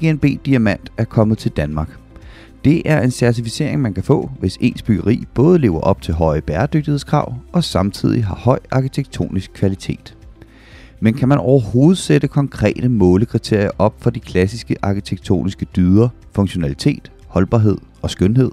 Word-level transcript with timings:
DGNB 0.00 0.24
Diamant 0.46 0.92
er 0.96 1.04
kommet 1.04 1.38
til 1.38 1.50
Danmark. 1.50 1.88
Det 2.64 2.82
er 2.84 3.00
en 3.00 3.10
certificering, 3.10 3.82
man 3.82 3.94
kan 3.94 4.02
få, 4.02 4.30
hvis 4.40 4.58
ens 4.60 4.82
byggeri 4.82 5.24
både 5.34 5.58
lever 5.58 5.80
op 5.80 6.02
til 6.02 6.14
høje 6.14 6.40
bæredygtighedskrav 6.40 7.34
og 7.52 7.64
samtidig 7.64 8.24
har 8.24 8.34
høj 8.34 8.58
arkitektonisk 8.70 9.50
kvalitet. 9.54 10.16
Men 11.00 11.14
kan 11.14 11.28
man 11.28 11.38
overhovedet 11.38 11.98
sætte 11.98 12.28
konkrete 12.28 12.88
målekriterier 12.88 13.70
op 13.78 13.94
for 13.98 14.10
de 14.10 14.20
klassiske 14.20 14.76
arkitektoniske 14.82 15.66
dyder, 15.76 16.08
funktionalitet, 16.32 17.12
holdbarhed 17.26 17.78
og 18.02 18.10
skønhed? 18.10 18.50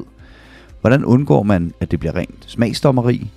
Hvordan 0.81 1.05
undgår 1.05 1.43
man, 1.43 1.71
at 1.81 1.91
det 1.91 1.99
bliver 1.99 2.15
rent 2.15 2.43
smagsdommeri? 2.47 3.31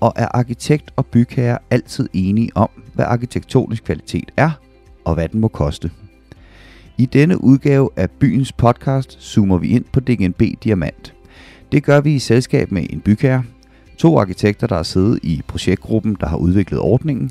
Og 0.00 0.12
er 0.16 0.28
arkitekt 0.34 0.90
og 0.96 1.06
bygherre 1.06 1.58
altid 1.70 2.08
enige 2.12 2.50
om, 2.54 2.68
hvad 2.94 3.04
arkitektonisk 3.04 3.84
kvalitet 3.84 4.30
er, 4.36 4.50
og 5.04 5.14
hvad 5.14 5.28
den 5.28 5.40
må 5.40 5.48
koste? 5.48 5.90
I 6.98 7.06
denne 7.06 7.44
udgave 7.44 7.90
af 7.96 8.10
byens 8.10 8.52
podcast 8.52 9.22
zoomer 9.22 9.58
vi 9.58 9.68
ind 9.68 9.84
på 9.92 10.00
DGNB 10.00 10.42
Diamant. 10.64 11.14
Det 11.72 11.84
gør 11.84 12.00
vi 12.00 12.14
i 12.14 12.18
selskab 12.18 12.72
med 12.72 12.86
en 12.90 13.00
bygherre, 13.00 13.44
to 13.98 14.18
arkitekter, 14.18 14.66
der 14.66 14.76
har 14.76 14.82
siddet 14.82 15.18
i 15.22 15.42
projektgruppen, 15.48 16.16
der 16.20 16.26
har 16.26 16.36
udviklet 16.36 16.80
ordningen, 16.80 17.30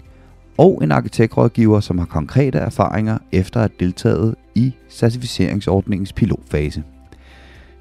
og 0.57 0.79
en 0.83 0.91
arkitektrådgiver, 0.91 1.79
som 1.79 1.97
har 1.97 2.05
konkrete 2.05 2.57
erfaringer 2.57 3.17
efter 3.31 3.59
at 3.59 3.71
have 3.71 3.85
deltaget 3.85 4.35
i 4.55 4.73
certificeringsordningens 4.89 6.13
pilotfase. 6.13 6.83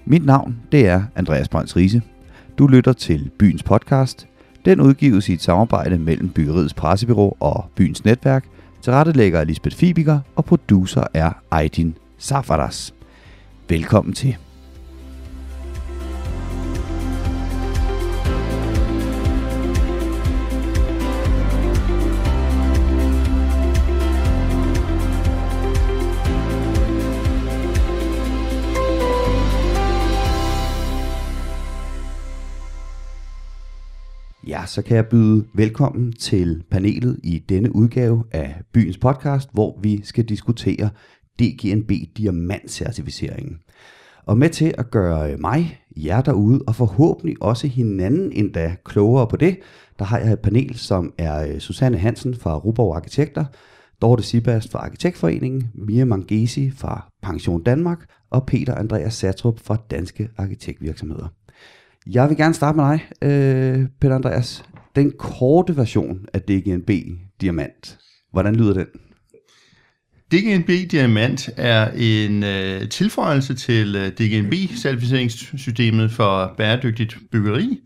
Mit 0.05 0.27
navn 0.27 0.57
det 0.73 0.87
er 0.87 1.03
Andreas 1.17 1.49
Brønds 1.49 1.77
Riese. 1.77 2.03
Du 2.59 2.67
lytter 2.67 2.93
til 2.93 3.31
Byens 3.39 3.63
Podcast. 3.63 4.27
Den 4.65 4.81
udgives 4.81 5.29
i 5.29 5.33
et 5.33 5.43
samarbejde 5.43 5.99
mellem 5.99 6.29
Byggeriets 6.29 6.75
Pressebyrå 6.75 7.37
og 7.41 7.65
Byens 7.75 8.05
Netværk. 8.05 8.45
Tilrettelægger 8.83 9.45
Lisbeth 9.45 9.77
Fibiger 9.77 10.21
og 10.37 10.45
producer 10.45 11.05
er 11.15 11.33
Aydin 11.51 11.95
Safaras. 12.19 12.95
Velkommen 13.69 14.15
til. 14.15 14.37
Så 34.71 34.83
kan 34.83 34.97
jeg 34.97 35.07
byde 35.07 35.47
velkommen 35.55 36.13
til 36.13 36.65
panelet 36.71 37.21
i 37.23 37.39
denne 37.39 37.77
udgave 37.77 38.25
af 38.33 38.63
Byens 38.73 38.99
Podcast, 38.99 39.49
hvor 39.53 39.79
vi 39.83 40.05
skal 40.05 40.25
diskutere 40.25 40.91
DGNB 41.39 41.91
Diamantcertificeringen. 42.17 43.59
Og 44.27 44.39
med 44.39 44.49
til 44.49 44.75
at 44.79 44.91
gøre 44.91 45.37
mig, 45.37 45.81
jer 45.97 46.21
derude, 46.21 46.61
og 46.67 46.75
forhåbentlig 46.75 47.37
også 47.41 47.67
hinanden 47.67 48.33
endda 48.33 48.77
klogere 48.85 49.27
på 49.27 49.37
det, 49.37 49.59
der 49.99 50.05
har 50.05 50.19
jeg 50.19 50.33
et 50.33 50.41
panel, 50.41 50.79
som 50.79 51.13
er 51.19 51.47
øh, 51.49 51.59
Susanne 51.59 51.99
Hansen 51.99 52.35
fra 52.35 52.59
Ruborg 52.59 52.97
Arkitekter, 52.97 53.45
Dorte 54.03 54.23
Sibast 54.23 54.73
fra 54.73 54.79
Arkitektforeningen, 54.79 55.71
Mia 55.75 56.05
Mangesi 56.05 56.71
fra 56.71 57.11
Pension 57.23 57.63
Danmark 57.63 57.99
og 58.31 58.47
Peter 58.47 58.75
Andreas 58.75 59.15
Satrup 59.15 59.61
fra 59.61 59.77
Danske 59.91 60.29
Arkitektvirksomheder. 60.37 61.29
Jeg 62.07 62.29
vil 62.29 62.37
gerne 62.37 62.55
starte 62.55 62.77
med 62.77 62.85
dig, 62.85 63.09
øh, 63.23 63.87
Peter 64.01 64.15
Andreas. 64.15 64.65
Den 64.97 65.13
korte 65.19 65.77
version 65.77 66.27
af 66.33 66.43
DGNB 66.43 66.91
Diamant. 67.41 67.99
Hvordan 68.33 68.57
lyder 68.57 68.75
den? 68.75 68.87
DGNB 70.33 70.91
Diamant 70.91 71.51
er 71.57 71.91
en 71.91 72.45
øh, 72.45 72.89
tilføjelse 72.89 73.55
til 73.55 73.97
øh, 73.97 74.09
DGNB-certificeringssystemet 74.09 76.11
for 76.11 76.55
bæredygtigt 76.57 77.19
byggeri. 77.33 77.81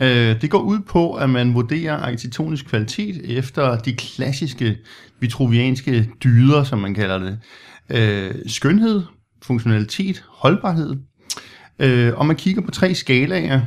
Øh, 0.00 0.40
det 0.40 0.50
går 0.50 0.60
ud 0.60 0.80
på, 0.80 1.14
at 1.14 1.30
man 1.30 1.54
vurderer 1.54 1.96
arkitektonisk 1.96 2.66
kvalitet 2.66 3.38
efter 3.38 3.78
de 3.78 3.92
klassiske 3.92 4.76
vitruvianske 5.20 6.10
dyder, 6.24 6.64
som 6.64 6.78
man 6.78 6.94
kalder 6.94 7.18
det. 7.18 7.38
Øh, 7.90 8.34
skønhed, 8.46 9.02
funktionalitet, 9.42 10.24
holdbarhed 10.28 10.96
Øh, 11.80 12.12
og 12.16 12.26
man 12.26 12.36
kigger 12.36 12.62
på 12.62 12.70
tre 12.70 12.94
skalaer. 12.94 13.60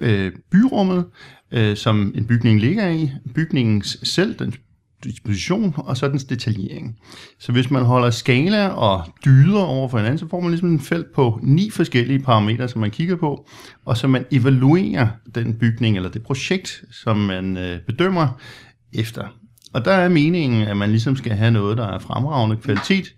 Øh, 0.00 0.32
byrummet, 0.52 1.04
øh, 1.52 1.76
som 1.76 2.12
en 2.16 2.26
bygning 2.26 2.60
ligger 2.60 2.88
i, 2.88 3.10
bygningens 3.34 3.98
selv, 4.02 4.38
den 4.38 4.54
disposition, 5.04 5.74
og 5.76 5.96
så 5.96 6.08
dens 6.08 6.24
detaljering. 6.24 6.98
Så 7.40 7.52
hvis 7.52 7.70
man 7.70 7.84
holder 7.84 8.10
skala 8.10 8.68
og 8.68 9.04
dyder 9.24 9.60
over 9.60 9.88
for 9.88 9.98
hinanden, 9.98 10.18
så 10.18 10.28
får 10.28 10.40
man 10.40 10.50
ligesom 10.50 10.68
en 10.68 10.80
felt 10.80 11.12
på 11.14 11.40
ni 11.42 11.70
forskellige 11.70 12.18
parametre, 12.18 12.68
som 12.68 12.80
man 12.80 12.90
kigger 12.90 13.16
på, 13.16 13.46
og 13.84 13.96
så 13.96 14.08
man 14.08 14.24
evaluerer 14.30 15.08
den 15.34 15.54
bygning 15.54 15.96
eller 15.96 16.10
det 16.10 16.22
projekt, 16.22 16.84
som 16.90 17.16
man 17.16 17.56
øh, 17.56 17.80
bedømmer 17.86 18.28
efter. 18.92 19.28
Og 19.72 19.84
der 19.84 19.92
er 19.92 20.08
meningen, 20.08 20.62
at 20.62 20.76
man 20.76 20.90
ligesom 20.90 21.16
skal 21.16 21.32
have 21.32 21.50
noget, 21.50 21.78
der 21.78 21.86
er 21.86 21.98
fremragende 21.98 22.56
kvalitet, 22.56 23.14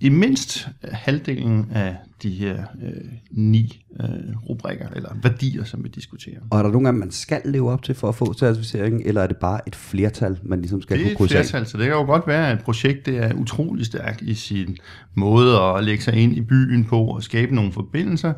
i 0.00 0.08
mindst 0.08 0.68
halvdelen 0.92 1.70
af 1.74 1.96
de 2.22 2.30
her 2.30 2.64
øh, 2.82 2.92
ni 3.30 3.84
øh, 4.00 4.08
rubrikker, 4.48 4.88
eller 4.96 5.08
værdier, 5.22 5.64
som 5.64 5.84
vi 5.84 5.88
diskuterer. 5.88 6.38
Og 6.50 6.58
er 6.58 6.62
der 6.62 6.70
nogle 6.70 6.88
af 6.88 6.94
man 6.94 7.10
skal 7.10 7.40
leve 7.44 7.70
op 7.70 7.82
til 7.82 7.94
for 7.94 8.08
at 8.08 8.14
få 8.14 8.34
certificering, 8.34 9.02
eller 9.04 9.22
er 9.22 9.26
det 9.26 9.36
bare 9.36 9.60
et 9.66 9.76
flertal, 9.76 10.38
man 10.42 10.60
ligesom 10.60 10.82
skal 10.82 11.02
kunne 11.02 11.16
krydse 11.16 11.34
Det 11.34 11.38
er 11.38 11.44
et 11.44 11.46
flertal, 11.46 11.66
så 11.66 11.78
det 11.78 11.84
kan 11.84 11.94
jo 11.94 12.04
godt 12.04 12.26
være, 12.26 12.50
at 12.50 12.58
et 12.58 12.64
projekt 12.64 13.06
det 13.06 13.18
er 13.18 13.34
utrolig 13.34 13.86
stærkt 13.86 14.22
i 14.22 14.34
sin 14.34 14.76
måde 15.14 15.60
at 15.60 15.84
lægge 15.84 16.02
sig 16.02 16.14
ind 16.14 16.36
i 16.36 16.40
byen 16.40 16.84
på 16.84 17.04
og 17.04 17.22
skabe 17.22 17.54
nogle 17.54 17.72
forbindelser. 17.72 18.32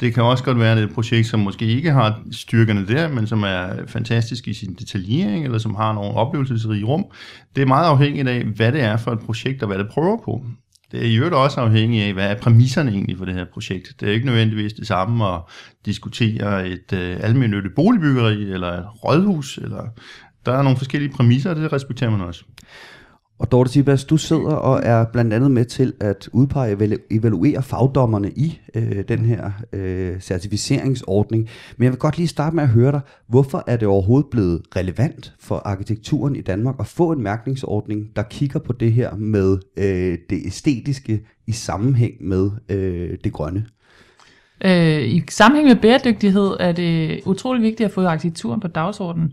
Det 0.00 0.14
kan 0.14 0.22
også 0.22 0.44
godt 0.44 0.58
være, 0.58 0.70
at 0.70 0.76
det 0.76 0.84
er 0.84 0.88
et 0.88 0.94
projekt, 0.94 1.26
som 1.26 1.40
måske 1.40 1.66
ikke 1.66 1.90
har 1.90 2.22
styrkerne 2.30 2.86
der, 2.86 3.08
men 3.08 3.26
som 3.26 3.42
er 3.42 3.86
fantastisk 3.86 4.48
i 4.48 4.54
sin 4.54 4.74
detaljering, 4.74 5.44
eller 5.44 5.58
som 5.58 5.74
har 5.74 5.92
nogle 5.92 6.10
oplevelsesrige 6.10 6.84
rum. 6.84 7.04
Det 7.56 7.62
er 7.62 7.66
meget 7.66 7.86
afhængigt 7.86 8.28
af, 8.28 8.44
hvad 8.44 8.72
det 8.72 8.80
er 8.80 8.96
for 8.96 9.12
et 9.12 9.20
projekt, 9.20 9.62
og 9.62 9.66
hvad 9.68 9.78
det 9.78 9.88
prøver 9.88 10.16
på. 10.24 10.44
Det 10.92 11.00
er 11.00 11.04
i 11.04 11.16
øvrigt 11.16 11.34
også 11.34 11.60
afhængigt 11.60 12.04
af, 12.04 12.12
hvad 12.12 12.30
er 12.30 12.34
præmisserne 12.40 12.90
egentlig 12.90 13.18
for 13.18 13.24
det 13.24 13.34
her 13.34 13.44
projekt. 13.52 14.00
Det 14.00 14.08
er 14.08 14.12
ikke 14.12 14.26
nødvendigvis 14.26 14.72
det 14.72 14.86
samme 14.86 15.26
at 15.26 15.40
diskutere 15.86 16.68
et 16.68 16.92
øh, 16.92 17.16
almindeligt 17.20 17.74
boligbyggeri, 17.74 18.42
eller 18.42 18.68
et 18.68 19.04
rådhus, 19.04 19.58
eller 19.58 19.88
der 20.46 20.52
er 20.52 20.62
nogle 20.62 20.78
forskellige 20.78 21.12
præmisser, 21.12 21.50
og 21.50 21.56
det 21.56 21.72
respekterer 21.72 22.10
man 22.10 22.20
også. 22.20 22.44
Og 23.42 23.52
Dorte 23.52 23.70
Sibas, 23.70 24.04
du 24.04 24.16
sidder 24.16 24.54
og 24.54 24.80
er 24.84 25.04
blandt 25.12 25.32
andet 25.32 25.50
med 25.50 25.64
til 25.64 25.92
at 26.00 26.28
udpege 26.32 26.76
og 26.76 26.98
evaluere 27.10 27.62
fagdommerne 27.62 28.30
i 28.30 28.60
øh, 28.74 29.04
den 29.08 29.18
her 29.18 29.50
øh, 29.72 30.20
certificeringsordning. 30.20 31.48
Men 31.76 31.84
jeg 31.84 31.92
vil 31.92 31.98
godt 31.98 32.18
lige 32.18 32.28
starte 32.28 32.56
med 32.56 32.62
at 32.62 32.68
høre 32.68 32.92
dig, 32.92 33.00
hvorfor 33.28 33.64
er 33.66 33.76
det 33.76 33.88
overhovedet 33.88 34.30
blevet 34.30 34.62
relevant 34.76 35.34
for 35.40 35.56
arkitekturen 35.56 36.36
i 36.36 36.40
Danmark 36.40 36.74
at 36.80 36.86
få 36.86 37.12
en 37.12 37.22
mærkningsordning, 37.22 38.16
der 38.16 38.22
kigger 38.22 38.58
på 38.58 38.72
det 38.72 38.92
her 38.92 39.14
med 39.16 39.58
øh, 39.76 40.18
det 40.30 40.46
æstetiske 40.46 41.26
i 41.46 41.52
sammenhæng 41.52 42.12
med 42.20 42.50
øh, 42.68 43.18
det 43.24 43.32
grønne? 43.32 43.66
Øh, 44.64 45.02
I 45.02 45.22
sammenhæng 45.30 45.68
med 45.68 45.76
bæredygtighed 45.76 46.56
er 46.60 46.72
det 46.72 47.20
utrolig 47.26 47.62
vigtigt 47.62 47.86
at 47.86 47.92
få 47.92 48.04
arkitekturen 48.04 48.60
på 48.60 48.68
dagsordenen 48.68 49.32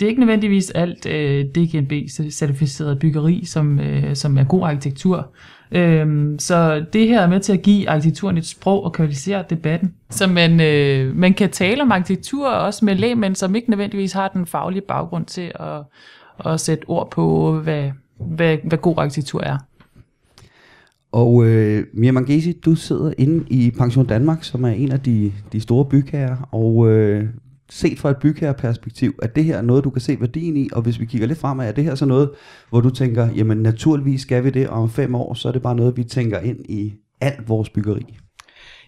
det 0.00 0.06
er 0.06 0.08
ikke 0.08 0.20
nødvendigvis 0.20 0.70
alt 0.70 1.06
øh, 1.06 1.44
DGNB-certificeret 1.44 2.98
byggeri, 2.98 3.44
som, 3.44 3.80
øh, 3.80 4.16
som 4.16 4.38
er 4.38 4.44
god 4.44 4.62
arkitektur. 4.62 5.30
Øhm, 5.72 6.38
så 6.38 6.84
det 6.92 7.08
her 7.08 7.20
er 7.20 7.28
med 7.28 7.40
til 7.40 7.52
at 7.52 7.62
give 7.62 7.90
arkitekturen 7.90 8.38
et 8.38 8.46
sprog 8.46 8.84
og 8.84 8.92
kvalificere 8.92 9.44
debatten. 9.50 9.94
Så 10.10 10.26
man, 10.26 10.60
øh, 10.60 11.16
man 11.16 11.34
kan 11.34 11.50
tale 11.50 11.82
om 11.82 11.92
arkitektur 11.92 12.48
også 12.48 12.84
med 12.84 12.94
lægmænd, 12.94 13.34
som 13.34 13.54
ikke 13.54 13.70
nødvendigvis 13.70 14.12
har 14.12 14.28
den 14.28 14.46
faglige 14.46 14.82
baggrund 14.88 15.26
til 15.26 15.52
at, 15.60 15.82
at 16.52 16.60
sætte 16.60 16.84
ord 16.88 17.10
på, 17.10 17.52
hvad, 17.60 17.90
hvad, 18.20 18.56
hvad 18.64 18.78
god 18.78 18.94
arkitektur 18.98 19.40
er. 19.40 19.58
Og 21.12 21.46
øh, 21.46 21.86
Mia 21.92 22.12
Mangesi, 22.12 22.52
du 22.52 22.74
sidder 22.74 23.12
inde 23.18 23.44
i 23.48 23.70
Pension 23.78 24.06
Danmark, 24.06 24.44
som 24.44 24.64
er 24.64 24.68
en 24.68 24.92
af 24.92 25.00
de, 25.00 25.32
de 25.52 25.60
store 25.60 25.84
bygherrer, 25.84 26.48
og 26.52 26.90
øh, 26.90 27.24
set 27.70 27.98
fra 27.98 28.10
et 28.10 28.16
bygherreperspektiv, 28.16 29.14
at 29.22 29.36
det 29.36 29.44
her 29.44 29.56
er 29.56 29.62
noget, 29.62 29.84
du 29.84 29.90
kan 29.90 30.00
se 30.00 30.16
værdien 30.20 30.56
i, 30.56 30.68
og 30.72 30.82
hvis 30.82 31.00
vi 31.00 31.06
kigger 31.06 31.26
lidt 31.26 31.38
fremad, 31.38 31.68
er 31.68 31.72
det 31.72 31.84
her 31.84 31.94
så 31.94 32.06
noget, 32.06 32.30
hvor 32.70 32.80
du 32.80 32.90
tænker, 32.90 33.28
jamen 33.36 33.58
naturligvis 33.58 34.20
skal 34.20 34.44
vi 34.44 34.50
det, 34.50 34.68
og 34.68 34.82
om 34.82 34.90
fem 34.90 35.14
år, 35.14 35.34
så 35.34 35.48
er 35.48 35.52
det 35.52 35.62
bare 35.62 35.74
noget, 35.74 35.96
vi 35.96 36.04
tænker 36.04 36.40
ind 36.40 36.58
i 36.68 36.94
alt 37.20 37.48
vores 37.48 37.68
byggeri? 37.68 38.18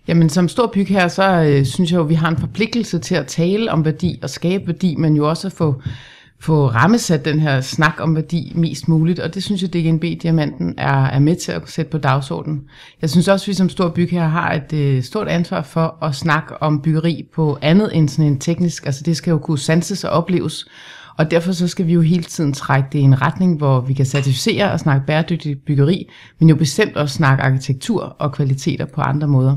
Jamen 0.09 0.29
som 0.29 0.49
stor 0.49 0.71
bygherre, 0.75 1.11
så 1.11 1.43
øh, 1.43 1.65
synes 1.65 1.93
jeg 1.93 1.99
jo, 1.99 2.03
vi 2.03 2.15
har 2.15 2.29
en 2.29 2.37
forpligtelse 2.37 2.99
til 2.99 3.15
at 3.15 3.27
tale 3.27 3.73
om 3.73 3.85
værdi 3.85 4.19
og 4.23 4.31
skabe 4.31 4.67
værdi, 4.67 4.95
men 4.97 5.17
jo 5.17 5.29
også 5.29 5.49
at 5.49 5.53
få 5.53 5.83
få 6.43 6.67
rammesat 6.67 7.25
den 7.25 7.41
her 7.41 7.61
snak 7.61 7.95
om 7.99 8.17
værdi 8.17 8.53
mest 8.55 8.89
muligt, 8.89 9.19
og 9.19 9.35
det 9.35 9.43
synes 9.43 9.63
jeg, 9.63 9.73
DGNB-diamanten 9.73 10.75
er, 10.79 11.05
er 11.05 11.19
med 11.19 11.37
til 11.37 11.53
at 11.53 11.63
sætte 11.67 11.91
på 11.91 11.99
dagsordenen. 11.99 12.61
Jeg 13.03 13.11
synes 13.11 13.29
også, 13.29 13.45
at 13.45 13.49
vi 13.49 13.55
som 13.55 13.69
stor 13.69 13.89
bygherre 13.89 14.29
har 14.29 14.53
et 14.53 14.73
øh, 14.73 15.03
stort 15.03 15.29
ansvar 15.29 15.63
for 15.63 15.99
at 16.03 16.15
snakke 16.15 16.63
om 16.63 16.83
byggeri 16.83 17.27
på 17.35 17.59
andet 17.63 17.97
end 17.97 18.09
sådan 18.09 18.25
en 18.25 18.39
teknisk, 18.39 18.87
altså 18.87 19.03
det 19.03 19.17
skal 19.17 19.31
jo 19.31 19.39
kunne 19.39 19.59
sanses 19.59 20.05
og 20.05 20.11
opleves, 20.11 20.67
Og 21.17 21.31
derfor 21.31 21.53
så 21.53 21.69
skal 21.69 21.87
vi 21.87 21.93
jo 21.93 22.01
hele 22.01 22.23
tiden 22.23 22.53
trække 22.53 22.89
det 22.93 22.99
i 22.99 23.03
en 23.03 23.23
retning, 23.23 23.57
hvor 23.57 23.81
vi 23.81 23.95
kan 23.95 24.07
certificere 24.07 24.73
og 24.73 24.81
snakke 24.81 25.07
bæredygtigt 25.07 25.65
byggeri, 25.65 26.11
men 26.39 26.49
jo 26.49 26.57
bestemt 26.57 26.97
også 26.97 27.15
snakke 27.15 27.45
arkitektur 27.45 28.03
og 28.03 28.33
kvaliteter 28.33 28.85
på 28.85 29.01
andre 29.01 29.29
måder. 29.29 29.57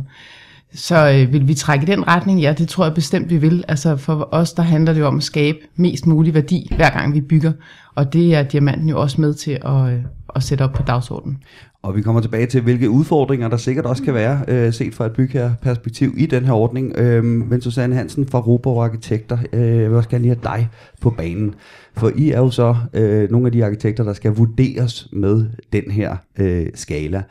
Så 0.76 1.10
øh, 1.10 1.34
vil 1.34 1.48
vi 1.48 1.54
trække 1.54 1.84
i 1.84 1.96
den 1.96 2.08
retning? 2.08 2.42
Ja, 2.42 2.54
det 2.58 2.70
tror 2.70 2.86
jeg 2.86 2.94
bestemt, 2.94 3.30
vi 3.30 3.38
vil. 3.38 3.64
Altså 3.68 3.98
for 3.98 4.30
os, 4.32 4.54
der 4.54 4.64
handler 4.64 4.94
det 4.94 5.00
jo 5.00 5.08
om 5.08 5.18
at 5.18 5.24
skabe 5.24 5.58
mest 5.76 6.08
mulig 6.08 6.34
værdi, 6.34 6.72
hver 6.76 6.90
gang 6.90 7.14
vi 7.14 7.22
bygger. 7.22 7.52
Og 7.96 8.14
det 8.14 8.36
er 8.36 8.44
diamanten 8.44 8.90
jo 8.90 9.02
også 9.02 9.22
med 9.22 9.34
til 9.34 9.52
at, 9.66 9.94
øh, 9.94 10.00
at 10.36 10.44
sætte 10.44 10.62
op 10.62 10.74
på 10.74 10.84
dagsordenen. 10.84 11.38
Og 11.84 11.96
vi 11.96 12.02
kommer 12.02 12.22
tilbage 12.22 12.46
til, 12.46 12.62
hvilke 12.62 12.90
udfordringer 12.90 13.48
der 13.48 13.58
sikkert 13.58 13.86
også 13.86 14.04
kan 14.04 14.14
være, 14.14 14.42
øh, 14.48 14.74
set 14.74 14.94
fra 14.94 15.06
et 15.06 15.12
bygherreperspektiv 15.12 16.14
i 16.18 16.26
den 16.26 16.46
her 16.46 16.54
ordning. 16.54 16.98
Øh, 16.98 17.24
men 17.24 17.62
Susanne 17.62 17.96
Hansen 17.96 18.28
fra 18.28 18.40
Roborg 18.40 18.84
Arkitekter, 18.84 19.38
øh, 19.54 19.62
jeg 19.62 19.90
vil 19.90 19.98
også 19.98 20.10
gerne 20.10 20.22
lige 20.22 20.36
have 20.44 20.58
dig 20.58 20.70
på 21.02 21.10
banen. 21.10 21.56
For 21.98 22.12
I 22.16 22.32
er 22.32 22.40
jo 22.40 22.50
så 22.50 22.76
øh, 22.94 23.32
nogle 23.32 23.48
af 23.48 23.52
de 23.52 23.66
arkitekter, 23.66 24.04
der 24.04 24.14
skal 24.14 24.32
vurderes 24.32 25.08
med 25.14 25.46
den 25.74 25.92
her 25.92 26.16
øh, 26.40 26.66
skala. 26.76 27.24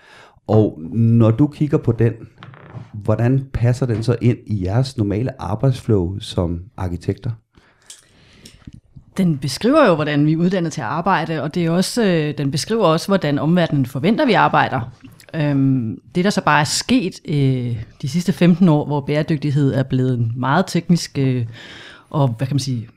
Og 0.47 0.81
når 0.93 1.31
du 1.31 1.47
kigger 1.47 1.79
på 1.79 1.93
den, 1.93 2.13
hvordan 2.93 3.47
passer 3.53 3.87
den 3.87 4.03
så 4.03 4.17
ind 4.21 4.39
i 4.47 4.65
jeres 4.65 4.97
normale 4.97 5.43
arbejdsflow 5.43 6.19
som 6.19 6.61
arkitekter? 6.77 7.31
Den 9.17 9.39
beskriver 9.39 9.87
jo, 9.87 9.95
hvordan 9.95 10.27
vi 10.27 10.33
er 10.33 10.37
uddannet 10.37 10.73
til 10.73 10.81
at 10.81 10.87
arbejde, 10.87 11.43
og 11.43 11.55
det 11.55 11.67
er 11.67 11.71
også, 11.71 12.05
øh, 12.05 12.39
den 12.39 12.51
beskriver 12.51 12.87
også, 12.87 13.09
hvordan 13.09 13.39
omverdenen 13.39 13.87
forventer, 13.87 14.27
vi 14.27 14.33
arbejder. 14.33 14.81
Øhm, 15.35 15.99
det, 16.15 16.25
der 16.25 16.31
så 16.31 16.41
bare 16.45 16.61
er 16.61 16.65
sket 16.65 17.21
øh, 17.29 17.83
de 18.03 18.09
sidste 18.09 18.33
15 18.33 18.69
år, 18.69 18.87
hvor 18.87 19.01
bæredygtighed 19.01 19.75
er 19.75 19.83
blevet 19.83 20.37
meget 20.37 20.65
teknisk 20.67 21.19
øh, 21.19 21.47
og, 22.11 22.29
hvad 22.29 22.47
kan 22.47 22.55
man 22.55 22.61
sige, 22.61 22.89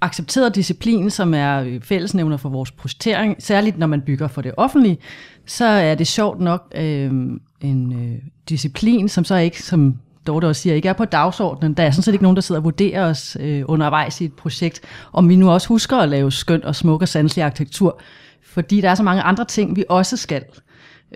accepteret 0.00 0.54
disciplin, 0.54 1.10
som 1.10 1.34
er 1.34 1.78
fællesnævner 1.82 2.36
for 2.36 2.48
vores 2.48 2.70
projektering, 2.70 3.36
særligt 3.38 3.78
når 3.78 3.86
man 3.86 4.00
bygger 4.00 4.28
for 4.28 4.42
det 4.42 4.52
offentlige, 4.56 4.98
så 5.46 5.64
er 5.64 5.94
det 5.94 6.06
sjovt 6.06 6.40
nok 6.40 6.72
øh, 6.74 7.12
en 7.60 7.92
øh, 7.92 8.18
disciplin, 8.48 9.08
som 9.08 9.24
så 9.24 9.36
ikke, 9.36 9.62
som 9.62 9.96
Dorte 10.26 10.46
også 10.46 10.62
siger, 10.62 10.74
ikke 10.74 10.88
er 10.88 10.92
på 10.92 11.04
dagsordenen. 11.04 11.74
Der 11.74 11.82
er 11.82 11.90
sådan 11.90 12.02
set 12.02 12.12
ikke 12.12 12.22
nogen, 12.22 12.36
der 12.36 12.42
sidder 12.42 12.60
og 12.60 12.64
vurderer 12.64 13.04
os 13.10 13.36
øh, 13.40 13.62
undervejs 13.66 14.20
i 14.20 14.24
et 14.24 14.32
projekt, 14.32 14.80
om 15.12 15.28
vi 15.28 15.36
nu 15.36 15.50
også 15.50 15.68
husker 15.68 15.96
at 15.96 16.08
lave 16.08 16.32
skønt 16.32 16.64
og 16.64 16.76
smuk 16.76 17.02
og 17.02 17.08
sanselig 17.08 17.44
arkitektur, 17.44 18.00
fordi 18.44 18.80
der 18.80 18.90
er 18.90 18.94
så 18.94 19.02
mange 19.02 19.22
andre 19.22 19.44
ting, 19.44 19.76
vi 19.76 19.84
også 19.88 20.16
skal. 20.16 20.44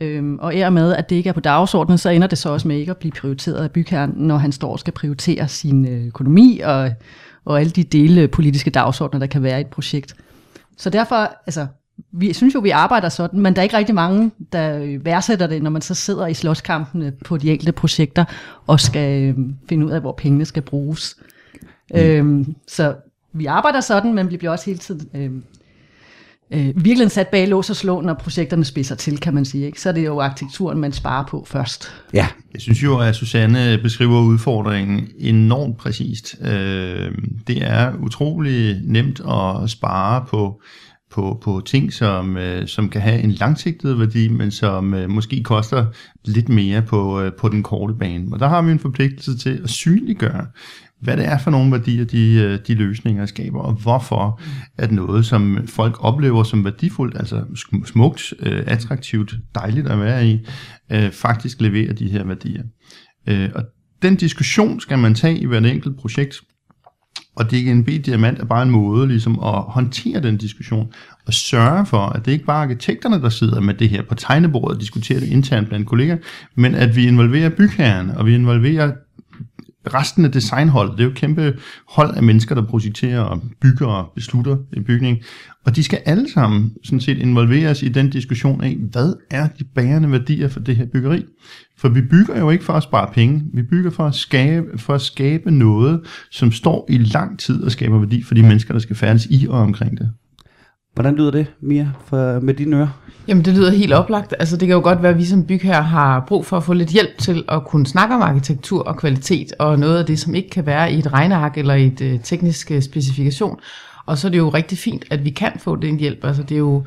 Øhm, 0.01 0.39
og 0.39 0.57
er 0.57 0.71
med, 0.71 0.95
at 0.95 1.11
det 1.11 1.17
ikke 1.17 1.29
er 1.29 1.33
på 1.33 1.41
dagsordenen, 1.41 1.99
så 1.99 2.11
ender 2.11 2.27
det 2.27 2.39
så 2.39 2.49
også 2.49 2.69
med 2.69 2.77
ikke 2.77 2.91
at 2.91 2.97
blive 2.97 3.13
prioriteret 3.13 3.65
af 3.65 3.71
bygherren, 3.71 4.13
når 4.17 4.37
han 4.37 4.53
står 4.53 4.73
og 4.73 4.79
skal 4.79 4.93
prioritere 4.93 5.49
sin 5.49 5.87
øh, 5.89 6.07
økonomi 6.07 6.61
og, 6.65 6.91
og 7.45 7.61
alle 7.61 7.71
de 7.71 7.83
dele 7.83 8.29
politiske 8.29 8.71
dagsordner, 8.71 9.19
der 9.19 9.27
kan 9.27 9.43
være 9.43 9.59
i 9.59 9.61
et 9.61 9.67
projekt. 9.67 10.17
Så 10.77 10.91
derfor, 10.91 11.31
altså, 11.47 11.67
vi 12.13 12.33
synes 12.33 12.55
jo, 12.55 12.61
vi 12.61 12.71
arbejder 12.71 13.09
sådan, 13.09 13.41
men 13.41 13.55
der 13.55 13.61
er 13.61 13.63
ikke 13.63 13.77
rigtig 13.77 13.95
mange, 13.95 14.31
der 14.53 14.99
værdsætter 14.99 15.47
det, 15.47 15.63
når 15.63 15.71
man 15.71 15.83
så 15.83 15.95
sidder 15.95 16.27
i 16.27 16.35
slåskampene 16.35 17.13
på 17.25 17.37
de 17.37 17.51
enkelte 17.51 17.73
projekter 17.73 18.25
og 18.67 18.81
skal 18.81 19.23
øh, 19.23 19.35
finde 19.69 19.87
ud 19.87 19.91
af, 19.91 20.01
hvor 20.01 20.13
pengene 20.13 20.45
skal 20.45 20.63
bruges. 20.63 21.17
Mm. 21.95 22.01
Øhm, 22.01 22.55
så 22.69 22.95
vi 23.33 23.47
arbejder 23.47 23.81
sådan, 23.81 24.15
men 24.15 24.31
vi 24.31 24.37
bliver 24.37 24.51
også 24.51 24.67
hele 24.67 24.79
tiden 24.79 25.09
øh, 25.15 25.31
øh, 26.51 26.85
virkelig 26.85 27.11
sat 27.11 27.29
bag 27.29 27.49
lås 27.49 27.71
og 27.71 27.77
slå, 27.77 28.01
når 28.01 28.15
projekterne 28.15 28.65
spidser 28.65 28.95
til, 28.95 29.19
kan 29.19 29.35
man 29.35 29.45
sige. 29.45 29.67
Ikke? 29.67 29.81
Så 29.81 29.89
er 29.89 29.93
det 29.93 30.07
jo 30.07 30.21
arkitekturen, 30.21 30.79
man 30.79 30.93
sparer 30.93 31.27
på 31.27 31.45
først. 31.49 31.93
Ja. 32.15 32.27
Jeg 32.53 32.61
synes 32.61 32.83
jo, 32.83 32.99
at 32.99 33.17
Susanne 33.17 33.79
beskriver 33.83 34.21
udfordringen 34.21 35.09
enormt 35.19 35.77
præcist. 35.77 36.37
Øh, 36.43 37.13
det 37.47 37.63
er 37.63 37.93
utrolig 37.99 38.81
nemt 38.85 39.21
at 39.21 39.71
spare 39.71 40.25
på 40.29 40.63
på, 41.11 41.39
på 41.43 41.63
ting, 41.67 41.93
som, 41.93 42.37
øh, 42.37 42.67
som 42.69 42.89
kan 42.89 43.01
have 43.01 43.21
en 43.21 43.31
langsigtet 43.31 43.99
værdi, 43.99 44.29
men 44.29 44.51
som 44.51 44.95
øh, 44.95 45.11
måske 45.11 45.43
koster 45.43 45.87
lidt 46.25 46.49
mere 46.49 46.83
på, 46.83 47.21
øh, 47.21 47.33
på 47.33 47.49
den 47.49 47.63
korte 47.63 47.95
bane. 47.95 48.33
Og 48.33 48.39
der 48.39 48.49
har 48.49 48.63
vi 48.63 48.73
en 48.73 48.79
forpligtelse 48.79 49.39
til 49.39 49.61
at 49.63 49.71
synliggøre, 49.71 50.47
hvad 51.01 51.17
det 51.17 51.27
er 51.27 51.39
for 51.39 51.51
nogle 51.51 51.73
værdier, 51.73 52.05
de, 52.05 52.35
øh, 52.35 52.59
de 52.67 52.75
løsninger 52.75 53.27
skaber, 53.27 53.61
og 53.61 53.73
hvorfor 53.73 54.41
at 54.79 54.93
noget, 54.93 55.27
som 55.27 55.67
folk 55.67 56.05
oplever 56.05 56.43
som 56.43 56.65
værdifuldt, 56.65 57.17
altså 57.17 57.45
smukt, 57.87 58.35
øh, 58.41 58.63
attraktivt, 58.67 59.35
dejligt 59.55 59.89
at 59.89 60.01
være 60.01 60.27
i, 60.27 60.47
øh, 60.93 61.11
faktisk 61.11 61.61
leverer 61.61 61.93
de 61.93 62.11
her 62.11 62.25
værdier. 62.25 62.63
Øh, 63.29 63.51
og 63.55 63.65
den 64.03 64.17
diskussion 64.17 64.81
skal 64.81 64.99
man 64.99 65.15
tage 65.15 65.39
i 65.39 65.47
hvert 65.47 65.67
enkelt 65.67 65.97
projekt, 65.97 66.41
og 67.37 67.51
DGNB 67.51 67.89
Diamant 67.89 68.39
er 68.39 68.45
bare 68.45 68.63
en 68.63 68.71
måde 68.71 69.09
ligesom 69.09 69.33
at 69.33 69.63
håndtere 69.69 70.23
den 70.23 70.37
diskussion 70.37 70.93
og 71.27 71.35
sørge 71.35 71.87
for, 71.87 71.99
at 71.99 72.25
det 72.25 72.33
ikke 72.33 72.45
bare 72.45 72.59
er 72.59 72.63
arkitekterne, 72.63 73.23
der 73.23 73.29
sidder 73.29 73.61
med 73.61 73.75
det 73.75 73.89
her 73.89 74.03
på 74.03 74.15
tegnebordet 74.15 74.75
og 74.75 74.81
diskuterer 74.81 75.21
det 75.21 75.29
internt 75.29 75.69
blandt 75.69 75.87
kolleger, 75.87 76.17
men 76.55 76.75
at 76.75 76.97
vi 76.97 77.07
involverer 77.07 77.49
bygherren, 77.49 78.11
og 78.11 78.27
vi 78.27 78.35
involverer 78.35 78.93
resten 79.95 80.25
af 80.25 80.33
designholdet. 80.33 80.93
Det 80.93 81.01
er 81.01 81.05
jo 81.05 81.11
et 81.11 81.17
kæmpe 81.17 81.59
hold 81.89 82.17
af 82.17 82.23
mennesker, 82.23 82.55
der 82.55 82.63
projekterer 82.63 83.21
og 83.21 83.43
bygger 83.61 83.87
og 83.87 84.13
beslutter 84.15 84.57
en 84.77 84.85
bygning. 84.85 85.19
Og 85.67 85.77
de 85.77 85.83
skal 85.83 86.01
alle 86.05 86.31
sammen 86.33 86.73
sådan 86.85 87.01
set 87.01 87.19
involveres 87.19 87.83
i 87.83 87.89
den 87.89 88.11
diskussion 88.11 88.65
af, 88.65 88.77
hvad 88.91 89.15
er 89.31 89.49
de 89.49 89.65
bærende 89.65 90.11
værdier 90.13 90.49
for 90.49 90.61
det 90.61 90.77
her 90.77 90.87
byggeri? 90.87 91.25
For 91.81 91.89
vi 91.89 92.01
bygger 92.01 92.39
jo 92.39 92.51
ikke 92.51 92.65
for 92.65 92.73
at 92.73 92.83
spare 92.83 93.11
penge. 93.13 93.43
Vi 93.55 93.63
bygger 93.63 93.91
for 93.91 94.07
at 94.07 94.15
skabe, 94.15 94.79
for 94.79 94.95
at 94.95 95.01
skabe 95.01 95.51
noget, 95.51 96.01
som 96.31 96.53
står 96.53 96.87
i 96.89 96.99
lang 96.99 97.39
tid 97.39 97.63
og 97.63 97.73
skaber 97.73 97.99
værdi 97.99 98.23
for 98.23 98.35
de 98.35 98.43
mennesker, 98.43 98.75
der 98.75 98.81
skal 98.81 98.97
færdes 98.97 99.27
i 99.31 99.47
og 99.51 99.59
omkring 99.61 99.99
det. 99.99 100.11
Hvordan 100.95 101.17
lyder 101.17 101.31
det, 101.31 101.47
Mia, 101.63 101.91
for, 102.07 102.41
med 102.41 102.55
dine 102.55 102.77
ører? 102.77 102.89
Jamen, 103.29 103.45
det 103.45 103.55
lyder 103.55 103.71
helt 103.71 103.93
oplagt. 103.93 104.35
Altså, 104.39 104.57
det 104.57 104.69
kan 104.69 104.75
jo 104.75 104.83
godt 104.83 105.03
være, 105.03 105.13
at 105.13 105.19
vi 105.19 105.25
som 105.25 105.45
bygherre 105.47 105.83
har 105.83 106.25
brug 106.29 106.47
for 106.47 106.57
at 106.57 106.65
få 106.65 106.73
lidt 106.73 106.89
hjælp 106.89 107.19
til 107.19 107.45
at 107.49 107.65
kunne 107.65 107.87
snakke 107.87 108.15
om 108.15 108.23
arkitektur 108.23 108.83
og 108.83 108.97
kvalitet, 108.97 109.53
og 109.59 109.79
noget 109.79 109.99
af 109.99 110.07
det, 110.07 110.19
som 110.19 110.35
ikke 110.35 110.51
kan 110.51 110.67
være 110.67 110.93
i 110.93 110.99
et 110.99 111.13
regneark 111.13 111.59
eller 111.59 111.75
i 111.75 111.87
et 111.87 112.01
øh, 112.01 112.21
teknisk 112.23 112.71
øh, 112.71 112.83
specifikation. 112.83 113.61
Og 114.07 114.19
så 114.19 114.27
er 114.29 114.31
det 114.31 114.39
jo 114.39 114.49
rigtig 114.49 114.79
fint, 114.79 115.05
at 115.11 115.25
vi 115.25 115.31
kan 115.31 115.53
få 115.59 115.77
den 115.77 115.97
hjælp. 115.97 116.25
Altså, 116.25 116.43
det 116.43 116.55
er 116.55 116.59
jo 116.59 116.85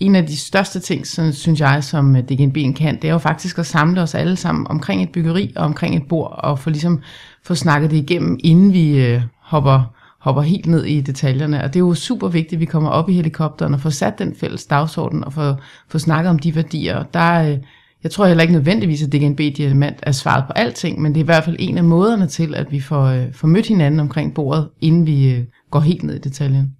en 0.00 0.16
af 0.16 0.26
de 0.26 0.36
største 0.36 0.80
ting, 0.80 1.06
som, 1.06 1.32
synes 1.32 1.60
jeg, 1.60 1.84
som 1.84 2.16
øh, 2.16 2.22
DGNB 2.22 2.56
DGNB'en 2.56 2.72
kan, 2.72 2.96
det 2.96 3.08
er 3.08 3.12
jo 3.12 3.18
faktisk 3.18 3.58
at 3.58 3.66
samle 3.66 4.02
os 4.02 4.14
alle 4.14 4.36
sammen 4.36 4.66
omkring 4.66 5.02
et 5.02 5.10
byggeri 5.10 5.52
og 5.56 5.64
omkring 5.64 5.96
et 5.96 6.08
bord, 6.08 6.40
og 6.42 6.58
få 6.58 6.70
ligesom 6.70 7.00
få 7.44 7.54
snakket 7.54 7.90
det 7.90 7.96
igennem, 7.96 8.38
inden 8.44 8.72
vi 8.72 8.98
øh, 8.98 9.22
hopper 9.40 9.92
hopper 10.20 10.42
helt 10.42 10.66
ned 10.66 10.84
i 10.84 11.00
detaljerne. 11.00 11.64
Og 11.64 11.74
det 11.74 11.76
er 11.76 11.84
jo 11.84 11.94
super 11.94 12.28
vigtigt, 12.28 12.52
at 12.52 12.60
vi 12.60 12.64
kommer 12.64 12.90
op 12.90 13.08
i 13.08 13.12
helikopteren 13.12 13.74
og 13.74 13.80
får 13.80 13.90
sat 13.90 14.18
den 14.18 14.36
fælles 14.40 14.66
dagsorden 14.66 15.24
og 15.24 15.32
får, 15.32 15.60
får 15.88 15.98
snakket 15.98 16.30
om 16.30 16.38
de 16.38 16.54
værdier. 16.54 17.02
Der 17.02 17.50
øh, 17.50 17.58
jeg 18.02 18.10
tror 18.10 18.26
heller 18.26 18.42
ikke 18.42 18.54
nødvendigvis, 18.54 19.02
at 19.02 19.12
DGNB 19.12 19.38
Diamant 19.38 19.96
er 20.02 20.12
svaret 20.12 20.44
på 20.46 20.52
alting, 20.52 21.00
men 21.00 21.14
det 21.14 21.20
er 21.20 21.24
i 21.24 21.26
hvert 21.26 21.44
fald 21.44 21.56
en 21.58 21.78
af 21.78 21.84
måderne 21.84 22.26
til, 22.26 22.54
at 22.54 22.72
vi 22.72 22.80
får, 22.80 23.04
øh, 23.04 23.32
får 23.32 23.48
mødt 23.48 23.66
hinanden 23.66 24.00
omkring 24.00 24.34
bordet, 24.34 24.68
inden 24.80 25.06
vi 25.06 25.30
øh, 25.30 25.44
går 25.70 25.80
helt 25.80 26.02
ned 26.02 26.14
i 26.14 26.18
detaljen. 26.18 26.72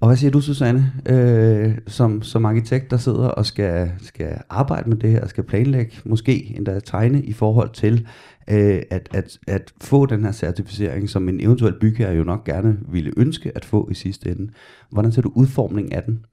Og 0.00 0.08
hvad 0.08 0.16
siger 0.16 0.30
du, 0.30 0.40
Susanne, 0.40 0.92
øh, 1.06 1.78
som, 1.86 2.22
som 2.22 2.44
arkitekt, 2.44 2.90
der 2.90 2.96
sidder 2.96 3.28
og 3.28 3.46
skal, 3.46 3.90
skal 4.02 4.38
arbejde 4.50 4.88
med 4.88 4.96
det 4.96 5.10
her, 5.10 5.26
skal 5.26 5.44
planlægge, 5.44 5.92
måske 6.04 6.54
endda 6.56 6.80
tegne 6.80 7.22
i 7.22 7.32
forhold 7.32 7.70
til 7.70 8.06
øh, 8.50 8.82
at, 8.90 9.08
at, 9.14 9.38
at 9.48 9.72
få 9.80 10.06
den 10.06 10.24
her 10.24 10.32
certificering, 10.32 11.10
som 11.10 11.28
en 11.28 11.40
eventuel 11.40 11.74
bygherre 11.80 12.14
jo 12.14 12.24
nok 12.24 12.44
gerne 12.44 12.78
ville 12.92 13.12
ønske 13.16 13.52
at 13.54 13.64
få 13.64 13.88
i 13.90 13.94
sidste 13.94 14.30
ende. 14.30 14.52
Hvordan 14.90 15.12
ser 15.12 15.22
du 15.22 15.32
udformningen 15.34 15.92
af 15.92 16.02
den? 16.02 16.24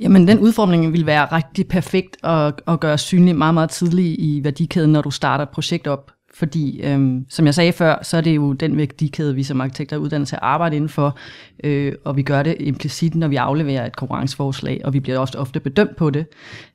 Jamen, 0.00 0.28
den 0.28 0.38
udformning 0.38 0.92
vil 0.92 1.06
være 1.06 1.26
rigtig 1.26 1.68
perfekt 1.68 2.16
at, 2.24 2.62
at 2.66 2.80
gøre 2.80 2.98
synlig 2.98 3.36
meget, 3.36 3.54
meget 3.54 3.70
tidligt 3.70 4.16
i 4.20 4.40
værdikæden, 4.44 4.92
når 4.92 5.02
du 5.02 5.10
starter 5.10 5.44
et 5.44 5.50
projekt 5.50 5.86
op. 5.86 6.10
Fordi, 6.40 6.80
øhm, 6.82 7.26
som 7.28 7.46
jeg 7.46 7.54
sagde 7.54 7.72
før, 7.72 8.02
så 8.02 8.16
er 8.16 8.20
det 8.20 8.36
jo 8.36 8.52
den 8.52 8.76
værdikæde, 8.76 9.34
vi 9.34 9.42
som 9.42 9.60
arkitekter 9.60 9.96
er 9.96 10.00
uddannet 10.00 10.28
til 10.28 10.36
at 10.36 10.42
arbejde 10.42 10.76
indenfor, 10.76 11.18
øh, 11.64 11.92
og 12.04 12.16
vi 12.16 12.22
gør 12.22 12.42
det 12.42 12.56
implicit, 12.60 13.14
når 13.14 13.28
vi 13.28 13.36
afleverer 13.36 13.86
et 13.86 13.96
konkurrenceforslag, 13.96 14.80
og 14.84 14.92
vi 14.92 15.00
bliver 15.00 15.18
også 15.18 15.38
ofte 15.38 15.60
bedømt 15.60 15.96
på 15.96 16.10
det. 16.10 16.26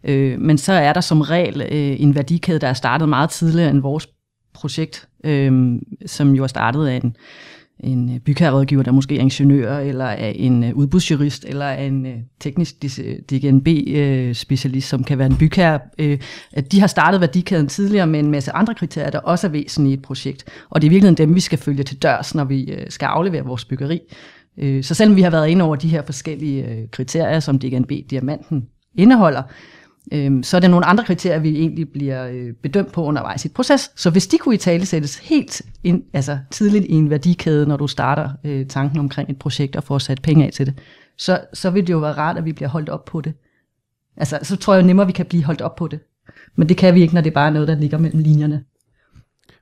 Øh, 0.04 0.40
men 0.40 0.58
så 0.58 0.74
er 0.74 0.94
der 0.94 1.02
som 1.02 1.22
regel 1.22 1.62
øh, 1.62 2.02
en 2.02 2.16
værdikæde, 2.16 2.60
der 2.60 2.68
er 2.68 2.74
startet 2.74 3.10
meget 3.10 3.30
tidligere 3.30 3.70
end 3.70 3.82
vores 3.82 4.10
projekt, 4.54 5.08
øh, 5.24 5.80
som 6.06 6.36
jo 6.36 6.44
er 6.44 6.48
startet 6.48 6.88
af 6.88 6.96
en, 7.04 7.16
en 7.80 8.14
øh, 8.14 8.20
bygherrerådgiver, 8.20 8.84
der 8.84 8.92
måske 8.92 9.16
er 9.18 9.22
ingeniør, 9.22 9.78
eller 9.78 10.06
er 10.06 10.30
en 10.30 10.64
øh, 10.64 10.76
udbudsjurist, 10.76 11.46
eller 11.48 11.66
er 11.66 11.84
en 11.84 12.06
øh, 12.06 12.16
teknisk 12.40 12.76
DGNB-specialist, 13.32 14.90
som 14.90 15.04
kan 15.04 15.18
være 15.18 15.28
en 15.28 15.38
bygherre. 15.38 15.80
De 16.72 16.80
har 16.80 16.88
startet 16.88 17.22
værdikæden 17.22 17.68
tidligere 17.68 18.08
med 18.08 18.20
en 18.20 18.32
masse 18.32 18.52
andre 18.52 18.76
kriterier, 18.76 19.10
der 19.10 19.20
også 19.20 19.48
er 19.48 19.52
væsentlige 19.52 19.92
i 19.92 19.98
et 19.98 20.02
projekt. 20.02 20.46
Og 20.70 20.82
det 20.82 20.88
er 20.88 20.90
virkelig 20.90 21.18
dem, 21.18 21.36
vi 21.36 21.40
skal 21.40 21.58
følge 21.58 21.84
til 21.84 22.02
dørs, 22.02 22.36
når 22.36 22.44
vi 22.44 22.74
skal 22.90 23.06
aflevere 23.06 23.46
vores 23.46 23.66
byggeri. 23.66 24.00
Så 24.82 24.94
selvom 24.94 25.16
vi 25.16 25.22
har 25.22 25.30
været 25.30 25.48
inde 25.48 25.66
over 25.66 25.76
de 25.76 25.88
her 25.88 26.02
forskellige 26.06 26.88
kriterier, 26.92 27.40
som 27.40 27.60
DGNB-diamanten 27.60 28.66
indeholder, 28.98 29.44
øhm, 30.14 30.44
så 30.44 30.58
er 30.58 30.62
det 30.62 30.70
nogle 30.70 30.86
andre 30.86 31.04
kriterier, 31.04 31.40
vi 31.40 31.50
egentlig 31.60 31.90
bliver 31.90 32.28
øh, 32.28 32.54
bedømt 32.64 32.92
på 32.92 33.04
undervejs 33.04 33.46
i 33.46 33.48
et 33.48 33.54
proces. 33.54 33.92
Så 33.96 34.10
hvis 34.10 34.28
de 34.28 34.38
kunne 34.38 34.56
i 34.56 34.58
tale 34.58 34.86
sættes 34.86 35.18
helt 35.18 35.62
ind, 35.84 36.04
altså 36.14 36.38
tidligt 36.52 36.86
i 36.86 36.92
en 36.94 37.10
værdikæde, 37.10 37.66
når 37.68 37.78
du 37.78 37.88
starter 37.88 38.30
øh, 38.44 38.66
tanken 38.66 39.00
omkring 39.00 39.30
et 39.30 39.40
projekt 39.40 39.76
og 39.76 39.84
får 39.84 39.98
sat 39.98 40.22
penge 40.22 40.46
af 40.46 40.52
til 40.54 40.66
det, 40.66 40.74
så, 41.18 41.40
så 41.54 41.70
vil 41.70 41.88
det 41.88 41.94
jo 41.94 41.98
være 41.98 42.14
rart, 42.14 42.38
at 42.38 42.46
vi 42.46 42.54
bliver 42.54 42.70
holdt 42.70 42.90
op 42.90 43.06
på 43.06 43.22
det. 43.22 43.34
Altså, 44.18 44.40
så 44.44 44.56
tror 44.58 44.74
jeg 44.74 44.82
jo 44.82 44.88
nemmere, 44.88 45.04
at 45.04 45.08
vi 45.08 45.14
kan 45.14 45.26
blive 45.26 45.44
holdt 45.44 45.62
op 45.62 45.76
på 45.76 45.88
det. 45.88 46.00
Men 46.56 46.70
det 46.70 46.78
kan 46.78 46.96
vi 46.96 47.02
ikke, 47.02 47.14
når 47.14 47.22
det 47.22 47.30
er 47.30 47.34
bare 47.34 47.52
noget, 47.52 47.68
der 47.68 47.76
ligger 47.76 47.98
mellem 47.98 48.20
linjerne. 48.22 48.64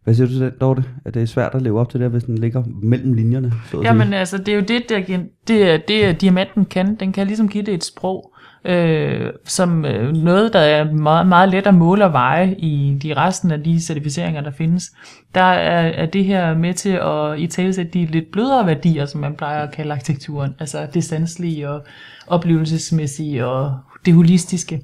Hvad 0.04 0.14
siger 0.14 0.28
du 0.28 0.34
til 0.34 0.42
det, 0.42 0.54
Dorte? 0.62 0.84
At 1.06 1.14
det 1.14 1.22
er 1.22 1.26
svært 1.26 1.56
at 1.56 1.62
leve 1.62 1.80
op 1.80 1.90
til 1.90 2.00
det, 2.00 2.10
hvis 2.12 2.24
den 2.24 2.38
ligger 2.38 2.64
mellem 2.84 3.14
linjerne? 3.14 3.54
Så? 3.72 3.82
Jamen 3.82 4.14
altså, 4.14 4.38
det 4.38 4.48
er 4.48 4.56
jo 4.56 4.62
det, 4.62 4.84
der, 4.90 5.00
det, 5.48 5.64
er- 5.72 5.78
det 5.88 6.06
er 6.06 6.12
diamanten 6.12 6.66
kan. 6.66 6.96
Den 6.96 7.12
kan 7.12 7.28
ligesom 7.28 7.50
give 7.50 7.64
det 7.64 7.74
et 7.74 7.84
sprog, 7.84 8.33
øh, 8.66 9.32
som 9.46 9.86
øh, 9.86 10.14
noget, 10.14 10.54
der 10.54 10.60
er 10.60 10.92
meget, 10.92 11.28
meget 11.28 11.50
let 11.50 11.68
at 11.68 11.74
måle 11.74 12.06
og 12.06 12.14
veje 12.14 12.56
i 12.58 12.98
de 13.04 13.14
resten 13.14 13.52
af 13.52 13.64
de 13.64 13.82
certificeringer, 13.82 14.42
der 14.42 14.52
findes. 14.52 14.92
Der 15.36 15.42
er, 15.42 15.88
er 15.88 16.06
det 16.06 16.26
her 16.26 16.58
med 16.58 16.74
til 16.74 16.90
at 16.90 17.40
i 17.40 17.48
talesætte 17.48 17.92
de 17.92 18.06
lidt 18.06 18.32
blødere 18.32 18.68
værdier, 18.68 19.06
som 19.06 19.22
man 19.22 19.36
plejer 19.36 19.64
at 19.64 19.72
kalde 19.72 19.92
arkitekturen. 19.92 20.56
Altså 20.60 20.88
det 20.94 21.04
sanselige 21.04 21.70
og 21.70 21.84
oplevelsesmæssige 22.28 23.46
og 23.46 23.78
det 24.06 24.14
holistiske. 24.14 24.82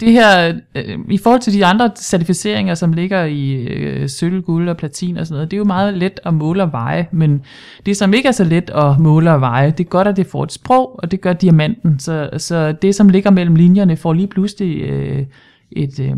Det 0.00 0.12
her, 0.12 0.60
øh, 0.74 0.98
i 1.10 1.18
forhold 1.18 1.40
til 1.40 1.52
de 1.52 1.66
andre 1.66 1.90
certificeringer, 1.96 2.74
som 2.74 2.92
ligger 2.92 3.24
i 3.24 3.52
øh, 3.52 4.08
sølv, 4.08 4.42
guld 4.42 4.68
og 4.68 4.76
platin 4.76 5.16
og 5.16 5.26
sådan 5.26 5.34
noget, 5.34 5.50
det 5.50 5.56
er 5.56 5.58
jo 5.58 5.64
meget 5.64 5.94
let 5.94 6.20
at 6.24 6.34
måle 6.34 6.62
og 6.62 6.72
veje, 6.72 7.08
men 7.12 7.42
det, 7.86 7.96
som 7.96 8.14
ikke 8.14 8.28
er 8.28 8.32
så 8.32 8.44
let 8.44 8.70
at 8.70 8.98
måle 8.98 9.32
og 9.32 9.40
veje, 9.40 9.70
det 9.70 9.80
er 9.80 9.88
godt, 9.88 10.08
at 10.08 10.16
det 10.16 10.26
får 10.26 10.44
et 10.44 10.52
sprog, 10.52 11.00
og 11.02 11.10
det 11.10 11.20
gør 11.20 11.32
diamanten. 11.32 11.98
Så, 11.98 12.30
så 12.38 12.72
det, 12.72 12.94
som 12.94 13.08
ligger 13.08 13.30
mellem 13.30 13.54
linjerne, 13.54 13.96
får 13.96 14.12
lige 14.12 14.28
pludselig 14.28 14.80
øh, 14.80 15.26
et... 15.72 16.00
Øh, 16.00 16.16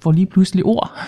får 0.00 0.12
lige 0.12 0.26
pludselig 0.26 0.64
ord 0.64 0.98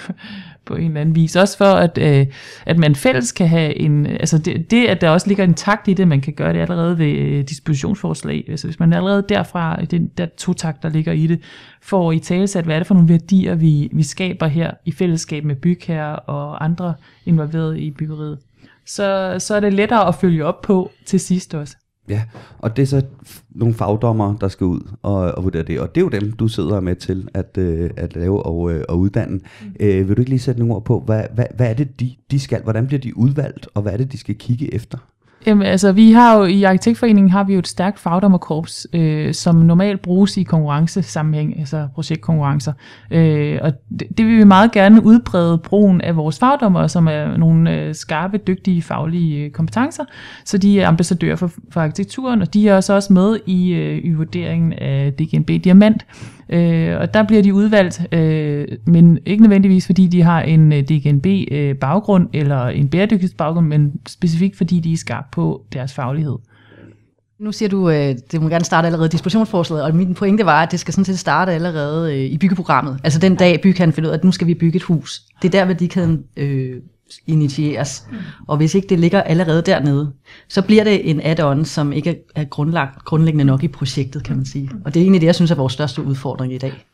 på 0.68 0.74
en 0.74 0.84
eller 0.84 1.00
anden 1.00 1.14
vis. 1.14 1.36
Også 1.36 1.58
for, 1.58 1.64
at, 1.64 1.98
øh, 1.98 2.26
at 2.66 2.78
man 2.78 2.94
fælles 2.94 3.32
kan 3.32 3.48
have 3.48 3.78
en... 3.78 4.06
Altså 4.06 4.38
det, 4.38 4.70
det, 4.70 4.86
at 4.86 5.00
der 5.00 5.10
også 5.10 5.26
ligger 5.26 5.44
en 5.44 5.54
takt 5.54 5.88
i 5.88 5.94
det, 5.94 6.08
man 6.08 6.20
kan 6.20 6.32
gøre 6.32 6.52
det 6.52 6.58
allerede 6.58 6.98
ved 6.98 7.12
øh, 7.12 7.44
dispositionsforslag. 7.44 8.44
Altså 8.48 8.66
hvis 8.66 8.80
man 8.80 8.92
allerede 8.92 9.24
derfra, 9.28 9.76
den 9.76 10.10
der 10.18 10.26
to 10.36 10.52
takt, 10.52 10.82
der 10.82 10.88
ligger 10.88 11.12
i 11.12 11.26
det, 11.26 11.40
får 11.82 12.12
i 12.12 12.18
talesat, 12.18 12.64
hvad 12.64 12.74
er 12.74 12.80
det 12.80 12.86
for 12.86 12.94
nogle 12.94 13.08
værdier, 13.08 13.54
vi, 13.54 13.88
vi 13.92 14.02
skaber 14.02 14.46
her 14.46 14.70
i 14.84 14.92
fællesskab 14.92 15.44
med 15.44 15.56
bygherrer 15.56 16.14
og 16.14 16.64
andre 16.64 16.94
involveret 17.26 17.78
i 17.78 17.90
byggeriet. 17.90 18.38
Så, 18.86 19.36
så 19.38 19.54
er 19.54 19.60
det 19.60 19.72
lettere 19.72 20.08
at 20.08 20.14
følge 20.14 20.44
op 20.44 20.62
på 20.62 20.90
til 21.06 21.20
sidst 21.20 21.54
også. 21.54 21.76
Ja, 22.08 22.22
og 22.58 22.76
det 22.76 22.82
er 22.82 22.86
så 22.86 23.02
nogle 23.50 23.74
fagdommere, 23.74 24.36
der 24.40 24.48
skal 24.48 24.64
ud 24.64 24.80
og, 25.02 25.14
og 25.14 25.44
vurdere 25.44 25.62
det. 25.62 25.80
Og 25.80 25.94
det 25.94 26.00
er 26.00 26.04
jo 26.04 26.20
dem, 26.20 26.32
du 26.32 26.48
sidder 26.48 26.80
med 26.80 26.96
til 26.96 27.28
at, 27.34 27.58
øh, 27.58 27.90
at 27.96 28.16
lave 28.16 28.42
og, 28.42 28.72
øh, 28.72 28.84
og 28.88 28.98
uddanne. 28.98 29.34
Mm. 29.34 29.72
Øh, 29.80 30.08
vil 30.08 30.16
du 30.16 30.20
ikke 30.20 30.30
lige 30.30 30.40
sætte 30.40 30.60
nogle 30.60 30.74
ord 30.74 30.84
på, 30.84 31.00
hvad, 31.00 31.24
hvad, 31.34 31.46
hvad 31.56 31.70
er 31.70 31.74
det, 31.74 32.00
de, 32.00 32.14
de 32.30 32.40
skal? 32.40 32.62
Hvordan 32.62 32.86
bliver 32.86 33.00
de 33.00 33.16
udvalgt, 33.16 33.68
og 33.74 33.82
hvad 33.82 33.92
er 33.92 33.96
det, 33.96 34.12
de 34.12 34.18
skal 34.18 34.34
kigge 34.34 34.74
efter? 34.74 34.98
Jamen, 35.46 35.66
altså, 35.66 35.92
vi 35.92 36.12
har 36.12 36.38
jo 36.38 36.44
i 36.44 36.62
Arkitektforeningen 36.62 37.30
har 37.30 37.44
vi 37.44 37.52
jo 37.52 37.58
et 37.58 37.68
stærkt 37.68 37.98
fagdommerkorps, 37.98 38.86
øh, 38.92 39.34
som 39.34 39.56
normalt 39.56 40.02
bruges 40.02 40.36
i 40.36 40.42
konkurrencesammenhæng, 40.42 41.58
altså 41.58 41.88
projektkonkurrencer. 41.94 42.72
Øh, 43.10 43.58
og 43.62 43.72
det, 43.98 44.06
det 44.18 44.26
vil 44.26 44.38
vi 44.38 44.44
meget 44.44 44.72
gerne 44.72 45.04
udbrede 45.04 45.58
brugen 45.58 46.00
af 46.00 46.16
vores 46.16 46.38
fagdommer, 46.38 46.86
som 46.86 47.08
er 47.08 47.36
nogle 47.36 47.74
øh, 47.74 47.94
skarpe, 47.94 48.38
dygtige 48.38 48.82
faglige 48.82 49.44
øh, 49.44 49.50
kompetencer. 49.50 50.04
Så 50.44 50.58
de 50.58 50.80
er 50.80 50.88
ambassadører 50.88 51.36
for, 51.36 51.50
for 51.70 51.80
arkitekturen, 51.80 52.42
og 52.42 52.54
de 52.54 52.68
er 52.68 52.76
også 52.76 52.94
også 52.94 53.12
med 53.12 53.38
i, 53.46 53.72
øh, 53.72 54.00
i 54.04 54.12
vurderingen 54.12 54.72
af 54.72 55.12
DGNB 55.12 55.48
Diamant. 55.64 56.06
Øh, 56.50 57.00
og 57.00 57.14
der 57.14 57.22
bliver 57.22 57.42
de 57.42 57.54
udvalgt, 57.54 58.14
øh, 58.14 58.68
men 58.86 59.18
ikke 59.26 59.42
nødvendigvis 59.42 59.86
fordi 59.86 60.06
de 60.06 60.22
har 60.22 60.40
en 60.40 60.72
øh, 60.72 60.82
DGNB-baggrund 60.82 62.28
øh, 62.34 62.40
eller 62.40 62.66
en 62.66 62.88
bæredygtighedsbaggrund, 62.88 63.66
men 63.66 63.92
specifikt 64.08 64.56
fordi 64.56 64.80
de 64.80 64.92
er 64.92 64.96
skarpe 64.96 65.28
på 65.32 65.62
deres 65.72 65.94
faglighed. 65.94 66.36
Nu 67.40 67.52
siger 67.52 67.68
du, 67.68 67.88
at 67.88 68.32
det 68.32 68.42
må 68.42 68.48
gerne 68.48 68.64
starte 68.64 68.86
allerede 68.86 69.06
i 69.06 69.08
dispositionsforslaget, 69.08 69.84
og 69.84 69.94
min 69.94 70.14
pointe 70.14 70.46
var, 70.46 70.62
at 70.62 70.70
det 70.70 70.80
skal 70.80 70.94
sådan 70.94 71.04
set 71.04 71.18
starte 71.18 71.52
allerede 71.52 72.14
øh, 72.14 72.24
i 72.24 72.38
byggeprogrammet. 72.38 73.00
Altså 73.04 73.18
den 73.18 73.36
dag 73.36 73.60
bygherren 73.62 73.92
finder 73.92 74.10
ud 74.10 74.12
af, 74.12 74.18
at 74.18 74.24
nu 74.24 74.32
skal 74.32 74.46
vi 74.46 74.54
bygge 74.54 74.76
et 74.76 74.82
hus. 74.82 75.22
Det 75.42 75.48
er 75.48 75.58
der 75.58 75.64
værdikæden 75.64 76.24
øh, 76.36 76.76
initieres. 77.26 78.06
Og 78.46 78.56
hvis 78.56 78.74
ikke 78.74 78.88
det 78.88 78.98
ligger 78.98 79.22
allerede 79.22 79.62
dernede, 79.62 80.12
så 80.48 80.62
bliver 80.62 80.84
det 80.84 81.10
en 81.10 81.20
add-on, 81.20 81.64
som 81.64 81.92
ikke 81.92 82.18
er 82.34 82.44
grundlagt, 82.44 83.04
grundlæggende 83.04 83.44
nok 83.44 83.64
i 83.64 83.68
projektet, 83.68 84.24
kan 84.24 84.36
man 84.36 84.44
sige. 84.44 84.70
Og 84.84 84.94
det 84.94 85.00
er 85.00 85.04
egentlig 85.04 85.20
det, 85.20 85.26
jeg 85.26 85.34
synes 85.34 85.50
er 85.50 85.54
vores 85.54 85.72
største 85.72 86.02
udfordring 86.02 86.52
i 86.52 86.58
dag. 86.58 86.84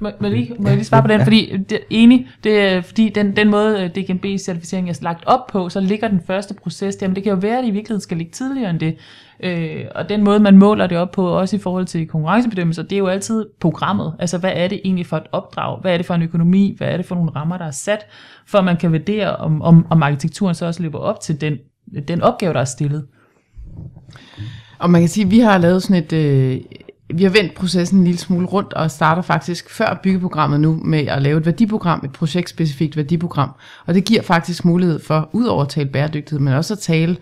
Må, 0.00 0.10
må, 0.20 0.28
lige, 0.28 0.54
må 0.58 0.68
jeg 0.68 0.76
lige 0.76 0.84
svare 0.84 1.02
på 1.02 1.08
den? 1.08 1.20
Fordi 1.20 1.56
det, 1.56 1.78
enig, 1.90 2.28
det 2.44 2.84
fordi 2.84 3.08
den, 3.08 3.36
den 3.36 3.50
måde 3.50 3.82
øh, 3.82 3.90
DGNB-certificeringen 3.90 4.88
er 4.88 4.98
lagt 5.00 5.24
op 5.26 5.46
på, 5.46 5.68
så 5.68 5.80
ligger 5.80 6.08
den 6.08 6.20
første 6.26 6.54
proces 6.54 6.96
der, 6.96 7.08
men 7.08 7.14
det 7.14 7.22
kan 7.22 7.32
jo 7.32 7.38
være, 7.38 7.58
at 7.58 7.64
det 7.64 7.68
i 7.68 7.72
virkeligheden 7.72 8.00
skal 8.00 8.16
ligge 8.16 8.32
tidligere 8.32 8.70
end 8.70 8.80
det. 8.80 8.96
Øh, 9.40 9.84
og 9.94 10.08
den 10.08 10.24
måde, 10.24 10.40
man 10.40 10.56
måler 10.56 10.86
det 10.86 10.98
op 10.98 11.10
på, 11.10 11.28
også 11.28 11.56
i 11.56 11.58
forhold 11.58 11.86
til 11.86 12.06
konkurrencebedømmelser, 12.06 12.82
det 12.82 12.92
er 12.92 12.98
jo 12.98 13.06
altid 13.06 13.46
programmet. 13.60 14.14
Altså, 14.18 14.38
hvad 14.38 14.52
er 14.54 14.68
det 14.68 14.80
egentlig 14.84 15.06
for 15.06 15.16
et 15.16 15.26
opdrag? 15.32 15.80
Hvad 15.80 15.92
er 15.92 15.96
det 15.96 16.06
for 16.06 16.14
en 16.14 16.22
økonomi? 16.22 16.74
Hvad 16.78 16.88
er 16.88 16.96
det 16.96 17.06
for 17.06 17.14
nogle 17.14 17.30
rammer, 17.30 17.58
der 17.58 17.64
er 17.64 17.70
sat? 17.70 18.06
For 18.46 18.58
at 18.58 18.64
man 18.64 18.76
kan 18.76 18.92
vurdere, 18.92 19.36
om, 19.36 19.62
om, 19.62 19.86
om 19.90 20.02
arkitekturen 20.02 20.54
så 20.54 20.66
også 20.66 20.82
lever 20.82 20.98
op 20.98 21.20
til 21.20 21.40
den, 21.40 21.56
den 22.08 22.22
opgave, 22.22 22.52
der 22.52 22.60
er 22.60 22.64
stillet. 22.64 23.06
Og 24.78 24.90
man 24.90 25.00
kan 25.00 25.08
sige, 25.08 25.24
at 25.24 25.30
vi 25.30 25.38
har 25.38 25.58
lavet 25.58 25.82
sådan 25.82 26.04
et... 26.04 26.12
Øh, 26.12 26.60
vi 27.14 27.22
har 27.22 27.30
vendt 27.30 27.54
processen 27.54 27.98
en 27.98 28.04
lille 28.04 28.18
smule 28.18 28.46
rundt 28.46 28.72
og 28.72 28.90
starter 28.90 29.22
faktisk 29.22 29.70
før 29.70 30.00
byggeprogrammet 30.02 30.60
nu 30.60 30.80
med 30.84 31.06
at 31.06 31.22
lave 31.22 31.38
et 31.38 31.46
værdiprogram, 31.46 32.00
et 32.04 32.12
projektspecifikt 32.12 32.96
værdiprogram. 32.96 33.50
Og 33.86 33.94
det 33.94 34.04
giver 34.04 34.22
faktisk 34.22 34.64
mulighed 34.64 35.00
for, 35.00 35.28
udover 35.32 35.62
at 35.62 35.68
tale 35.68 35.88
bæredygtighed, 35.88 36.40
men 36.40 36.54
også 36.54 36.74
at 36.74 36.78
tale 36.78 37.16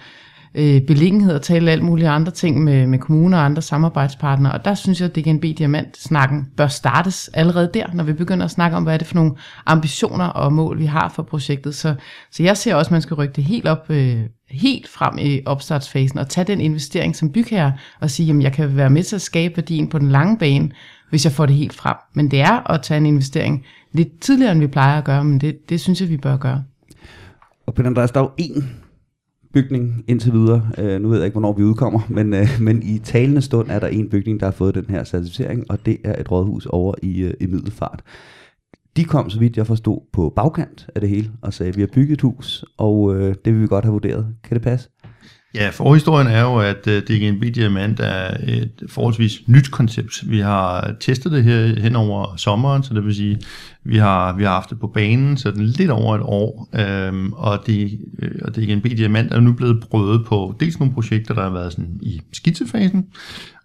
øh, 0.54 0.80
beliggenhed 0.80 1.34
og 1.34 1.42
tale 1.42 1.70
alt 1.70 1.82
mulige 1.82 2.08
andre 2.08 2.32
ting 2.32 2.64
med, 2.64 2.86
med 2.86 2.98
kommuner 2.98 3.38
og 3.38 3.44
andre 3.44 3.62
samarbejdspartnere. 3.62 4.52
Og 4.52 4.64
der 4.64 4.74
synes 4.74 5.00
jeg, 5.00 5.08
at 5.08 5.16
DGNB 5.16 5.42
Diamant-snakken 5.42 6.46
bør 6.56 6.66
startes 6.66 7.30
allerede 7.34 7.70
der, 7.74 7.86
når 7.94 8.04
vi 8.04 8.12
begynder 8.12 8.44
at 8.44 8.50
snakke 8.50 8.76
om, 8.76 8.82
hvad 8.82 8.94
er 8.94 8.98
det 8.98 9.06
for 9.06 9.14
nogle 9.14 9.32
ambitioner 9.66 10.24
og 10.24 10.52
mål, 10.52 10.78
vi 10.78 10.86
har 10.86 11.08
for 11.08 11.22
projektet. 11.22 11.74
Så, 11.74 11.94
så 12.30 12.42
jeg 12.42 12.56
ser 12.56 12.74
også, 12.74 12.88
at 12.88 12.92
man 12.92 13.02
skal 13.02 13.14
rykke 13.14 13.34
det 13.34 13.44
helt 13.44 13.68
op, 13.68 13.90
øh, 13.90 14.20
helt 14.50 14.88
frem 14.88 15.18
i 15.18 15.40
opstartsfasen 15.46 16.18
og 16.18 16.28
tage 16.28 16.44
den 16.44 16.60
investering 16.60 17.16
som 17.16 17.32
bygherre 17.32 17.72
og 18.00 18.10
sige, 18.10 18.32
at 18.32 18.42
jeg 18.42 18.52
kan 18.52 18.76
være 18.76 18.90
med 18.90 19.02
til 19.02 19.16
at 19.16 19.22
skabe 19.22 19.56
værdien 19.56 19.88
på 19.88 19.98
den 19.98 20.10
lange 20.10 20.38
bane, 20.38 20.70
hvis 21.10 21.24
jeg 21.24 21.32
får 21.32 21.46
det 21.46 21.54
helt 21.54 21.74
frem. 21.74 21.96
Men 22.14 22.30
det 22.30 22.40
er 22.40 22.70
at 22.70 22.82
tage 22.82 22.98
en 22.98 23.06
investering 23.06 23.64
lidt 23.92 24.20
tidligere, 24.20 24.52
end 24.52 24.60
vi 24.60 24.66
plejer 24.66 24.98
at 24.98 25.04
gøre, 25.04 25.24
men 25.24 25.40
det, 25.40 25.68
det 25.68 25.80
synes 25.80 26.00
jeg, 26.00 26.08
vi 26.08 26.16
bør 26.16 26.36
gøre. 26.36 26.64
Og 27.66 27.74
Peter 27.74 27.88
Andreas, 27.88 28.10
der 28.10 28.20
er 28.20 28.24
jo 28.24 28.30
en 28.38 28.83
bygning 29.54 30.04
indtil 30.08 30.32
videre. 30.32 30.70
Øh, 30.78 31.00
nu 31.00 31.08
ved 31.08 31.16
jeg 31.16 31.26
ikke, 31.26 31.34
hvornår 31.34 31.52
vi 31.52 31.62
udkommer, 31.62 32.00
men, 32.08 32.34
øh, 32.34 32.48
men 32.60 32.82
i 32.82 32.98
talende 32.98 33.42
stund 33.42 33.70
er 33.70 33.78
der 33.78 33.86
en 33.86 34.08
bygning, 34.08 34.40
der 34.40 34.46
har 34.46 34.52
fået 34.52 34.74
den 34.74 34.84
her 34.88 35.04
certificering, 35.04 35.70
og 35.70 35.86
det 35.86 35.96
er 36.04 36.20
et 36.20 36.30
rådhus 36.30 36.66
over 36.66 36.94
i, 37.02 37.20
øh, 37.20 37.34
i 37.40 37.46
Middelfart. 37.46 38.02
De 38.96 39.04
kom, 39.04 39.30
så 39.30 39.38
vidt 39.38 39.56
jeg 39.56 39.66
forstod, 39.66 40.00
på 40.12 40.32
bagkant 40.36 40.86
af 40.94 41.00
det 41.00 41.10
hele 41.10 41.30
og 41.42 41.54
sagde, 41.54 41.68
at 41.68 41.76
vi 41.76 41.82
har 41.82 41.88
bygget 41.94 42.12
et 42.12 42.20
hus, 42.20 42.64
og 42.78 43.16
øh, 43.16 43.34
det 43.44 43.52
vil 43.54 43.62
vi 43.62 43.66
godt 43.66 43.84
have 43.84 43.92
vurderet. 43.92 44.26
Kan 44.44 44.54
det 44.54 44.62
passe? 44.62 44.88
Ja, 45.54 45.68
forhistorien 45.68 46.26
er 46.26 46.42
jo, 46.42 46.58
at 46.58 46.86
øh, 46.86 47.02
det 47.08 47.24
er 47.24 47.28
en 47.28 47.40
Diamant 47.40 48.00
er 48.00 48.36
et 48.42 48.82
forholdsvis 48.88 49.42
nyt 49.46 49.70
koncept. 49.70 50.30
Vi 50.30 50.40
har 50.40 50.94
testet 51.00 51.32
det 51.32 51.44
her 51.44 51.80
hen 51.80 51.96
over 51.96 52.36
sommeren, 52.36 52.82
så 52.82 52.94
det 52.94 53.04
vil 53.04 53.14
sige, 53.14 53.38
vi 53.84 53.96
har, 53.96 54.36
vi 54.36 54.42
har 54.42 54.50
haft 54.50 54.70
det 54.70 54.80
på 54.80 54.86
banen 54.86 55.36
sådan 55.36 55.64
lidt 55.64 55.90
over 55.90 56.14
et 56.14 56.22
år, 56.24 56.68
øhm, 56.74 57.32
og, 57.32 57.62
det, 57.66 58.00
øh, 58.18 58.30
og 58.42 58.54
Big 58.54 58.96
Diamant 58.96 59.32
er 59.32 59.40
nu 59.40 59.52
blevet 59.52 59.84
prøvet 59.90 60.26
på 60.26 60.54
dels 60.60 60.78
nogle 60.78 60.94
projekter, 60.94 61.34
der 61.34 61.42
har 61.42 61.50
været 61.50 61.72
sådan 61.72 61.98
i 62.02 62.20
skitsefasen, 62.32 63.06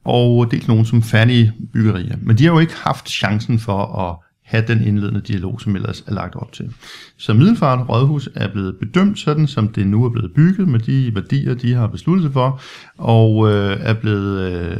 og 0.03 0.51
dels 0.51 0.67
nogle 0.67 0.85
som 0.85 1.01
færdige 1.01 1.53
byggerier. 1.73 2.15
Men 2.21 2.37
de 2.37 2.45
har 2.45 2.53
jo 2.53 2.59
ikke 2.59 2.75
haft 2.75 3.09
chancen 3.09 3.59
for 3.59 3.85
at 3.85 4.28
have 4.49 4.63
den 4.67 4.83
indledende 4.83 5.21
dialog, 5.21 5.61
som 5.61 5.75
ellers 5.75 6.03
er 6.07 6.13
lagt 6.13 6.35
op 6.35 6.51
til. 6.51 6.73
Så 7.17 7.33
Middelfart 7.33 7.89
Rådhus 7.89 8.29
er 8.35 8.51
blevet 8.51 8.75
bedømt 8.79 9.19
sådan, 9.19 9.47
som 9.47 9.67
det 9.67 9.87
nu 9.87 10.05
er 10.05 10.09
blevet 10.09 10.33
bygget, 10.33 10.67
med 10.67 10.79
de 10.79 11.15
værdier, 11.15 11.53
de 11.53 11.73
har 11.73 11.87
besluttet 11.87 12.23
sig 12.23 12.33
for, 12.33 12.61
og 12.97 13.49
øh, 13.49 13.77
er 13.81 13.93
blevet 13.93 14.51
øh, 14.51 14.77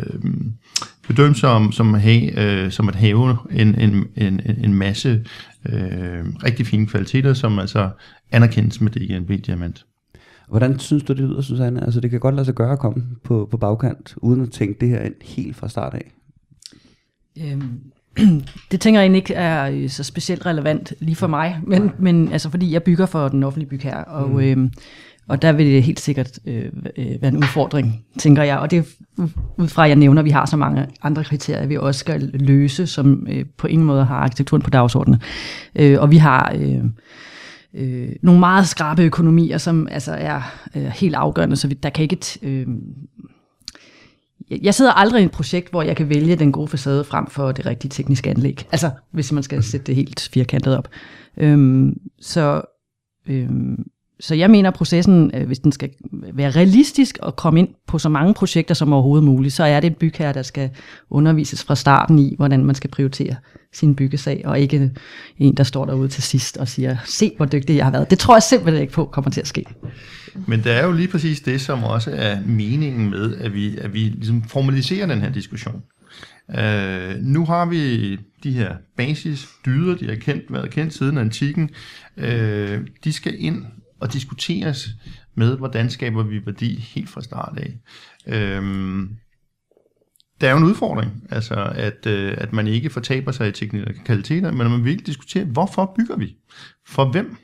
bedømt 1.08 1.38
som, 1.38 1.72
som, 1.72 1.96
at 1.96 2.02
have, 2.02 2.40
øh, 2.40 2.72
som 2.72 2.88
at 2.88 2.96
have 2.96 3.38
en, 3.52 3.76
en, 3.76 4.08
en, 4.16 4.42
en 4.64 4.74
masse 4.74 5.26
øh, 5.70 6.26
rigtig 6.44 6.68
fine 6.68 6.88
kvaliteter, 6.88 7.34
som 7.34 7.60
altså 7.60 7.90
anerkendes 8.32 8.82
med 8.82 8.92
DGNB 8.92 9.46
Diamant. 9.46 9.86
Hvordan 10.48 10.80
synes 10.80 11.04
du, 11.04 11.14
det 11.14 11.22
lyder, 11.22 11.42
Susanne? 11.42 11.84
Altså, 11.84 12.00
det 12.00 12.12
kan 12.12 12.20
godt 12.20 12.36
lade 12.36 12.46
sig 12.46 12.56
gøre 12.56 12.72
at 12.72 12.80
komme 12.80 13.04
på, 13.24 13.48
på 13.52 13.58
bagkant, 13.58 14.16
uden 14.18 14.42
at 14.42 14.52
tænke 14.52 14.80
det 14.82 14.90
her 14.90 15.02
ind 15.02 15.16
helt 15.22 15.56
fra 15.56 15.70
start 15.70 15.94
af. 15.94 16.12
Øhm, 17.42 17.80
det 18.72 18.82
tænker 18.82 19.00
jeg 19.00 19.06
egentlig 19.06 19.18
ikke 19.18 19.34
er 19.34 19.70
øh, 19.70 19.90
så 19.90 20.04
specielt 20.04 20.46
relevant 20.46 20.94
lige 21.00 21.16
for 21.16 21.28
mig, 21.28 21.60
men, 21.64 21.92
men 22.00 22.32
altså 22.32 22.50
fordi 22.50 22.74
jeg 22.74 22.84
bygger 22.84 23.06
for 23.06 23.28
den 23.28 23.44
offentlige 23.44 23.70
bygherre, 23.70 24.04
og, 24.04 24.30
mm. 24.30 24.40
øhm, 24.40 24.72
Og 25.28 25.42
der 25.42 25.52
vil 25.52 25.66
det 25.66 25.84
helt 25.84 26.00
sikkert 26.00 26.40
øh, 26.46 26.66
øh, 26.98 27.22
være 27.22 27.32
en 27.32 27.38
udfordring, 27.38 28.06
tænker 28.20 28.44
jeg. 28.44 28.58
Og 28.58 28.72
det 28.72 28.80
er 28.80 28.84
ud 29.58 29.68
fra, 29.68 29.84
at 29.84 29.90
jeg 29.90 29.96
nævner, 29.96 30.22
at 30.22 30.26
vi 30.26 30.30
har 30.30 30.46
så 30.46 30.58
mange 30.58 30.88
andre 31.02 31.24
kriterier, 31.24 31.68
vi 31.68 31.78
også 31.78 32.00
skal 32.00 32.32
løse, 32.34 32.88
som 32.88 33.28
øh, 33.30 33.46
på 33.58 33.68
ingen 33.68 33.88
måde 33.88 34.06
har 34.06 34.16
arkitekturen 34.16 34.62
på 34.64 34.70
dagsordenen. 34.70 35.22
Øh, 35.76 36.02
og 36.02 36.12
vi 36.12 36.18
har... 36.18 36.54
Øh, 36.56 36.84
øh, 37.74 38.10
nogle 38.22 38.40
meget 38.40 38.68
skrabe 38.68 39.04
økonomier, 39.04 39.58
som 39.58 39.88
altså 39.92 40.12
er 40.12 40.42
øh, 40.76 40.86
helt 40.86 41.16
afgørende, 41.16 41.56
så 41.56 41.68
vi, 41.68 41.74
der 41.74 41.90
kan 41.90 42.04
ikke... 42.04 42.40
Øh, 42.42 42.68
jeg 44.62 44.76
sidder 44.76 44.92
aldrig 44.92 45.22
i 45.22 45.26
et 45.26 45.32
projekt, 45.32 45.70
hvor 45.70 45.82
jeg 45.82 45.96
kan 45.96 46.10
vælge 46.10 46.36
den 46.36 46.52
gode 46.52 46.68
facade 46.68 47.04
frem 47.04 47.28
for 47.28 47.52
det 47.52 47.66
rigtige 47.66 47.90
tekniske 47.90 48.30
anlæg. 48.30 48.68
Altså, 48.72 48.92
hvis 49.12 49.32
man 49.32 49.44
skal 49.44 49.64
sætte 49.64 49.86
det 49.86 49.96
helt 49.96 50.30
firkantet 50.34 50.78
op. 50.78 50.88
Øhm, 51.38 51.98
så, 52.22 52.62
øhm, 53.28 53.86
så 54.20 54.36
jeg 54.36 54.50
mener, 54.50 54.70
at 54.70 54.76
processen, 54.76 55.32
øh, 55.34 55.48
hvis 55.48 55.60
den 55.60 55.72
skal 55.72 55.90
være 56.12 56.52
realistisk 56.52 57.18
og 57.22 57.36
komme 57.36 57.60
ind 57.60 57.70
på 57.88 57.98
så 57.98 58.10
mange 58.10 58.34
projekter 58.34 58.76
som 58.76 58.94
overhovedet 58.94 59.26
muligt, 59.26 59.54
så 59.54 59.64
er 59.64 59.80
det 59.80 59.88
en 59.88 59.96
bygherre, 59.96 60.34
der 60.34 60.42
skal 60.42 60.70
undervises 61.10 61.64
fra 61.64 61.76
starten 61.76 62.20
i, 62.20 62.36
hvordan 62.38 62.66
man 62.66 62.76
skal 62.76 62.90
prioritere 62.90 63.36
sin 63.74 63.96
byggesag, 63.96 64.42
og 64.46 64.60
ikke 64.60 64.92
en, 65.38 65.56
der 65.56 65.64
står 65.64 65.86
derude 65.86 66.08
til 66.08 66.24
sidst 66.24 66.58
og 66.58 66.68
siger, 66.68 66.98
se 67.06 67.34
hvor 67.38 67.46
dygtig 67.46 67.76
jeg 67.76 67.86
har 67.86 67.92
været. 67.92 68.10
Det 68.10 68.20
tror 68.20 68.36
jeg 68.36 68.44
simpelthen 68.44 68.82
ikke 68.82 68.94
på 68.94 69.06
kommer 69.06 69.32
til 69.32 69.42
at 69.42 69.48
ske. 69.48 69.66
Men 70.48 70.64
det 70.64 70.72
er 70.72 70.86
jo 70.86 70.92
lige 70.92 71.08
præcis 71.08 71.42
det, 71.42 71.62
som 71.62 71.84
også 71.84 72.12
er 72.12 72.42
meningen 72.46 73.10
med, 73.10 73.36
at 73.36 73.54
vi, 73.54 73.78
at 73.78 73.94
vi 73.94 74.00
ligesom 74.00 74.44
formaliserer 74.44 75.06
den 75.06 75.22
her 75.22 75.30
diskussion. 75.30 75.84
Øh, 76.58 77.16
nu 77.22 77.46
har 77.46 77.66
vi 77.66 78.16
de 78.44 78.52
her 78.52 78.76
basisdyder, 78.98 79.96
de 79.96 80.08
har 80.08 80.16
kendt, 80.16 80.54
været 80.54 80.72
kendt 80.72 80.94
siden 80.94 81.18
antikken. 81.18 81.70
Øh, 82.18 82.82
de 83.04 83.14
skal 83.14 83.36
ind 83.38 83.66
og 84.00 84.14
diskuteres 84.14 84.90
med, 85.36 85.58
hvordan 85.58 85.90
skaber 85.90 86.24
vi 86.24 86.46
værdi 86.46 86.80
helt 86.96 87.10
fra 87.10 87.22
start 87.22 87.58
af. 87.58 87.78
Øhm, 88.28 89.10
der 90.42 90.48
er 90.48 90.52
jo 90.52 90.58
en 90.58 90.64
udfordring, 90.64 91.24
altså 91.30 91.72
at, 91.76 92.06
øh, 92.06 92.36
at 92.38 92.54
man 92.54 92.68
ikke 92.68 92.90
fortaber 92.90 93.32
sig 93.32 93.48
i 93.48 93.52
teknikaliteter, 93.52 94.52
men 94.52 94.62
at 94.62 94.72
man 94.72 94.86
virkelig 94.86 95.08
diskuterer, 95.08 95.46
hvorfor 95.46 95.94
bygger 95.98 96.18
vi? 96.18 96.36
For 96.88 97.12
hvem? 97.12 97.38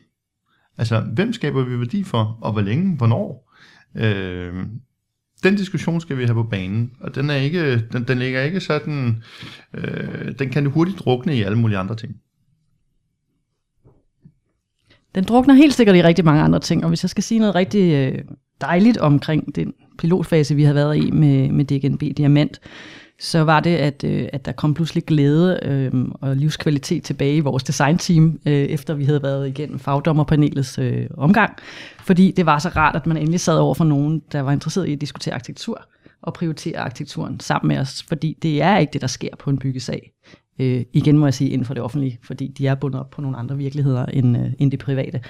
Altså, 0.77 0.99
hvem 0.99 1.33
skaber 1.33 1.63
vi 1.63 1.79
værdi 1.79 2.03
for, 2.03 2.37
og 2.41 2.51
hvor 2.51 2.61
længe, 2.61 2.97
hvornår? 2.97 3.51
Øh, 3.95 4.53
den 5.43 5.55
diskussion 5.55 6.01
skal 6.01 6.17
vi 6.17 6.23
have 6.23 6.33
på 6.33 6.43
banen, 6.43 6.91
og 6.99 7.15
den, 7.15 7.29
er 7.29 7.35
ikke, 7.35 7.87
den, 7.87 8.03
den 8.03 8.19
ligger 8.19 8.41
ikke 8.41 8.59
sådan, 8.59 9.23
øh, 9.73 10.39
den 10.39 10.49
kan 10.49 10.65
hurtigt 10.65 10.99
drukne 10.99 11.37
i 11.37 11.41
alle 11.41 11.57
mulige 11.57 11.77
andre 11.77 11.95
ting. 11.95 12.15
Den 15.15 15.23
drukner 15.23 15.53
helt 15.53 15.73
sikkert 15.73 15.95
i 15.95 16.03
rigtig 16.03 16.25
mange 16.25 16.41
andre 16.41 16.59
ting, 16.59 16.83
og 16.83 16.89
hvis 16.89 17.03
jeg 17.03 17.09
skal 17.09 17.23
sige 17.23 17.39
noget 17.39 17.55
rigtig 17.55 17.93
øh, 17.93 18.23
dejligt 18.61 18.97
omkring 18.97 19.55
den 19.55 19.73
pilotfase, 19.97 20.55
vi 20.55 20.63
har 20.63 20.73
været 20.73 20.97
i 20.97 21.11
med, 21.11 21.49
med 21.51 21.65
DGNB 21.65 22.17
Diamant, 22.17 22.59
så 23.19 23.41
var 23.41 23.59
det, 23.59 23.75
at, 23.75 24.03
øh, 24.03 24.27
at 24.33 24.45
der 24.45 24.51
kom 24.51 24.73
pludselig 24.73 25.05
glæde 25.05 25.59
øh, 25.63 26.05
og 26.21 26.35
livskvalitet 26.35 27.03
tilbage 27.03 27.35
i 27.35 27.39
vores 27.39 27.63
designteam, 27.63 28.39
øh, 28.45 28.53
efter 28.53 28.93
vi 28.93 29.05
havde 29.05 29.23
været 29.23 29.47
igennem 29.47 29.79
fagdommerpanelets 29.79 30.79
øh, 30.79 31.07
omgang. 31.17 31.53
Fordi 31.99 32.31
det 32.31 32.45
var 32.45 32.59
så 32.59 32.69
rart, 32.69 32.95
at 32.95 33.07
man 33.07 33.17
endelig 33.17 33.39
sad 33.39 33.57
over 33.57 33.73
for 33.73 33.85
nogen, 33.85 34.21
der 34.31 34.41
var 34.41 34.51
interesseret 34.51 34.87
i 34.87 34.93
at 34.93 35.01
diskutere 35.01 35.33
arkitektur 35.33 35.85
og 36.21 36.33
prioritere 36.33 36.77
arkitekturen 36.77 37.39
sammen 37.39 37.67
med 37.67 37.77
os. 37.77 38.03
Fordi 38.03 38.37
det 38.41 38.61
er 38.61 38.77
ikke 38.77 38.93
det, 38.93 39.01
der 39.01 39.07
sker 39.07 39.35
på 39.39 39.49
en 39.49 39.57
byggesag. 39.57 40.11
Øh, 40.59 40.83
igen 40.93 41.17
må 41.17 41.25
jeg 41.25 41.33
sige 41.33 41.49
inden 41.49 41.65
for 41.65 41.73
det 41.73 41.83
offentlige, 41.83 42.19
fordi 42.23 42.47
de 42.47 42.67
er 42.67 42.75
bundet 42.75 42.99
op 42.99 43.09
på 43.09 43.21
nogle 43.21 43.37
andre 43.37 43.57
virkeligheder 43.57 44.05
end, 44.05 44.37
øh, 44.37 44.53
end 44.59 44.71
det 44.71 44.79
private. 44.79 45.21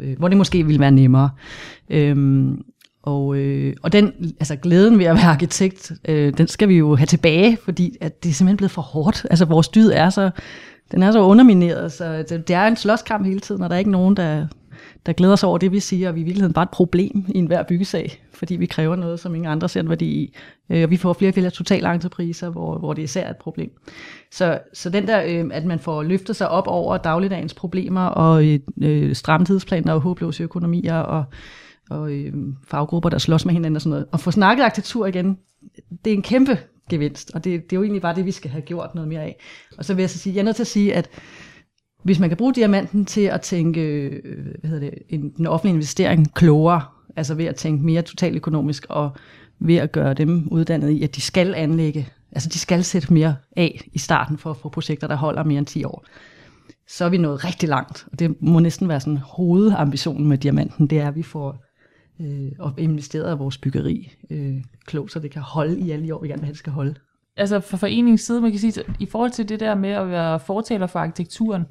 Øh, 0.00 0.18
hvor 0.18 0.28
det 0.28 0.36
måske 0.36 0.66
ville 0.66 0.80
være 0.80 0.90
nemmere. 0.90 1.30
Øh, 1.90 2.48
og, 3.04 3.36
øh, 3.36 3.76
og 3.82 3.92
den, 3.92 4.12
altså 4.40 4.56
glæden 4.56 4.98
ved 4.98 5.04
at 5.04 5.16
være 5.16 5.24
arkitekt, 5.24 5.92
øh, 6.08 6.38
den 6.38 6.46
skal 6.46 6.68
vi 6.68 6.74
jo 6.74 6.94
have 6.94 7.06
tilbage, 7.06 7.58
fordi 7.64 7.96
at 8.00 8.22
det 8.22 8.28
er 8.28 8.32
simpelthen 8.32 8.56
blevet 8.56 8.70
for 8.70 8.82
hårdt. 8.82 9.26
Altså 9.30 9.44
vores 9.44 9.68
dyd 9.68 9.90
er 9.90 10.10
så, 10.10 10.30
den 10.92 11.02
er 11.02 11.12
så 11.12 11.20
undermineret, 11.20 11.92
så 11.92 12.24
det, 12.28 12.48
det 12.48 12.56
er 12.56 12.66
en 12.66 12.76
slåskamp 12.76 13.26
hele 13.26 13.40
tiden, 13.40 13.62
og 13.62 13.70
der 13.70 13.74
er 13.74 13.78
ikke 13.78 13.90
nogen, 13.90 14.16
der, 14.16 14.46
der 15.06 15.12
glæder 15.12 15.36
sig 15.36 15.48
over 15.48 15.58
det, 15.58 15.72
vi 15.72 15.80
siger, 15.80 16.08
og 16.08 16.14
vi 16.14 16.20
er 16.20 16.22
i 16.22 16.24
virkeligheden 16.24 16.52
bare 16.52 16.62
et 16.62 16.70
problem 16.70 17.24
i 17.28 17.38
enhver 17.38 17.62
byggesag, 17.62 18.22
fordi 18.32 18.56
vi 18.56 18.66
kræver 18.66 18.96
noget, 18.96 19.20
som 19.20 19.34
ingen 19.34 19.50
andre 19.50 19.68
ser 19.68 19.80
en 19.80 19.88
værdi 19.88 20.06
i. 20.06 20.36
Øh, 20.70 20.82
og 20.82 20.90
vi 20.90 20.96
får 20.96 21.12
flere 21.12 21.30
og 21.30 21.34
flere 21.34 21.50
totalentrepriser, 21.50 22.48
hvor, 22.48 22.78
hvor 22.78 22.92
det 22.92 23.02
især 23.02 23.24
er 23.24 23.30
et 23.30 23.36
problem. 23.36 23.70
Så, 24.32 24.58
så 24.72 24.90
den 24.90 25.06
der, 25.06 25.22
øh, 25.26 25.50
at 25.52 25.64
man 25.64 25.78
får 25.78 26.02
løftet 26.02 26.36
sig 26.36 26.48
op 26.48 26.66
over 26.66 26.96
dagligdagens 26.96 27.54
problemer, 27.54 28.04
og 28.04 28.46
øh, 28.46 28.58
øh 28.82 29.14
stramtidsplaner 29.14 29.92
og 29.92 30.00
håbløse 30.00 30.42
økonomier, 30.42 30.96
og 30.96 31.24
og 31.90 32.12
øh, 32.12 32.32
faggrupper, 32.66 33.08
der 33.08 33.18
slås 33.18 33.44
med 33.44 33.54
hinanden 33.54 33.76
og 33.76 33.82
sådan 33.82 33.90
noget. 33.90 34.06
Og 34.12 34.20
få 34.20 34.30
snakket 34.30 34.64
arkitektur 34.64 35.06
igen, 35.06 35.38
det 36.04 36.10
er 36.10 36.14
en 36.14 36.22
kæmpe 36.22 36.58
gevinst, 36.90 37.30
og 37.34 37.44
det, 37.44 37.62
det 37.64 37.72
er 37.72 37.76
jo 37.76 37.82
egentlig 37.82 38.02
bare 38.02 38.14
det, 38.14 38.24
vi 38.24 38.30
skal 38.30 38.50
have 38.50 38.62
gjort 38.62 38.94
noget 38.94 39.08
mere 39.08 39.22
af. 39.22 39.36
Og 39.78 39.84
så 39.84 39.94
vil 39.94 40.02
jeg 40.02 40.10
så 40.10 40.18
sige, 40.18 40.34
jeg 40.34 40.40
er 40.40 40.44
nødt 40.44 40.56
til 40.56 40.62
at 40.62 40.66
sige, 40.66 40.94
at 40.94 41.08
hvis 42.02 42.20
man 42.20 42.30
kan 42.30 42.36
bruge 42.36 42.54
diamanten 42.54 43.04
til 43.04 43.20
at 43.20 43.40
tænke 43.40 43.80
øh, 43.80 44.46
hvad 44.60 44.70
hedder 44.70 44.90
det, 44.90 44.98
en, 45.08 45.34
en 45.38 45.46
offentlig 45.46 45.74
investering 45.74 46.34
klogere, 46.34 46.82
altså 47.16 47.34
ved 47.34 47.44
at 47.44 47.56
tænke 47.56 47.84
mere 47.84 48.02
totaløkonomisk 48.02 48.86
og 48.88 49.10
ved 49.58 49.76
at 49.76 49.92
gøre 49.92 50.14
dem 50.14 50.48
uddannet 50.50 50.90
i, 50.90 51.02
at 51.02 51.16
de 51.16 51.20
skal 51.20 51.54
anlægge, 51.54 52.08
altså 52.32 52.48
de 52.48 52.58
skal 52.58 52.84
sætte 52.84 53.12
mere 53.12 53.36
af 53.56 53.88
i 53.92 53.98
starten 53.98 54.38
for 54.38 54.50
at 54.50 54.56
få 54.56 54.68
projekter, 54.68 55.06
der 55.06 55.16
holder 55.16 55.44
mere 55.44 55.58
end 55.58 55.66
10 55.66 55.84
år, 55.84 56.04
så 56.88 57.04
er 57.04 57.08
vi 57.08 57.18
nået 57.18 57.44
rigtig 57.44 57.68
langt. 57.68 58.06
Og 58.12 58.18
det 58.18 58.42
må 58.42 58.60
næsten 58.60 58.88
være 58.88 59.00
sådan 59.00 59.16
hovedambitionen 59.16 60.26
med 60.26 60.38
diamanten, 60.38 60.86
det 60.86 60.98
er, 60.98 61.08
at 61.08 61.16
vi 61.16 61.22
får 61.22 61.64
øh, 62.20 62.52
og 62.58 62.74
investeret 62.78 63.34
i 63.34 63.38
vores 63.38 63.58
byggeri 63.58 64.12
øh, 64.30 64.56
klogt, 64.86 65.12
så 65.12 65.18
det 65.18 65.30
kan 65.30 65.42
holde 65.42 65.78
i 65.78 65.90
alle 65.90 66.06
de 66.06 66.14
år, 66.14 66.22
vi 66.22 66.28
gerne 66.28 66.40
vil 66.40 66.46
have, 66.46 66.52
det 66.52 66.58
skal 66.58 66.72
holde. 66.72 66.94
Altså 67.36 67.60
fra 67.60 67.76
foreningens 67.76 68.20
side, 68.20 68.40
man 68.40 68.50
kan 68.50 68.60
sige, 68.60 68.84
i 69.00 69.06
forhold 69.06 69.30
til 69.30 69.48
det 69.48 69.60
der 69.60 69.74
med 69.74 69.90
at 69.90 70.10
være 70.10 70.40
fortaler 70.40 70.86
for 70.86 70.98
arkitekturen, 70.98 71.64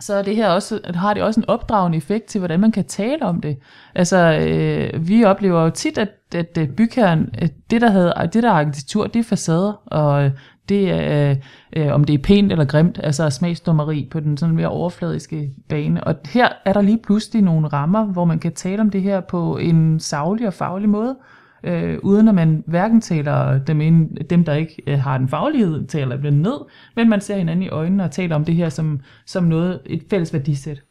så 0.00 0.14
er 0.14 0.22
det 0.22 0.36
her 0.36 0.48
også, 0.48 0.80
har 0.94 1.14
det 1.14 1.22
også 1.22 1.40
en 1.40 1.48
opdragende 1.48 1.98
effekt 1.98 2.24
til, 2.24 2.38
hvordan 2.38 2.60
man 2.60 2.72
kan 2.72 2.84
tale 2.84 3.22
om 3.22 3.40
det. 3.40 3.58
Altså, 3.94 4.16
øh, 4.16 5.08
vi 5.08 5.24
oplever 5.24 5.62
jo 5.62 5.70
tit, 5.70 5.98
at, 5.98 6.10
at 6.34 6.58
øh, 6.58 6.68
bygherren, 6.68 7.30
at 7.34 7.52
det 7.70 7.80
der, 7.80 7.90
havde, 7.90 8.14
det 8.32 8.42
der 8.42 8.50
arkitektur, 8.50 9.06
det 9.06 9.20
er 9.20 9.24
facader, 9.24 9.72
og 9.86 10.24
øh, 10.24 10.30
det 10.68 10.90
er, 10.90 11.36
øh, 11.76 11.94
om 11.94 12.04
det 12.04 12.14
er 12.14 12.18
pænt 12.18 12.52
eller 12.52 12.64
grimt, 12.64 13.00
altså 13.02 13.30
smagsdommeri 13.30 14.08
på 14.10 14.20
den 14.20 14.36
sådan 14.36 14.54
mere 14.54 14.68
overfladiske 14.68 15.50
bane. 15.68 16.04
Og 16.04 16.14
her 16.26 16.48
er 16.64 16.72
der 16.72 16.82
lige 16.82 16.98
pludselig 16.98 17.42
nogle 17.42 17.68
rammer, 17.68 18.04
hvor 18.04 18.24
man 18.24 18.38
kan 18.38 18.52
tale 18.52 18.80
om 18.80 18.90
det 18.90 19.02
her 19.02 19.20
på 19.20 19.56
en 19.56 20.00
savlig 20.00 20.46
og 20.46 20.54
faglig 20.54 20.88
måde, 20.88 21.16
øh, 21.64 21.98
uden 22.02 22.28
at 22.28 22.34
man 22.34 22.64
hverken 22.66 23.00
taler 23.00 23.58
dem, 23.58 23.80
ind, 23.80 24.16
dem 24.30 24.44
der 24.44 24.54
ikke 24.54 24.82
øh, 24.86 24.98
har 24.98 25.18
den 25.18 25.28
faglighed, 25.28 25.86
taler 25.86 26.16
dem 26.16 26.34
ned, 26.34 26.58
men 26.96 27.08
man 27.08 27.20
ser 27.20 27.36
hinanden 27.36 27.62
i 27.62 27.68
øjnene 27.68 28.04
og 28.04 28.10
taler 28.10 28.36
om 28.36 28.44
det 28.44 28.54
her 28.54 28.68
som, 28.68 29.00
som 29.26 29.44
noget, 29.44 29.80
et 29.86 30.02
fælles 30.10 30.32
værdisæt. 30.32 30.82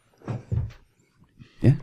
Ja. 1.64 1.74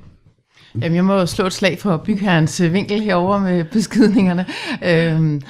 Jamen, 0.75 0.97
jeg 0.97 1.05
må 1.05 1.27
slå 1.27 1.47
et 1.47 1.53
slag 1.53 1.79
for 1.79 1.97
bygherrens 1.97 2.63
vinkel 2.63 3.01
herover 3.01 3.39
med 3.39 3.65
beskydningerne. 3.65 4.47
Øhm, 4.85 5.43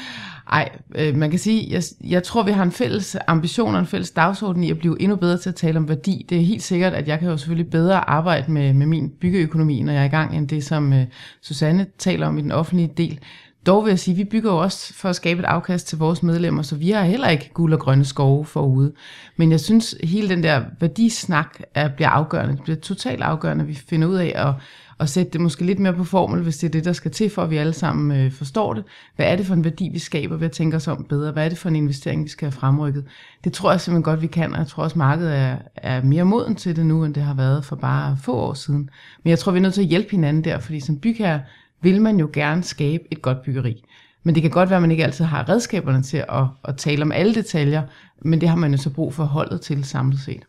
ej, 0.53 0.69
øh, 0.95 1.17
man 1.17 1.31
kan 1.31 1.39
sige, 1.39 1.67
jeg, 1.71 1.83
jeg 2.05 2.23
tror, 2.23 2.43
vi 2.43 2.51
har 2.51 2.63
en 2.63 2.73
fælles 2.73 3.17
ambition 3.27 3.75
og 3.75 3.81
en 3.81 3.87
fælles 3.87 4.11
dagsorden 4.11 4.65
i 4.65 4.71
at 4.71 4.79
blive 4.79 5.03
endnu 5.03 5.17
bedre 5.17 5.39
til 5.39 5.49
at 5.49 5.55
tale 5.55 5.79
om 5.79 5.89
værdi. 5.89 6.27
Det 6.29 6.39
er 6.39 6.43
helt 6.43 6.63
sikkert, 6.63 6.93
at 6.93 7.09
jeg 7.09 7.19
kan 7.19 7.29
jo 7.29 7.37
selvfølgelig 7.37 7.71
bedre 7.71 8.11
arbejde 8.11 8.53
med, 8.53 8.73
med 8.73 8.87
min 8.87 9.11
byggeøkonomi, 9.21 9.83
når 9.83 9.93
jeg 9.93 10.01
er 10.03 10.07
i 10.07 10.09
gang, 10.09 10.37
end 10.37 10.49
det, 10.49 10.65
som 10.65 10.93
øh, 10.93 11.05
Susanne 11.43 11.87
taler 11.99 12.27
om 12.27 12.39
i 12.39 12.43
den 12.43 12.53
offentlige 12.53 12.93
del. 12.97 13.21
Dog 13.67 13.85
vil 13.85 13.91
jeg 13.91 13.99
sige, 13.99 14.13
at 14.13 14.19
vi 14.19 14.25
bygger 14.25 14.53
jo 14.53 14.59
også 14.59 14.95
for 14.95 15.09
at 15.09 15.17
skabe 15.17 15.41
et 15.41 15.45
afkast 15.45 15.87
til 15.87 15.99
vores 15.99 16.23
medlemmer, 16.23 16.63
så 16.63 16.77
vi 16.77 16.91
har 16.91 17.05
heller 17.05 17.29
ikke 17.29 17.51
guld 17.55 17.73
og 17.73 17.81
grønne 17.81 18.05
skove 18.05 18.45
forude. 18.45 18.93
Men 19.37 19.51
jeg 19.51 19.61
synes, 19.61 19.95
hele 20.05 20.29
den 20.29 20.43
der 20.43 20.63
værdisnak 20.81 21.61
er, 21.75 21.89
bliver 21.89 22.09
afgørende. 22.09 22.55
Det 22.55 22.63
bliver 22.63 22.77
totalt 22.77 23.23
afgørende, 23.23 23.63
at 23.63 23.69
vi 23.69 23.75
finder 23.75 24.09
ud 24.09 24.17
af 24.17 24.33
at 24.35 24.55
og 24.99 25.09
sætte 25.09 25.33
det 25.33 25.41
måske 25.41 25.65
lidt 25.65 25.79
mere 25.79 25.93
på 25.93 26.05
formel, 26.05 26.43
hvis 26.43 26.59
det 26.59 26.67
er 26.67 26.71
det, 26.71 26.85
der 26.85 26.93
skal 26.93 27.11
til, 27.11 27.31
for 27.31 27.43
at 27.43 27.51
vi 27.51 27.57
alle 27.57 27.73
sammen 27.73 28.19
øh, 28.21 28.33
forstår 28.33 28.75
det. 28.75 28.85
Hvad 29.17 29.27
er 29.27 29.37
det 29.37 29.47
for 29.47 29.55
en 29.55 29.65
værdi, 29.65 29.91
vi 29.93 29.99
skaber 29.99 30.37
ved 30.37 30.47
at 30.47 30.53
tænke 30.53 30.77
os 30.77 30.89
om 30.89 31.05
bedre? 31.09 31.33
Hvad 31.33 31.45
er 31.45 31.49
det 31.49 31.59
for 31.59 31.69
en 31.69 31.77
investering, 31.77 32.25
vi 32.25 32.29
skal 32.29 32.47
have 32.47 32.53
fremrykket? 32.53 33.05
Det 33.45 33.53
tror 33.53 33.71
jeg 33.71 33.81
simpelthen 33.81 34.03
godt, 34.03 34.23
vi 34.23 34.27
kan, 34.27 34.53
og 34.53 34.59
jeg 34.59 34.67
tror 34.67 34.83
også, 34.83 34.99
markedet 34.99 35.37
er, 35.37 35.57
er 35.77 36.03
mere 36.03 36.25
moden 36.25 36.55
til 36.55 36.77
det 36.77 36.87
nu, 36.87 37.05
end 37.05 37.15
det 37.15 37.23
har 37.23 37.35
været 37.35 37.65
for 37.65 37.77
bare 37.77 38.19
få 38.23 38.37
år 38.37 38.55
siden. 38.55 38.91
Men 39.25 39.31
jeg 39.31 39.39
tror, 39.39 39.53
vi 39.53 39.59
er 39.59 39.63
nødt 39.63 39.75
til 39.75 39.83
at 39.83 39.89
hjælpe 39.89 40.11
hinanden 40.11 40.45
der, 40.45 40.59
fordi 40.59 40.81
som 40.81 40.99
bygherre 40.99 41.41
vil 41.83 42.03
man 42.03 42.19
jo 42.19 42.31
gerne 42.33 42.63
skabe 42.63 43.05
et 43.11 43.23
godt 43.23 43.43
byggeri. 43.43 43.85
Men 44.23 44.35
det 44.35 44.43
kan 44.43 44.51
godt 44.51 44.71
være, 44.71 44.77
at 44.77 44.83
man 44.83 44.91
ikke 44.91 45.05
altid 45.05 45.25
har 45.25 45.49
redskaberne 45.49 46.03
til 46.03 46.25
at, 46.29 46.45
at 46.65 46.77
tale 46.77 47.03
om 47.03 47.13
alle 47.13 47.35
detaljer, 47.35 47.83
men 48.23 48.41
det 48.41 48.49
har 48.49 48.57
man 48.57 48.71
jo 48.71 48.77
så 48.77 48.91
brug 48.91 49.15
for 49.15 49.25
holdet 49.25 49.61
til 49.61 49.85
samlet 49.85 50.21
set. 50.21 50.43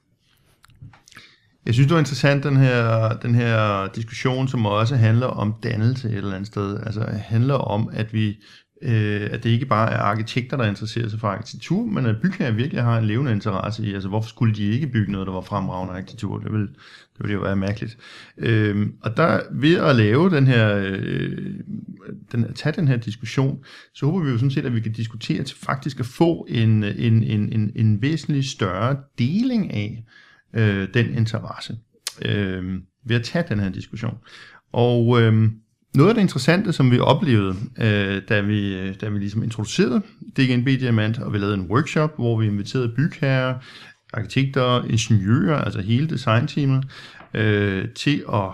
Jeg 1.66 1.74
synes, 1.74 1.88
det 1.88 1.94
var 1.94 2.00
interessant, 2.00 2.44
den 2.44 2.58
her, 2.58 3.10
den 3.18 3.36
her 3.36 3.88
diskussion, 3.88 4.48
som 4.48 4.66
også 4.66 4.96
handler 4.96 5.28
om 5.28 5.56
dannelse 5.64 6.10
et 6.10 6.16
eller 6.16 6.34
andet 6.34 6.48
sted. 6.48 6.80
Altså 6.86 7.06
handler 7.12 7.56
om, 7.56 7.90
at 7.94 8.14
vi 8.14 8.38
øh, 8.82 9.30
at 9.32 9.44
det 9.44 9.50
ikke 9.50 9.66
bare 9.66 9.92
er 9.92 9.98
arkitekter, 9.98 10.58
der 10.58 10.66
interesserer 10.66 11.08
sig 11.08 11.20
for 11.20 11.28
arkitektur, 11.28 11.86
men 11.86 12.06
at 12.06 12.16
bygherrer 12.22 12.52
virkelig 12.52 12.84
har 12.84 12.98
en 12.98 13.06
levende 13.06 13.32
interesse 13.32 13.86
i, 13.86 13.94
altså 13.94 14.10
hvorfor 14.10 14.30
skulle 14.30 14.56
de 14.56 14.64
ikke 14.64 14.88
bygge 14.88 15.12
noget, 15.12 15.28
der 15.28 15.34
var 15.34 15.42
fremragende 15.42 15.94
arkitektur? 15.94 16.38
Det 16.38 16.52
ville, 16.52 16.68
det 16.68 17.20
ville 17.20 17.34
jo 17.34 17.42
være 17.42 17.56
mærkeligt. 17.56 17.98
Øh, 18.38 18.88
og 19.02 19.18
der 19.18 19.42
ved 19.52 19.78
at 19.78 19.96
lave 19.96 20.30
den 20.30 20.48
her, 20.48 20.76
øh, 20.86 21.54
den, 22.32 22.54
tage 22.54 22.76
den 22.76 22.88
her 22.88 22.98
diskussion, 22.98 23.60
så 23.94 24.06
håber 24.06 24.20
vi 24.20 24.32
jo 24.32 24.38
sådan 24.38 24.52
set, 24.52 24.66
at 24.66 24.76
vi 24.76 24.80
kan 24.80 24.92
diskutere 24.92 25.44
til 25.44 25.58
faktisk 25.58 26.00
at 26.00 26.06
få 26.06 26.46
en, 26.50 26.84
en, 26.84 27.24
en, 27.24 27.54
en, 27.54 27.72
en 27.76 28.02
væsentlig 28.02 28.46
større 28.46 28.98
deling 29.18 29.74
af 29.74 30.04
øh, 30.54 30.88
den 30.94 31.18
interesse 31.18 31.78
øh, 32.26 32.80
ved 33.06 33.16
at 33.16 33.24
tage 33.24 33.46
den 33.50 33.60
her 33.60 33.70
diskussion. 33.70 34.18
Og 34.72 35.22
øh, 35.22 35.50
noget 35.96 36.10
af 36.10 36.16
det 36.16 36.22
interessante, 36.22 36.74
som 36.74 36.92
vi 36.92 37.00
oplevede, 37.00 37.56
øh, 37.78 38.22
da, 38.30 38.42
vi, 38.42 38.76
øh, 38.76 38.96
da 39.02 39.10
vi 39.10 39.20
ligesom 39.20 39.44
introducerede 39.44 40.02
DGNB 40.38 40.68
Diamant, 40.68 41.20
og 41.20 41.34
vi 41.34 41.38
lavede 41.38 41.56
en 41.56 41.72
workshop, 41.72 42.16
hvor 42.16 42.40
vi 42.40 42.46
inviterede 42.46 42.94
bygherrer, 42.96 43.56
arkitekter, 44.14 44.84
ingeniører, 44.84 45.62
altså 45.62 45.82
hele 45.82 46.10
designteamet, 46.10 46.86
øh, 47.34 47.88
til 47.96 48.24
at 48.34 48.50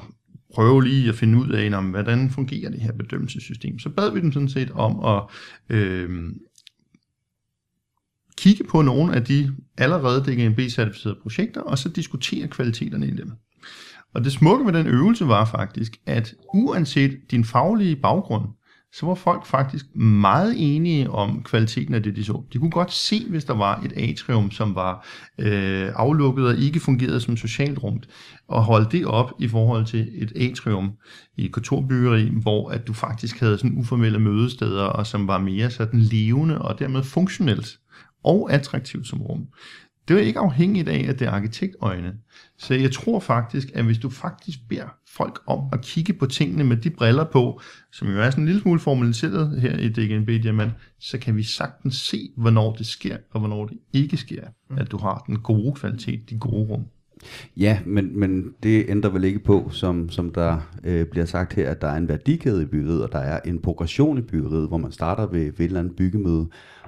prøve 0.54 0.84
lige 0.84 1.10
at 1.10 1.16
finde 1.16 1.38
ud 1.38 1.50
af, 1.50 1.78
om, 1.78 1.86
hvordan 1.86 2.30
fungerer 2.30 2.72
det 2.72 2.82
her 2.82 2.92
bedømmelsessystem. 2.92 3.80
Så 3.80 3.90
bad 3.90 4.12
vi 4.14 4.22
dem 4.22 4.32
sådan 4.32 4.50
set 4.50 4.72
om 4.72 5.06
at 5.06 5.24
øh, 5.70 6.10
kigge 8.46 8.64
på 8.64 8.82
nogle 8.82 9.16
af 9.16 9.24
de 9.24 9.52
allerede 9.78 10.22
DGNB-certificerede 10.22 11.22
projekter, 11.22 11.62
og 11.62 11.78
så 11.78 11.90
diskutere 11.90 12.48
kvaliteterne 12.48 13.08
i 13.08 13.12
dem. 13.12 13.32
Og 14.14 14.24
det 14.24 14.32
smukke 14.32 14.66
ved 14.66 14.74
den 14.74 14.88
øvelse 14.88 15.28
var 15.28 15.46
faktisk, 15.46 15.98
at 16.06 16.34
uanset 16.54 17.18
din 17.32 17.46
faglige 17.46 17.96
baggrund, 17.96 18.46
så 18.94 19.06
var 19.06 19.16
folk 19.16 19.46
faktisk 19.46 19.96
meget 19.96 20.54
enige 20.58 21.10
om 21.10 21.44
kvaliteten 21.44 21.94
af 21.94 22.04
det, 22.04 22.16
de 22.16 22.24
så. 22.24 22.44
De 22.54 22.58
kunne 22.58 22.72
godt 22.72 22.94
se, 22.94 23.26
hvis 23.30 23.46
der 23.46 23.54
var 23.54 23.82
et 23.86 23.94
atrium, 24.12 24.52
som 24.52 24.76
var 24.76 25.08
øh, 25.40 25.92
aflukket 25.96 26.48
og 26.48 26.58
ikke 26.58 26.80
fungerede 26.80 27.22
som 27.22 27.38
socialt 27.38 27.84
rum, 27.84 28.00
og 28.48 28.64
holde 28.64 28.90
det 28.92 29.06
op 29.06 29.32
i 29.40 29.48
forhold 29.48 29.86
til 29.86 30.10
et 30.14 30.32
atrium 30.36 30.92
i 31.38 31.46
et 31.46 31.52
kontorbyggeri, 31.52 32.30
hvor 32.42 32.70
at 32.70 32.88
du 32.88 32.94
faktisk 32.94 33.40
havde 33.40 33.58
sådan 33.58 33.78
uformelle 33.78 34.20
mødesteder, 34.20 34.84
og 34.84 35.08
som 35.08 35.28
var 35.28 35.38
mere 35.38 35.70
sådan 35.70 36.00
levende 36.00 36.62
og 36.62 36.80
dermed 36.80 37.04
funktionelt 37.04 37.80
og 38.26 38.54
attraktivt 38.54 39.08
som 39.08 39.22
rum. 39.22 39.48
Det 40.08 40.18
er 40.18 40.22
ikke 40.22 40.40
afhængigt 40.40 40.90
af, 40.90 41.06
at 41.10 41.20
det 41.20 41.28
er 41.28 41.32
arkitektøjne. 41.32 42.14
Så 42.58 42.74
jeg 42.74 42.92
tror 42.92 43.20
faktisk, 43.20 43.72
at 43.74 43.86
hvis 43.86 43.98
du 43.98 44.10
faktisk 44.10 44.60
beder 44.70 44.96
folk 45.08 45.42
om 45.48 45.60
at 45.74 45.82
kigge 45.82 46.14
på 46.14 46.26
tingene 46.26 46.64
med 46.64 46.78
de 46.78 46.90
briller 46.90 47.24
på, 47.24 47.62
som 47.92 48.08
jo 48.08 48.22
er 48.22 48.30
sådan 48.30 48.44
en 48.44 48.48
lille 48.48 48.62
smule 48.62 48.80
formaliseret 48.80 49.62
her 49.62 49.78
i 49.78 49.90
DGNB 49.90 50.28
Diamant, 50.28 50.72
så 51.00 51.18
kan 51.18 51.36
vi 51.36 51.44
sagtens 51.44 51.96
se, 51.96 52.30
hvornår 52.38 52.76
det 52.76 52.86
sker, 52.86 53.18
og 53.32 53.40
hvornår 53.40 53.66
det 53.66 53.78
ikke 53.94 54.18
sker, 54.18 54.44
at 54.78 54.92
du 54.92 54.98
har 54.98 55.24
den 55.28 55.40
gode 55.40 55.74
kvalitet, 55.74 56.30
de 56.30 56.38
gode 56.38 56.66
rum. 56.70 56.86
Ja, 57.58 57.80
men, 57.86 58.20
men 58.20 58.54
det 58.64 58.86
ændrer 58.90 59.10
vel 59.10 59.24
ikke 59.24 59.40
på, 59.40 59.70
som, 59.72 60.10
som 60.10 60.34
der 60.34 60.70
øh, 60.84 61.06
bliver 61.06 61.26
sagt 61.26 61.54
her, 61.54 61.70
at 61.70 61.82
der 61.82 61.88
er 61.88 61.98
en 61.98 62.08
værdikæde 62.08 62.62
i 62.62 62.66
byggeriet, 62.66 63.04
og 63.04 63.12
der 63.12 63.20
er 63.20 63.40
en 63.46 63.62
progression 63.62 64.18
i 64.18 64.22
byggeriet, 64.22 64.68
hvor 64.68 64.78
man 64.78 64.92
starter 64.92 65.28
ved, 65.28 65.44
ved 65.44 65.60
et 65.60 65.66
eller 65.66 65.80
andet 65.80 65.96
byggemøde, 65.96 66.48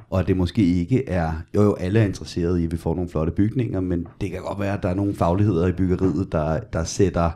og 0.10 0.28
det 0.28 0.38
måske 0.38 0.64
ikke 0.64 1.10
er, 1.10 1.34
jo 1.56 1.64
jo, 1.64 1.74
alle 1.74 2.00
er 2.00 2.06
interesserede 2.06 2.62
i, 2.62 2.66
at 2.66 2.72
vi 2.72 2.78
får 2.78 2.96
nogle 2.96 3.10
flotte 3.10 3.32
bygninger, 3.32 3.80
men 3.80 4.08
det 4.22 4.32
kan 4.32 4.42
godt 4.42 4.60
være, 4.60 4.74
at 4.74 4.84
der 4.84 4.90
er 4.90 4.94
nogle 4.94 5.16
fagligheder 5.16 5.68
i 5.68 5.72
byggeriet, 5.72 6.32
der, 6.32 6.60
der 6.60 6.84
sætter 6.84 7.32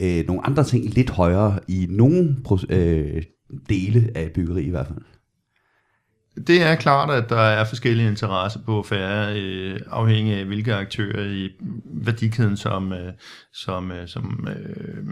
øh, 0.00 0.26
nogle 0.26 0.46
andre 0.46 0.64
ting 0.64 0.84
lidt 0.84 1.10
højere 1.10 1.58
i 1.68 1.86
nogle 1.90 2.36
øh, 2.68 3.22
dele 3.68 4.10
af 4.14 4.30
byggeri 4.34 4.62
i 4.62 4.70
hvert 4.70 4.86
fald. 4.86 5.04
Det 6.46 6.62
er 6.62 6.74
klart, 6.74 7.10
at 7.10 7.28
der 7.28 7.40
er 7.40 7.64
forskellige 7.64 8.08
interesser 8.08 8.60
på 8.66 8.82
færre, 8.82 9.40
øh, 9.40 9.80
afhængig 9.90 10.34
af 10.34 10.44
hvilke 10.44 10.74
aktører 10.74 11.24
i 11.24 11.50
værdikæden, 11.84 12.56
som, 12.56 12.92
øh, 12.92 13.12
som, 13.52 13.92
øh, 13.92 14.08
som, 14.08 14.48
øh, 14.48 15.04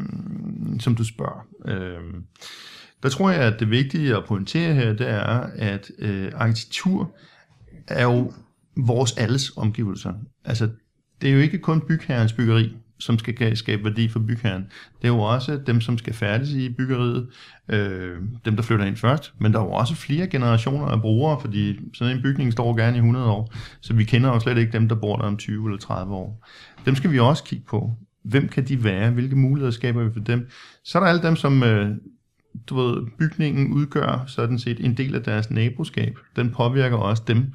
som 0.80 0.94
du 0.94 1.04
spørger. 1.04 1.46
Øh, 1.66 2.00
der 3.02 3.08
tror 3.08 3.30
jeg, 3.30 3.40
at 3.40 3.60
det 3.60 3.70
vigtige 3.70 4.16
at 4.16 4.24
pointere 4.24 4.74
her, 4.74 4.92
det 4.92 5.10
er, 5.10 5.46
at 5.56 5.90
øh, 5.98 6.32
arkitektur 6.34 7.16
er 7.88 8.02
jo 8.02 8.32
vores 8.76 9.12
alles 9.16 9.52
omgivelser. 9.56 10.12
Altså, 10.44 10.68
det 11.20 11.30
er 11.30 11.34
jo 11.34 11.40
ikke 11.40 11.58
kun 11.58 11.80
bygherrens 11.80 12.32
byggeri, 12.32 12.76
som 12.98 13.18
skal 13.18 13.56
skabe 13.56 13.84
værdi 13.84 14.08
for 14.08 14.18
bygherren. 14.18 14.62
Det 15.02 15.08
er 15.08 15.12
jo 15.12 15.20
også 15.20 15.60
dem, 15.66 15.80
som 15.80 15.98
skal 15.98 16.14
færdes 16.14 16.50
i 16.50 16.68
byggeriet, 16.68 17.28
øh, 17.68 18.16
dem, 18.44 18.56
der 18.56 18.62
flytter 18.62 18.84
ind 18.84 18.96
først, 18.96 19.32
men 19.40 19.52
der 19.52 19.60
er 19.60 19.64
jo 19.64 19.70
også 19.70 19.94
flere 19.94 20.26
generationer 20.26 20.86
af 20.86 21.00
brugere, 21.00 21.40
fordi 21.40 21.80
sådan 21.94 22.16
en 22.16 22.22
bygning 22.22 22.52
står 22.52 22.76
gerne 22.76 22.96
i 22.96 22.98
100 22.98 23.26
år, 23.26 23.54
så 23.80 23.94
vi 23.94 24.04
kender 24.04 24.28
jo 24.28 24.40
slet 24.40 24.58
ikke 24.58 24.72
dem, 24.72 24.88
der 24.88 24.94
bor 24.94 25.16
der 25.16 25.24
om 25.24 25.36
20 25.36 25.66
eller 25.66 25.78
30 25.78 26.14
år. 26.14 26.46
Dem 26.86 26.94
skal 26.94 27.12
vi 27.12 27.18
også 27.18 27.44
kigge 27.44 27.64
på. 27.68 27.92
Hvem 28.24 28.48
kan 28.48 28.64
de 28.64 28.84
være? 28.84 29.10
Hvilke 29.10 29.36
muligheder 29.36 29.70
skaber 29.70 30.04
vi 30.04 30.12
for 30.12 30.20
dem? 30.20 30.48
Så 30.84 30.98
er 30.98 31.02
der 31.02 31.10
alle 31.10 31.22
dem, 31.22 31.36
som 31.36 31.62
øh, 31.62 31.90
du 32.66 32.76
ved, 32.76 33.06
bygningen 33.18 33.72
udgør 33.72 34.24
sådan 34.26 34.58
set 34.58 34.84
en 34.84 34.96
del 34.96 35.14
af 35.14 35.22
deres 35.22 35.50
naboskab. 35.50 36.18
Den 36.36 36.50
påvirker 36.50 36.96
også 36.96 37.22
dem. 37.26 37.52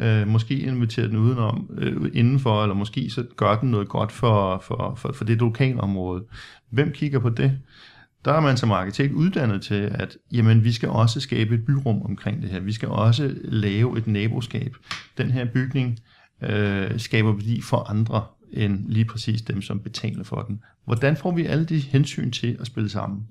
Øh, 0.00 0.28
måske 0.28 0.58
inviterer 0.58 1.06
den 1.06 1.16
udenom, 1.16 1.70
øh, 1.78 2.10
indenfor, 2.14 2.62
eller 2.62 2.74
måske 2.74 3.10
så 3.10 3.24
gør 3.36 3.58
den 3.60 3.70
noget 3.70 3.88
godt 3.88 4.12
for, 4.12 4.62
for, 4.66 4.94
for, 4.96 5.12
for 5.12 5.24
det 5.24 5.38
lokalområde. 5.38 6.24
Hvem 6.70 6.92
kigger 6.92 7.18
på 7.18 7.28
det? 7.28 7.58
Der 8.24 8.32
er 8.32 8.40
man 8.40 8.56
som 8.56 8.70
arkitekt 8.70 9.12
uddannet 9.12 9.62
til, 9.62 9.90
at 9.94 10.16
jamen, 10.32 10.64
vi 10.64 10.72
skal 10.72 10.88
også 10.88 11.20
skabe 11.20 11.54
et 11.54 11.64
byrum 11.64 12.02
omkring 12.02 12.42
det 12.42 12.50
her. 12.50 12.60
Vi 12.60 12.72
skal 12.72 12.88
også 12.88 13.34
lave 13.44 13.98
et 13.98 14.06
naboskab. 14.06 14.76
Den 15.18 15.30
her 15.30 15.44
bygning 15.44 15.98
øh, 16.42 16.98
skaber 17.00 17.32
værdi 17.32 17.60
for 17.60 17.90
andre 17.90 18.24
end 18.52 18.88
lige 18.88 19.04
præcis 19.04 19.42
dem, 19.42 19.62
som 19.62 19.80
betaler 19.80 20.24
for 20.24 20.42
den. 20.42 20.60
Hvordan 20.84 21.16
får 21.16 21.32
vi 21.32 21.46
alle 21.46 21.64
de 21.64 21.78
hensyn 21.78 22.30
til 22.30 22.56
at 22.60 22.66
spille 22.66 22.88
sammen? 22.88 23.26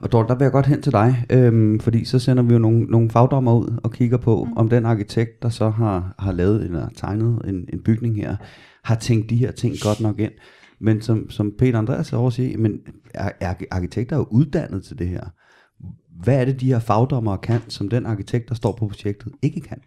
Og 0.00 0.12
Dorte, 0.12 0.28
der 0.28 0.34
vil 0.34 0.44
jeg 0.44 0.52
godt 0.52 0.66
hen 0.66 0.82
til 0.82 0.92
dig, 0.92 1.24
øhm, 1.30 1.80
fordi 1.80 2.04
så 2.04 2.18
sender 2.18 2.42
vi 2.42 2.52
jo 2.52 2.58
nogle, 2.58 2.84
nogle 2.84 3.10
fagdommer 3.10 3.54
ud 3.54 3.80
og 3.82 3.92
kigger 3.92 4.16
på, 4.16 4.44
mm. 4.44 4.52
om 4.56 4.68
den 4.68 4.86
arkitekt, 4.86 5.42
der 5.42 5.48
så 5.48 5.70
har, 5.70 6.14
har 6.18 6.32
lavet 6.32 6.64
eller 6.64 6.88
tegnet 6.96 7.42
en, 7.44 7.68
en 7.72 7.82
bygning 7.82 8.16
her, 8.16 8.36
har 8.84 8.94
tænkt 8.94 9.30
de 9.30 9.36
her 9.36 9.50
ting 9.50 9.74
godt 9.82 10.00
nok 10.00 10.18
ind. 10.20 10.32
Men 10.80 11.02
som, 11.02 11.30
som 11.30 11.52
Peter 11.58 11.78
Andreas 11.78 12.12
også 12.12 12.36
siger, 12.36 12.58
men 12.58 12.72
er, 13.14 13.30
er 13.40 13.54
arkitekter 13.70 14.16
er 14.16 14.20
jo 14.20 14.26
uddannet 14.30 14.84
til 14.84 14.98
det 14.98 15.08
her. 15.08 15.24
Hvad 16.22 16.40
er 16.40 16.44
det, 16.44 16.60
de 16.60 16.66
her 16.66 16.78
fagdommer 16.78 17.36
kan, 17.36 17.60
som 17.68 17.88
den 17.88 18.06
arkitekt, 18.06 18.48
der 18.48 18.54
står 18.54 18.72
på 18.72 18.88
projektet, 18.88 19.32
ikke 19.42 19.60
kan? 19.60 19.78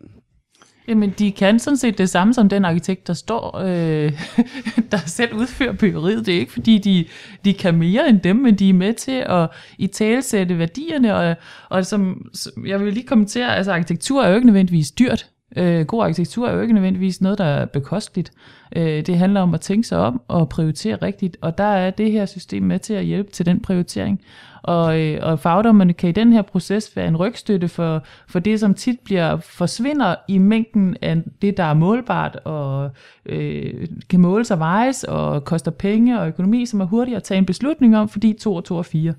Jamen, 0.87 1.13
de 1.19 1.31
kan 1.31 1.59
sådan 1.59 1.77
set 1.77 1.97
det 1.97 2.09
samme 2.09 2.33
som 2.33 2.49
den 2.49 2.65
arkitekt, 2.65 3.07
der 3.07 3.13
står, 3.13 3.57
øh, 3.57 4.11
der 4.91 4.97
selv 4.97 5.33
udfører 5.33 5.73
byggeriet. 5.73 6.25
Det 6.25 6.35
er 6.35 6.39
ikke, 6.39 6.51
fordi 6.51 6.77
de, 6.77 7.05
de 7.45 7.53
kan 7.53 7.75
mere 7.75 8.09
end 8.09 8.19
dem, 8.19 8.35
men 8.35 8.55
de 8.55 8.69
er 8.69 8.73
med 8.73 8.93
til 8.93 9.23
at 9.25 9.49
i 9.77 9.87
talsætte 9.87 10.57
værdierne. 10.57 11.15
Og, 11.15 11.35
og 11.69 11.85
som, 11.85 12.29
som, 12.33 12.67
jeg 12.67 12.79
vil 12.79 12.93
lige 12.93 13.07
kommentere, 13.07 13.55
altså 13.55 13.71
arkitektur 13.71 14.23
er 14.23 14.29
jo 14.29 14.35
ikke 14.35 14.47
nødvendigvis 14.47 14.91
dyrt. 14.91 15.27
Øh, 15.57 15.85
god 15.85 16.03
arkitektur 16.03 16.47
er 16.47 16.53
jo 16.53 16.61
ikke 16.61 16.73
nødvendigvis 16.73 17.21
noget, 17.21 17.37
der 17.37 17.45
er 17.45 17.65
bekosteligt. 17.65 18.31
Øh, 18.75 19.05
det 19.05 19.17
handler 19.17 19.41
om 19.41 19.53
at 19.53 19.61
tænke 19.61 19.87
sig 19.87 19.97
om 19.97 20.21
og 20.27 20.49
prioritere 20.49 20.95
rigtigt, 20.95 21.37
og 21.41 21.57
der 21.57 21.63
er 21.63 21.89
det 21.89 22.11
her 22.11 22.25
system 22.25 22.63
med 22.63 22.79
til 22.79 22.93
at 22.93 23.05
hjælpe 23.05 23.31
til 23.31 23.45
den 23.45 23.59
prioritering. 23.59 24.21
Og, 24.63 25.01
øh, 25.01 25.19
og 25.21 25.39
fagdommerne 25.39 25.93
kan 25.93 26.09
i 26.09 26.11
den 26.11 26.33
her 26.33 26.41
proces 26.41 26.95
være 26.95 27.07
en 27.07 27.17
rygstøtte 27.17 27.67
for, 27.67 28.03
for 28.27 28.39
det, 28.39 28.59
som 28.59 28.73
tit 28.73 28.99
bliver 28.99 29.37
forsvinder 29.37 30.15
i 30.27 30.37
mængden 30.37 30.97
af 31.01 31.23
det, 31.41 31.57
der 31.57 31.63
er 31.63 31.73
målbart 31.73 32.35
og 32.35 32.91
øh, 33.25 33.87
kan 34.09 34.19
måles 34.19 34.51
og 34.51 34.59
vejes 34.59 35.03
og 35.03 35.45
koster 35.45 35.71
penge 35.71 36.19
og 36.19 36.27
økonomi, 36.27 36.65
som 36.65 36.81
er 36.81 36.85
hurtigt 36.85 37.17
at 37.17 37.23
tage 37.23 37.37
en 37.37 37.45
beslutning 37.45 37.97
om, 37.97 38.09
fordi 38.09 38.33
2 38.33 38.55
og 38.55 38.63
2 38.63 38.75
og 38.75 38.85
4. 38.85 39.13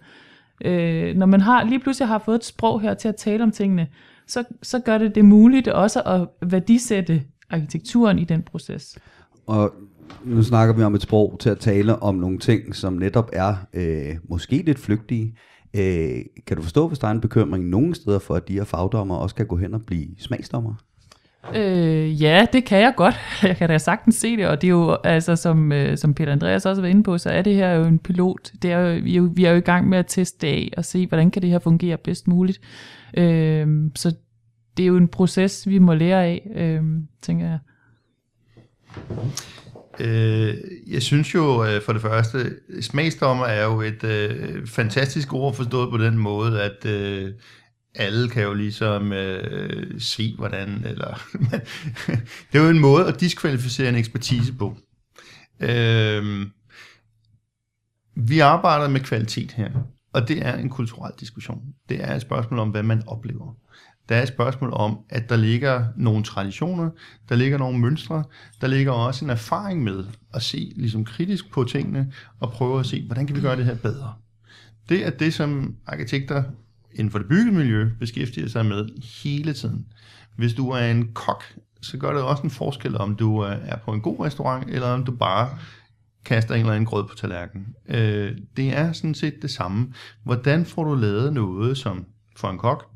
Øh, 0.65 1.17
når 1.17 1.27
man 1.27 1.41
har, 1.41 1.65
lige 1.65 1.81
pludselig 1.81 2.09
har 2.09 2.19
fået 2.19 2.37
et 2.37 2.45
sprog 2.45 2.81
her 2.81 2.95
til 2.95 3.09
at 3.09 3.17
tale 3.17 3.43
om 3.43 3.51
tingene, 3.51 3.89
så, 4.27 4.45
så 4.63 4.79
gør 4.79 4.99
det 4.99 5.15
det 5.15 5.25
muligt 5.25 5.69
også 5.69 6.01
at 6.01 6.51
værdisætte 6.51 7.23
arkitekturen 7.51 8.19
i 8.19 8.25
den 8.25 8.43
proces. 8.43 8.99
Og 9.47 9.73
nu 10.25 10.43
snakker 10.43 10.75
vi 10.75 10.83
om 10.83 10.95
et 10.95 11.03
sprog 11.03 11.37
til 11.41 11.51
at 11.51 11.59
tale 11.59 12.03
om 12.03 12.15
nogle 12.15 12.39
ting, 12.39 12.77
som 12.77 12.93
netop 12.93 13.31
er 13.33 13.55
øh, 13.75 14.17
måske 14.29 14.63
lidt 14.67 14.79
flygtige. 14.79 15.37
Øh, 15.77 16.21
kan 16.47 16.57
du 16.57 16.63
forstå, 16.63 16.89
hvis 16.89 16.99
der 16.99 17.07
er 17.07 17.13
en 17.13 17.21
bekymring 17.21 17.69
nogen 17.69 17.95
steder 17.95 18.19
for, 18.19 18.35
at 18.35 18.49
de 18.49 18.53
her 18.53 18.65
fagdommer 18.65 19.17
også 19.17 19.35
kan 19.35 19.47
gå 19.47 19.57
hen 19.57 19.75
og 19.75 19.83
blive 19.87 20.09
smagsdommer? 20.19 20.75
Øh, 21.55 22.23
ja, 22.23 22.47
det 22.53 22.65
kan 22.65 22.81
jeg 22.81 22.93
godt. 22.97 23.15
Jeg 23.43 23.57
kan 23.57 23.69
da 23.69 23.79
sagtens 23.79 24.15
se 24.15 24.37
det, 24.37 24.47
og 24.49 24.63
det 24.63 24.67
er 24.67 24.73
jo, 24.73 24.97
altså, 25.05 25.37
som, 25.37 25.73
øh, 25.73 25.99
som 25.99 26.15
Peter 26.15 26.33
Andreas 26.33 26.67
også 26.67 26.83
var 26.83 26.89
inde 26.89 27.03
på, 27.03 27.19
så 27.19 27.31
er 27.31 27.43
det 27.43 27.55
her 27.55 27.73
jo 27.73 27.85
en 27.85 27.99
pilot. 27.99 28.53
Det 28.63 28.73
er 28.73 28.79
jo, 28.79 29.01
vi, 29.03 29.13
er 29.13 29.17
jo, 29.17 29.31
vi 29.35 29.45
er 29.45 29.51
jo 29.51 29.57
i 29.57 29.61
gang 29.61 29.89
med 29.89 29.99
at 29.99 30.07
teste 30.09 30.47
af 30.47 30.71
og 30.77 30.85
se, 30.85 31.07
hvordan 31.07 31.31
kan 31.31 31.43
det 31.43 31.51
her 31.51 31.59
fungere 31.59 31.97
bedst 31.97 32.29
muligt. 32.29 32.61
Øh, 33.17 33.91
så 33.97 34.15
det 34.77 34.83
er 34.83 34.87
jo 34.87 34.97
en 34.97 35.09
proces, 35.09 35.69
vi 35.69 35.79
må 35.79 35.95
lære 35.95 36.25
af, 36.25 36.51
øh, 36.55 36.83
tænker 37.23 37.47
jeg. 37.47 37.59
Øh, 40.01 40.55
jeg 40.87 41.03
synes 41.03 41.35
jo 41.35 41.65
øh, 41.65 41.83
for 41.83 41.93
det 41.93 42.03
første, 42.03 42.57
smagsdommer 42.81 43.45
er 43.45 43.65
jo 43.65 43.81
et 43.81 44.05
øh, 44.05 44.67
fantastisk 44.67 45.33
ord 45.33 45.55
forstået 45.55 45.91
på 45.91 45.99
den 45.99 46.19
måde, 46.19 46.63
at, 46.63 46.87
øh, 46.87 47.33
alle 47.95 48.29
kan 48.29 48.43
jo 48.43 48.55
ligesom 48.55 49.13
øh, 49.13 50.01
se, 50.01 50.35
hvordan, 50.39 50.85
eller 50.87 51.23
det 52.53 52.59
er 52.59 52.63
jo 52.63 52.69
en 52.69 52.79
måde 52.79 53.07
at 53.07 53.21
diskvalificere 53.21 53.89
en 53.89 53.95
ekspertise 53.95 54.53
på. 54.53 54.77
Øh, 55.61 56.47
vi 58.17 58.39
arbejder 58.39 58.89
med 58.89 59.01
kvalitet 59.01 59.53
her, 59.53 59.71
og 60.13 60.29
det 60.29 60.47
er 60.47 60.57
en 60.57 60.69
kulturel 60.69 61.13
diskussion. 61.21 61.63
Det 61.89 62.05
er 62.05 62.15
et 62.15 62.23
spørgsmål 62.23 62.61
om, 62.61 62.71
hvad 62.71 62.83
man 62.83 63.03
oplever. 63.07 63.57
Der 64.09 64.17
er 64.17 64.23
et 64.23 64.29
spørgsmål 64.29 64.71
om, 64.73 64.99
at 65.09 65.29
der 65.29 65.37
ligger 65.37 65.87
nogle 65.97 66.25
traditioner, 66.25 66.91
der 67.29 67.35
ligger 67.37 67.59
nogle 67.59 67.79
mønstre, 67.79 68.25
der 68.61 68.67
ligger 68.67 68.93
også 68.93 69.25
en 69.25 69.31
erfaring 69.31 69.83
med 69.83 70.05
at 70.35 70.43
se 70.43 70.73
ligesom 70.77 71.05
kritisk 71.05 71.51
på 71.51 71.65
tingene 71.65 72.13
og 72.41 72.51
prøve 72.51 72.81
at 72.81 72.87
se, 72.87 73.07
hvordan 73.07 73.27
kan 73.27 73.37
vi 73.37 73.41
gøre 73.41 73.57
det 73.57 73.65
her 73.65 73.75
bedre. 73.75 74.15
Det 74.89 75.07
er 75.07 75.11
det, 75.11 75.35
som 75.35 75.77
arkitekter 75.87 76.43
inden 76.93 77.11
for 77.11 77.19
det 77.19 77.29
byggemiljø 77.29 77.91
beskæftiger 77.99 78.49
sig 78.49 78.67
med 78.67 78.89
hele 79.23 79.53
tiden. 79.53 79.87
Hvis 80.37 80.55
du 80.55 80.71
er 80.71 80.91
en 80.91 81.13
kok, 81.13 81.45
så 81.83 81.99
gør 81.99 82.13
det 82.13 82.23
også 82.23 82.43
en 82.43 82.51
forskel, 82.51 82.99
om 82.99 83.17
du 83.17 83.47
øh, 83.47 83.57
er 83.63 83.77
på 83.77 83.93
en 83.93 84.01
god 84.01 84.21
restaurant, 84.21 84.71
eller 84.71 84.87
om 84.87 85.05
du 85.05 85.13
bare 85.13 85.59
kaster 86.25 86.55
en 86.55 86.61
eller 86.61 86.73
anden 86.73 86.87
grød 86.87 87.05
på 87.09 87.15
tallerkenen. 87.15 87.75
Øh, 87.89 88.37
det 88.57 88.77
er 88.77 88.93
sådan 88.93 89.15
set 89.15 89.35
det 89.43 89.51
samme. 89.51 89.93
Hvordan 90.23 90.67
får 90.67 90.85
du 90.85 90.95
lavet 90.95 91.33
noget, 91.33 91.79
som 91.79 92.07
for 92.37 92.51
en 92.51 92.59
kok 92.59 92.92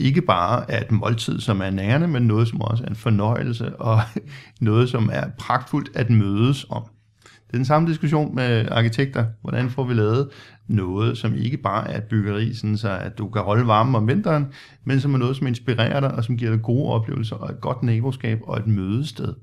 ikke 0.00 0.22
bare 0.22 0.70
er 0.70 0.80
et 0.80 0.90
måltid, 0.90 1.40
som 1.40 1.60
er 1.60 1.70
nærende, 1.70 2.08
men 2.08 2.22
noget, 2.22 2.48
som 2.48 2.60
også 2.60 2.84
er 2.84 2.88
en 2.88 2.96
fornøjelse, 2.96 3.76
og 3.76 4.00
noget, 4.60 4.88
som 4.88 5.10
er 5.12 5.24
pragtfuldt 5.38 5.90
at 5.94 6.10
mødes 6.10 6.66
om. 6.70 6.82
Det 7.22 7.54
er 7.54 7.58
den 7.58 7.64
samme 7.64 7.88
diskussion 7.88 8.34
med 8.34 8.68
arkitekter. 8.70 9.26
Hvordan 9.42 9.70
får 9.70 9.84
vi 9.84 9.94
lavet 9.94 10.28
noget, 10.68 11.18
som 11.18 11.34
ikke 11.34 11.56
bare 11.56 11.90
er 11.90 11.98
et 11.98 12.04
byggeri, 12.04 12.54
sådan 12.54 12.76
så 12.76 12.90
at 12.90 13.18
du 13.18 13.28
kan 13.28 13.42
holde 13.42 13.66
varmen 13.66 13.94
om 13.94 14.08
vinteren, 14.08 14.46
men 14.84 15.00
som 15.00 15.14
er 15.14 15.18
noget, 15.18 15.36
som 15.36 15.46
inspirerer 15.46 16.00
dig, 16.00 16.14
og 16.14 16.24
som 16.24 16.36
giver 16.36 16.50
dig 16.50 16.62
gode 16.62 16.92
oplevelser, 16.92 17.36
og 17.36 17.50
et 17.50 17.60
godt 17.60 17.82
naboskab 17.82 18.40
og 18.42 18.58
et 18.58 18.66
mødested. 18.66 19.34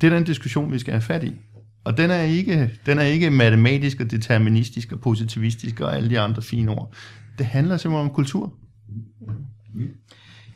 Det 0.00 0.12
er 0.12 0.16
den 0.16 0.24
diskussion, 0.24 0.72
vi 0.72 0.78
skal 0.78 0.92
have 0.92 1.00
fat 1.00 1.24
i. 1.24 1.40
Og 1.84 1.96
den 1.96 2.10
er 2.10 2.22
ikke, 2.22 2.70
den 2.86 2.98
er 2.98 3.02
ikke 3.02 3.30
matematisk 3.30 4.00
og 4.00 4.10
deterministisk 4.10 4.92
og 4.92 5.00
positivistisk 5.00 5.80
og 5.80 5.96
alle 5.96 6.10
de 6.10 6.20
andre 6.20 6.42
fine 6.42 6.70
ord. 6.70 6.94
Det 7.38 7.46
handler 7.46 7.76
simpelthen 7.76 8.08
om 8.08 8.14
kultur. 8.14 8.52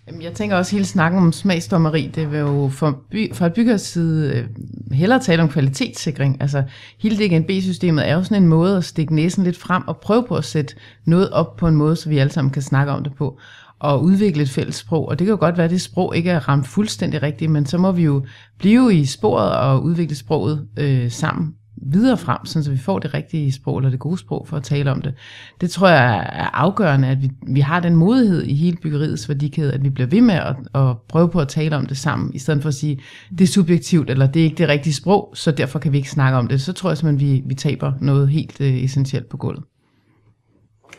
Jamen, 0.08 0.22
jeg 0.22 0.32
tænker 0.32 0.56
også 0.56 0.72
hele 0.72 0.84
snakken 0.84 1.20
om 1.20 1.32
smagsdommeri, 1.32 2.10
det 2.14 2.32
vil 2.32 2.38
jo 2.38 2.68
for, 2.68 3.02
by, 3.10 3.34
for 3.34 3.46
et 3.46 3.54
byggers 3.54 3.80
side 3.80 4.36
øh, 4.36 4.48
hellere 4.92 5.20
tale 5.20 5.42
om 5.42 5.48
kvalitetssikring. 5.48 6.42
Altså 6.42 6.64
hele 6.98 7.16
DGNB-systemet 7.16 8.08
er 8.08 8.14
jo 8.14 8.22
sådan 8.22 8.42
en 8.42 8.48
måde 8.48 8.76
at 8.76 8.84
stikke 8.84 9.14
næsen 9.14 9.44
lidt 9.44 9.58
frem 9.58 9.82
og 9.88 9.96
prøve 9.96 10.24
på 10.28 10.36
at 10.36 10.44
sætte 10.44 10.74
noget 11.04 11.30
op 11.30 11.56
på 11.56 11.68
en 11.68 11.76
måde, 11.76 11.96
så 11.96 12.08
vi 12.08 12.18
alle 12.18 12.32
sammen 12.32 12.52
kan 12.52 12.62
snakke 12.62 12.92
om 12.92 13.04
det 13.04 13.14
på 13.14 13.38
og 13.80 14.04
udvikle 14.04 14.42
et 14.42 14.50
fælles 14.50 14.74
sprog. 14.74 15.08
Og 15.08 15.18
det 15.18 15.24
kan 15.24 15.32
jo 15.32 15.40
godt 15.40 15.56
være, 15.56 15.64
at 15.64 15.70
det 15.70 15.80
sprog 15.80 16.16
ikke 16.16 16.30
er 16.30 16.48
ramt 16.48 16.66
fuldstændig 16.66 17.22
rigtigt, 17.22 17.50
men 17.50 17.66
så 17.66 17.78
må 17.78 17.92
vi 17.92 18.02
jo 18.02 18.26
blive 18.58 18.94
i 18.94 19.04
sporet 19.04 19.52
og 19.52 19.82
udvikle 19.84 20.16
sproget 20.16 20.66
øh, 20.76 21.10
sammen 21.10 21.54
videre 21.82 22.16
frem, 22.16 22.46
så 22.46 22.70
vi 22.70 22.76
får 22.76 22.98
det 22.98 23.14
rigtige 23.14 23.52
sprog, 23.52 23.78
eller 23.78 23.90
det 23.90 23.98
gode 23.98 24.18
sprog 24.18 24.46
for 24.48 24.56
at 24.56 24.62
tale 24.62 24.90
om 24.90 25.02
det. 25.02 25.14
Det 25.60 25.70
tror 25.70 25.88
jeg 25.88 26.16
er 26.16 26.56
afgørende, 26.56 27.08
at 27.08 27.22
vi, 27.22 27.30
vi 27.46 27.60
har 27.60 27.80
den 27.80 27.96
modighed 27.96 28.42
i 28.42 28.54
hele 28.54 28.76
byggeriets 28.76 29.28
værdikæde, 29.28 29.72
at 29.72 29.84
vi 29.84 29.90
bliver 29.90 30.06
ved 30.06 30.20
med 30.20 30.34
at, 30.34 30.56
at 30.74 30.96
prøve 31.08 31.28
på 31.28 31.40
at 31.40 31.48
tale 31.48 31.76
om 31.76 31.86
det 31.86 31.96
sammen, 31.96 32.34
i 32.34 32.38
stedet 32.38 32.62
for 32.62 32.68
at 32.68 32.74
sige, 32.74 33.00
det 33.30 33.40
er 33.40 33.46
subjektivt, 33.46 34.10
eller 34.10 34.26
det 34.26 34.40
er 34.40 34.44
ikke 34.44 34.58
det 34.58 34.68
rigtige 34.68 34.94
sprog, 34.94 35.32
så 35.34 35.50
derfor 35.50 35.78
kan 35.78 35.92
vi 35.92 35.96
ikke 35.96 36.10
snakke 36.10 36.38
om 36.38 36.48
det. 36.48 36.60
Så 36.60 36.72
tror 36.72 36.90
jeg 36.90 36.98
simpelthen, 36.98 37.32
vi, 37.32 37.42
vi 37.46 37.54
taber 37.54 37.92
noget 38.00 38.28
helt 38.28 38.60
øh, 38.60 38.84
essentielt 38.84 39.28
på 39.28 39.36
gulvet. 39.36 39.64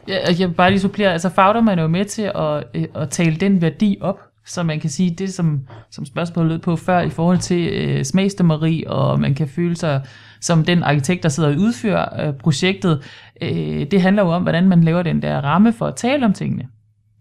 Ja, 0.10 0.16
altså, 0.16 0.44
jeg 0.44 0.50
vil 0.50 0.56
bare 0.56 0.70
lige 0.70 0.80
supplere, 0.80 1.12
altså 1.12 1.30
fagdommerne 1.30 1.82
er 1.82 1.84
jo 1.84 1.90
med 1.90 2.06
til 2.06 2.32
at, 2.36 2.64
øh, 2.74 2.86
at 2.96 3.10
tale 3.10 3.36
den 3.36 3.62
værdi 3.62 3.98
op, 4.02 4.20
så 4.46 4.64
man 4.64 4.80
kan 4.80 4.90
sige, 4.90 5.16
det 5.16 5.34
som, 5.34 5.60
som 5.92 6.06
spørgsmålet 6.06 6.52
lød 6.52 6.60
på 6.60 6.76
før 6.76 7.02
i 7.02 7.10
forhold 7.10 7.38
til 7.38 7.70
øh, 7.74 8.04
smagsdommeri, 8.04 8.84
og 8.88 9.20
man 9.20 9.34
kan 9.34 9.48
føle 9.48 9.76
sig 9.76 10.02
som 10.42 10.64
den 10.64 10.84
arkitekt, 10.84 11.24
der 11.24 11.30
sidder 11.30 11.50
og 11.50 11.56
udfører 11.56 12.28
øh, 12.28 12.34
projektet, 12.34 13.04
øh, 13.42 13.92
det 13.92 14.02
handler 14.02 14.24
jo 14.24 14.30
om, 14.30 14.42
hvordan 14.42 14.70
man 14.70 14.84
laver 14.84 15.04
den 15.04 15.22
der 15.22 15.42
ramme 15.42 15.74
for 15.74 15.86
at 15.88 15.96
tale 15.96 16.26
om 16.26 16.34
tingene. 16.34 16.68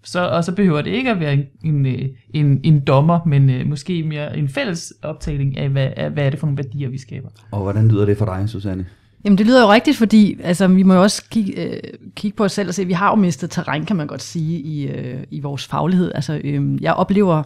Så, 0.04 0.28
og 0.28 0.44
så 0.44 0.54
behøver 0.54 0.82
det 0.82 0.90
ikke 0.90 1.10
at 1.10 1.20
være 1.20 1.32
en, 1.32 1.44
en, 1.64 1.86
øh, 1.86 2.08
en, 2.34 2.60
en 2.64 2.80
dommer, 2.80 3.20
men 3.26 3.50
øh, 3.50 3.66
måske 3.66 4.02
mere 4.02 4.36
en 4.36 4.48
fælles 4.48 4.92
optælling 5.02 5.58
af, 5.58 5.68
hvad, 5.68 5.90
af, 5.96 6.10
hvad 6.10 6.26
er 6.26 6.30
det 6.30 6.38
for 6.38 6.46
nogle 6.46 6.56
værdier, 6.56 6.88
vi 6.88 6.98
skaber. 6.98 7.28
Og 7.50 7.62
hvordan 7.62 7.88
lyder 7.88 8.04
det 8.04 8.18
for 8.18 8.24
dig, 8.24 8.48
Susanne? 8.48 8.86
Jamen 9.28 9.38
det 9.38 9.46
lyder 9.46 9.62
jo 9.62 9.72
rigtigt, 9.72 9.96
fordi 9.96 10.40
altså, 10.42 10.66
vi 10.66 10.82
må 10.82 10.94
jo 10.94 11.02
også 11.02 11.24
kigge, 11.30 11.52
øh, 11.62 11.80
kigge 12.16 12.36
på 12.36 12.44
os 12.44 12.52
selv 12.52 12.68
og 12.68 12.74
se, 12.74 12.82
at 12.82 12.88
vi 12.88 12.92
har 12.92 13.08
jo 13.08 13.14
mistet 13.14 13.50
terræn, 13.50 13.84
kan 13.84 13.96
man 13.96 14.06
godt 14.06 14.22
sige, 14.22 14.58
i, 14.60 14.86
øh, 14.86 15.24
i 15.30 15.40
vores 15.40 15.66
faglighed. 15.66 16.12
Altså, 16.14 16.40
øh, 16.44 16.82
jeg 16.82 16.94
oplever 16.94 17.42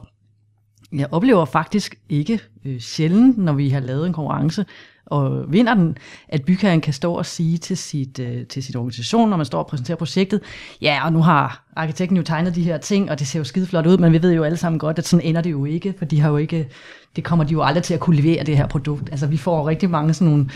jeg 0.92 1.06
oplever 1.10 1.44
faktisk 1.44 1.94
ikke 2.08 2.40
øh, 2.64 2.80
sjældent, 2.80 3.38
når 3.38 3.52
vi 3.52 3.68
har 3.68 3.80
lavet 3.80 4.06
en 4.06 4.12
konkurrence, 4.12 4.66
og 5.06 5.52
vinder 5.52 5.74
den, 5.74 5.96
at 6.28 6.44
bygherren 6.44 6.80
kan 6.80 6.92
stå 6.92 7.14
og 7.14 7.26
sige 7.26 7.58
til 7.58 7.76
sit, 7.76 8.18
øh, 8.18 8.46
til 8.46 8.62
sit 8.62 8.76
organisation, 8.76 9.30
når 9.30 9.36
man 9.36 9.46
står 9.46 9.58
og 9.58 9.66
præsenterer 9.66 9.96
projektet, 9.96 10.40
ja, 10.82 11.04
og 11.04 11.12
nu 11.12 11.22
har 11.22 11.64
arkitekten 11.76 12.16
jo 12.16 12.22
tegnet 12.22 12.54
de 12.54 12.62
her 12.62 12.78
ting, 12.78 13.10
og 13.10 13.18
det 13.18 13.26
ser 13.26 13.38
jo 13.38 13.44
skide 13.44 13.66
flot 13.66 13.86
ud, 13.86 13.98
men 13.98 14.12
vi 14.12 14.22
ved 14.22 14.32
jo 14.32 14.42
alle 14.42 14.56
sammen 14.56 14.78
godt, 14.78 14.98
at 14.98 15.06
sådan 15.06 15.26
ender 15.26 15.40
det 15.40 15.50
jo 15.50 15.64
ikke, 15.64 15.94
for 15.98 16.04
de 16.04 16.20
har 16.20 16.30
jo 16.30 16.36
ikke, 16.36 16.68
det 17.16 17.24
kommer 17.24 17.44
de 17.44 17.52
jo 17.52 17.62
aldrig 17.62 17.82
til 17.82 17.94
at 17.94 18.00
kunne 18.00 18.16
levere 18.16 18.44
det 18.44 18.56
her 18.56 18.66
produkt. 18.66 19.08
Altså 19.10 19.26
vi 19.26 19.36
får 19.36 19.68
rigtig 19.68 19.90
mange 19.90 20.14
sådan 20.14 20.28
nogle 20.32 20.48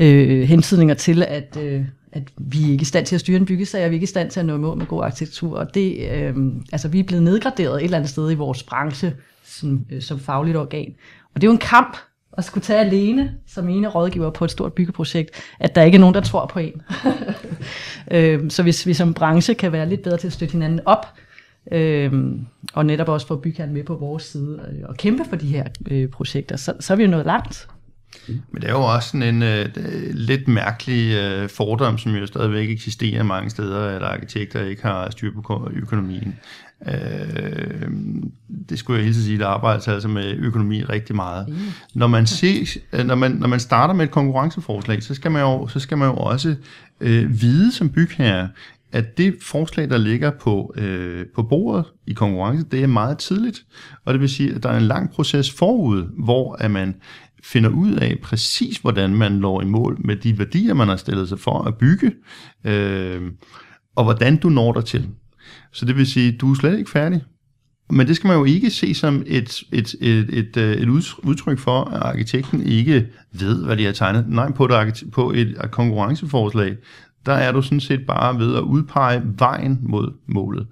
øh, 0.00 0.42
hentydninger 0.42 0.94
til, 0.94 1.22
at, 1.22 1.58
øh, 1.62 1.84
at 2.12 2.22
vi 2.38 2.66
er 2.66 2.70
ikke 2.70 2.82
i 2.82 2.84
stand 2.84 3.06
til 3.06 3.14
at 3.14 3.20
styre 3.20 3.36
en 3.36 3.46
byggesag, 3.46 3.84
og 3.84 3.90
vi 3.90 3.94
er 3.94 3.96
ikke 3.96 4.04
i 4.04 4.06
stand 4.06 4.30
til 4.30 4.40
at 4.40 4.46
nå 4.46 4.54
imod 4.54 4.76
med 4.76 4.86
god 4.86 5.04
arkitektur. 5.04 5.58
Og 5.58 5.74
det, 5.74 6.10
øh, 6.10 6.36
altså, 6.72 6.88
vi 6.88 7.00
er 7.00 7.04
blevet 7.04 7.22
nedgraderet 7.22 7.76
et 7.76 7.84
eller 7.84 7.96
andet 7.96 8.10
sted 8.10 8.30
i 8.30 8.34
vores 8.34 8.62
branche 8.62 9.14
som, 9.44 9.86
øh, 9.90 10.02
som 10.02 10.20
fagligt 10.20 10.56
organ. 10.56 10.94
Og 11.34 11.40
det 11.40 11.46
er 11.46 11.48
jo 11.48 11.52
en 11.52 11.58
kamp 11.58 11.96
at 12.32 12.44
skulle 12.44 12.64
tage 12.64 12.80
alene 12.80 13.34
som 13.46 13.68
ene 13.68 13.88
rådgiver 13.88 14.30
på 14.30 14.44
et 14.44 14.50
stort 14.50 14.72
byggeprojekt, 14.72 15.30
at 15.60 15.74
der 15.74 15.82
ikke 15.82 15.96
er 15.96 16.00
nogen, 16.00 16.14
der 16.14 16.20
tror 16.20 16.46
på 16.46 16.58
en. 16.58 16.82
øh, 18.16 18.50
så 18.50 18.62
hvis 18.62 18.86
vi 18.86 18.94
som 18.94 19.14
branche 19.14 19.54
kan 19.54 19.72
være 19.72 19.88
lidt 19.88 20.02
bedre 20.02 20.16
til 20.16 20.26
at 20.26 20.32
støtte 20.32 20.52
hinanden 20.52 20.80
op, 20.86 21.06
øhm, 21.72 22.46
og 22.72 22.86
netop 22.86 23.08
også 23.08 23.26
få 23.26 23.36
bygherren 23.36 23.72
med 23.72 23.84
på 23.84 23.94
vores 23.94 24.22
side 24.22 24.60
øh, 24.72 24.88
og 24.88 24.96
kæmpe 24.96 25.24
for 25.28 25.36
de 25.36 25.46
her 25.46 25.64
øh, 25.90 26.08
projekter, 26.08 26.56
så, 26.56 26.74
så 26.80 26.92
er 26.92 26.96
vi 26.96 27.02
jo 27.02 27.10
nået 27.10 27.26
langt. 27.26 27.68
Men 28.50 28.62
det 28.62 28.68
er 28.68 28.72
jo 28.72 28.82
også 28.82 29.08
sådan 29.08 29.42
en 29.42 29.42
uh, 29.42 29.84
lidt 30.14 30.48
mærkelig 30.48 31.18
uh, 31.42 31.48
fordom, 31.48 31.98
som 31.98 32.14
jo 32.14 32.26
stadigvæk 32.26 32.70
eksisterer 32.70 33.22
mange 33.22 33.50
steder, 33.50 33.88
at 33.88 34.02
arkitekter 34.02 34.64
ikke 34.64 34.82
har 34.82 35.10
styr 35.10 35.30
på 35.46 35.70
økonomien. 35.72 36.36
Uh, 36.80 36.92
det 38.68 38.78
skulle 38.78 38.96
jeg 38.96 39.04
helt 39.04 39.16
sige, 39.16 39.38
der 39.38 39.46
arbejdes 39.46 39.88
altså 39.88 40.08
med 40.08 40.36
økonomi 40.36 40.82
rigtig 40.84 41.16
meget. 41.16 41.48
Mm. 41.48 41.56
Når 41.94 42.06
man, 42.06 42.26
ses, 42.26 42.78
når, 43.04 43.14
man, 43.14 43.30
når 43.30 43.48
man 43.48 43.60
starter 43.60 43.94
med 43.94 44.04
et 44.04 44.10
konkurrenceforslag, 44.10 45.02
så 45.02 45.14
skal 45.14 45.30
man 45.30 45.42
jo, 45.42 45.68
så 45.68 45.80
skal 45.80 45.98
man 45.98 46.08
jo 46.08 46.14
også 46.14 46.54
uh, 47.00 47.40
vide 47.40 47.72
som 47.72 47.88
bygherre, 47.88 48.48
at 48.92 49.18
det 49.18 49.34
forslag, 49.42 49.90
der 49.90 49.98
ligger 49.98 50.30
på, 50.30 50.74
øh, 50.76 51.26
på 51.34 51.42
bordet 51.42 51.84
i 52.06 52.12
konkurrence, 52.12 52.66
det 52.70 52.82
er 52.82 52.86
meget 52.86 53.18
tidligt. 53.18 53.64
Og 54.04 54.12
det 54.14 54.20
vil 54.20 54.28
sige, 54.28 54.54
at 54.54 54.62
der 54.62 54.68
er 54.68 54.76
en 54.76 54.82
lang 54.82 55.10
proces 55.10 55.50
forud, 55.50 56.24
hvor 56.24 56.54
at 56.54 56.70
man 56.70 56.94
finder 57.44 57.70
ud 57.70 57.92
af 57.92 58.18
præcis, 58.22 58.78
hvordan 58.78 59.14
man 59.14 59.32
når 59.32 59.62
i 59.62 59.64
mål 59.64 59.96
med 60.04 60.16
de 60.16 60.38
værdier, 60.38 60.74
man 60.74 60.88
har 60.88 60.96
stillet 60.96 61.28
sig 61.28 61.38
for 61.38 61.62
at 61.62 61.78
bygge, 61.78 62.12
øh, 62.64 63.22
og 63.96 64.04
hvordan 64.04 64.36
du 64.36 64.48
når 64.48 64.72
dig 64.72 64.84
til. 64.84 65.08
Så 65.72 65.84
det 65.84 65.96
vil 65.96 66.06
sige, 66.06 66.32
du 66.32 66.50
er 66.50 66.54
slet 66.54 66.78
ikke 66.78 66.90
færdig. 66.90 67.22
Men 67.90 68.06
det 68.06 68.16
skal 68.16 68.28
man 68.28 68.36
jo 68.36 68.44
ikke 68.44 68.70
se 68.70 68.94
som 68.94 69.22
et, 69.26 69.62
et, 69.72 69.94
et, 70.00 70.38
et, 70.38 70.56
et 70.56 70.88
udtryk 71.22 71.58
for, 71.58 71.84
at 71.84 72.02
arkitekten 72.02 72.66
ikke 72.66 73.06
ved, 73.32 73.64
hvad 73.64 73.76
de 73.76 73.84
har 73.84 73.92
tegnet. 73.92 74.28
Nej, 74.28 74.52
på 74.52 74.64
et, 74.64 75.04
på 75.12 75.32
et 75.32 75.56
konkurrenceforslag, 75.70 76.76
der 77.26 77.32
er 77.32 77.52
du 77.52 77.62
sådan 77.62 77.80
set 77.80 78.06
bare 78.06 78.38
ved 78.38 78.56
at 78.56 78.62
udpege 78.62 79.22
vejen 79.38 79.78
mod 79.82 80.12
målet. 80.26 80.66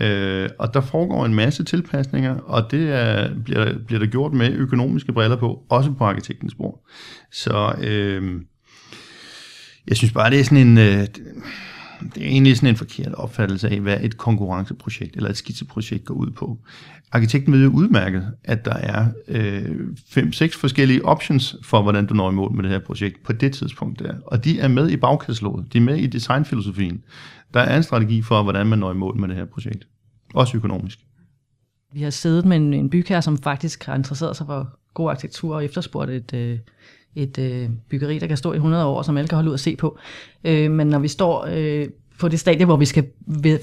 Øh, 0.00 0.48
og 0.58 0.74
der 0.74 0.80
foregår 0.80 1.26
en 1.26 1.34
masse 1.34 1.64
tilpasninger, 1.64 2.36
og 2.38 2.70
det 2.70 2.92
er, 2.92 3.34
bliver, 3.44 3.78
bliver 3.86 3.98
der 3.98 4.06
gjort 4.06 4.32
med 4.32 4.52
økonomiske 4.52 5.12
briller 5.12 5.36
på, 5.36 5.62
også 5.68 5.92
på 5.92 6.04
arkitektens 6.04 6.54
bord. 6.54 6.86
Så 7.32 7.74
øh, 7.82 8.40
jeg 9.88 9.96
synes 9.96 10.12
bare, 10.12 10.30
det 10.30 10.40
er 10.40 10.44
sådan 10.44 10.66
en... 10.66 10.78
Øh, 10.78 11.06
det 12.14 12.22
er 12.22 12.26
egentlig 12.26 12.56
sådan 12.56 12.68
en 12.68 12.76
forkert 12.76 13.14
opfattelse 13.14 13.68
af, 13.68 13.80
hvad 13.80 14.00
et 14.00 14.16
konkurrenceprojekt 14.16 15.16
eller 15.16 15.30
et 15.30 15.36
skitseprojekt 15.36 16.04
går 16.04 16.14
ud 16.14 16.30
på. 16.30 16.58
Arkitekten 17.12 17.52
ved 17.52 17.62
jo 17.62 17.70
udmærket, 17.70 18.32
at 18.44 18.64
der 18.64 18.74
er 18.74 19.06
øh, 19.28 19.76
fem, 20.08 20.32
seks 20.32 20.56
forskellige 20.56 21.04
options 21.04 21.56
for, 21.62 21.82
hvordan 21.82 22.06
du 22.06 22.14
når 22.14 22.30
i 22.30 22.34
mål 22.34 22.52
med 22.52 22.62
det 22.62 22.72
her 22.72 22.78
projekt 22.78 23.22
på 23.22 23.32
det 23.32 23.52
tidspunkt 23.52 23.98
der. 23.98 24.14
Og 24.26 24.44
de 24.44 24.60
er 24.60 24.68
med 24.68 24.90
i 24.90 24.96
bagkataloget, 24.96 25.72
de 25.72 25.78
er 25.78 25.82
med 25.82 25.96
i 25.96 26.06
designfilosofien. 26.06 27.04
Der 27.54 27.60
er 27.60 27.76
en 27.76 27.82
strategi 27.82 28.22
for, 28.22 28.42
hvordan 28.42 28.66
man 28.66 28.78
når 28.78 28.92
i 28.92 28.94
mål 28.94 29.16
med 29.16 29.28
det 29.28 29.36
her 29.36 29.44
projekt. 29.44 29.86
Også 30.34 30.56
økonomisk. 30.56 30.98
Vi 31.92 32.02
har 32.02 32.10
siddet 32.10 32.44
med 32.44 32.56
en, 32.56 32.74
en 32.74 32.90
bygherre, 32.90 33.22
som 33.22 33.38
faktisk 33.38 33.84
har 33.84 33.94
interesseret 33.94 34.36
sig 34.36 34.46
for 34.46 34.78
god 34.94 35.10
arkitektur 35.10 35.54
og 35.54 35.64
efterspurgt 35.64 36.10
et, 36.10 36.34
øh, 36.34 36.58
et 37.16 37.38
øh, 37.38 37.68
byggeri, 37.88 38.18
der 38.18 38.26
kan 38.26 38.36
stå 38.36 38.52
i 38.52 38.56
100 38.56 38.86
år, 38.86 39.02
som 39.02 39.16
alle 39.16 39.28
kan 39.28 39.36
holde 39.36 39.48
ud 39.48 39.54
og 39.54 39.60
se 39.60 39.76
på. 39.76 39.98
Øh, 40.44 40.70
men 40.70 40.86
når 40.86 40.98
vi 40.98 41.08
står 41.08 41.48
øh, 41.52 41.86
på 42.18 42.28
det 42.28 42.40
stadie, 42.40 42.64
hvor 42.64 42.76
vi 42.76 42.84
skal 42.84 43.06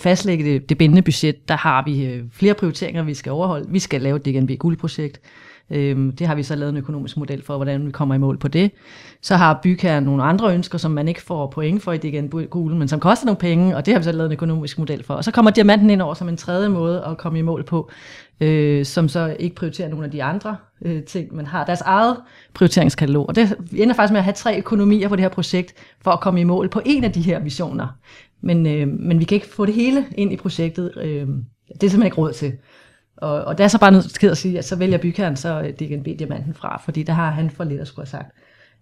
fastlægge 0.02 0.46
det, 0.46 0.70
det 0.70 0.78
bindende 0.78 1.02
budget, 1.02 1.50
der 1.50 1.56
har 1.56 1.84
vi 1.86 2.06
øh, 2.06 2.24
flere 2.32 2.54
prioriteringer, 2.54 3.04
vi 3.04 3.14
skal 3.14 3.32
overholde. 3.32 3.70
Vi 3.70 3.80
skal 3.80 4.02
lave 4.02 4.16
et 4.16 4.26
DGNB 4.26 4.52
guldprojekt. 4.60 5.22
Øhm, 5.74 6.12
det 6.12 6.28
har 6.28 6.36
vi 6.36 6.44
så 6.44 6.56
lavet 6.56 6.70
en 6.70 6.78
økonomisk 6.78 7.18
model 7.18 7.44
for, 7.44 7.56
hvordan 7.56 7.86
vi 7.86 7.92
kommer 7.92 8.16
i 8.16 8.18
mål 8.18 8.38
på 8.38 8.48
det. 8.48 8.72
Så 9.22 9.36
har 9.36 9.60
bygherren 9.64 10.04
nogle 10.04 10.24
andre 10.24 10.54
ønsker, 10.54 10.78
som 10.78 10.92
man 10.92 11.08
ikke 11.08 11.22
får 11.22 11.48
point 11.48 11.84
for 11.84 11.92
i 11.92 11.98
det 11.98 12.08
igen 12.08 12.30
gule, 12.30 12.76
men 12.76 12.88
som 12.88 13.00
koster 13.00 13.26
nogle 13.26 13.40
penge, 13.40 13.76
og 13.76 13.86
det 13.86 13.94
har 13.94 14.00
vi 14.00 14.04
så 14.04 14.12
lavet 14.12 14.26
en 14.26 14.32
økonomisk 14.34 14.80
model 14.80 15.04
for. 15.04 15.14
Og 15.14 15.24
så 15.24 15.32
kommer 15.32 15.52
diamanten 15.52 15.90
ind 15.90 16.02
over 16.02 16.14
som 16.14 16.30
en 16.30 16.38
tredje 16.38 16.70
måde 16.70 17.04
at 17.06 17.18
komme 17.18 17.40
i 17.40 17.42
mål 17.42 17.64
på, 17.64 17.92
øh, 18.42 18.86
som 18.86 19.08
så 19.08 19.36
ikke 19.40 19.56
prioriterer 19.56 19.90
nogle 19.90 20.06
af 20.06 20.12
de 20.12 20.24
andre 20.24 20.56
øh, 20.86 21.04
ting, 21.04 21.36
men 21.36 21.46
har 21.46 21.66
deres 21.66 21.82
eget 21.82 22.18
prioriteringskatalog. 22.54 23.28
Og 23.28 23.36
det 23.36 23.58
ender 23.76 23.96
faktisk 23.96 24.12
med 24.12 24.20
at 24.20 24.24
have 24.24 24.34
tre 24.34 24.58
økonomier 24.58 25.08
på 25.08 25.16
det 25.16 25.24
her 25.24 25.30
projekt, 25.30 25.74
for 26.02 26.12
at 26.12 26.20
komme 26.20 26.42
i 26.42 26.44
mål 26.44 26.70
på 26.70 26.82
en 26.86 27.04
af 27.04 27.12
de 27.12 27.22
her 27.22 27.40
visioner. 27.40 27.88
Men, 28.42 28.68
øh, 28.68 28.88
men 28.88 29.20
vi 29.20 29.24
kan 29.24 29.36
ikke 29.36 29.48
få 29.48 29.66
det 29.66 29.74
hele 29.74 30.06
ind 30.18 30.34
i 30.34 30.36
projektet. 30.36 30.92
Øh, 30.98 31.28
det 31.74 31.84
er 31.84 31.90
simpelthen 31.90 32.04
ikke 32.04 32.18
råd 32.18 32.34
til. 32.34 32.54
Og, 33.18 33.44
og 33.44 33.58
der 33.58 33.64
er 33.64 33.68
så 33.68 33.80
bare 33.80 33.92
nødt 33.92 34.14
til 34.20 34.28
at 34.28 34.38
sige, 34.38 34.58
at 34.58 34.66
så 34.66 34.76
vælger 34.76 34.98
bygherren 34.98 35.36
så 35.36 35.62
øh, 35.62 35.70
DGNB-diamanten 35.70 36.54
fra, 36.54 36.82
fordi 36.86 37.04
der 37.04 37.14
har 37.14 37.32
han 37.32 37.50
for 37.50 37.64
lidt 37.64 37.82
at 37.82 37.88
skulle 37.88 38.06
have 38.06 38.10
sagt. 38.10 38.32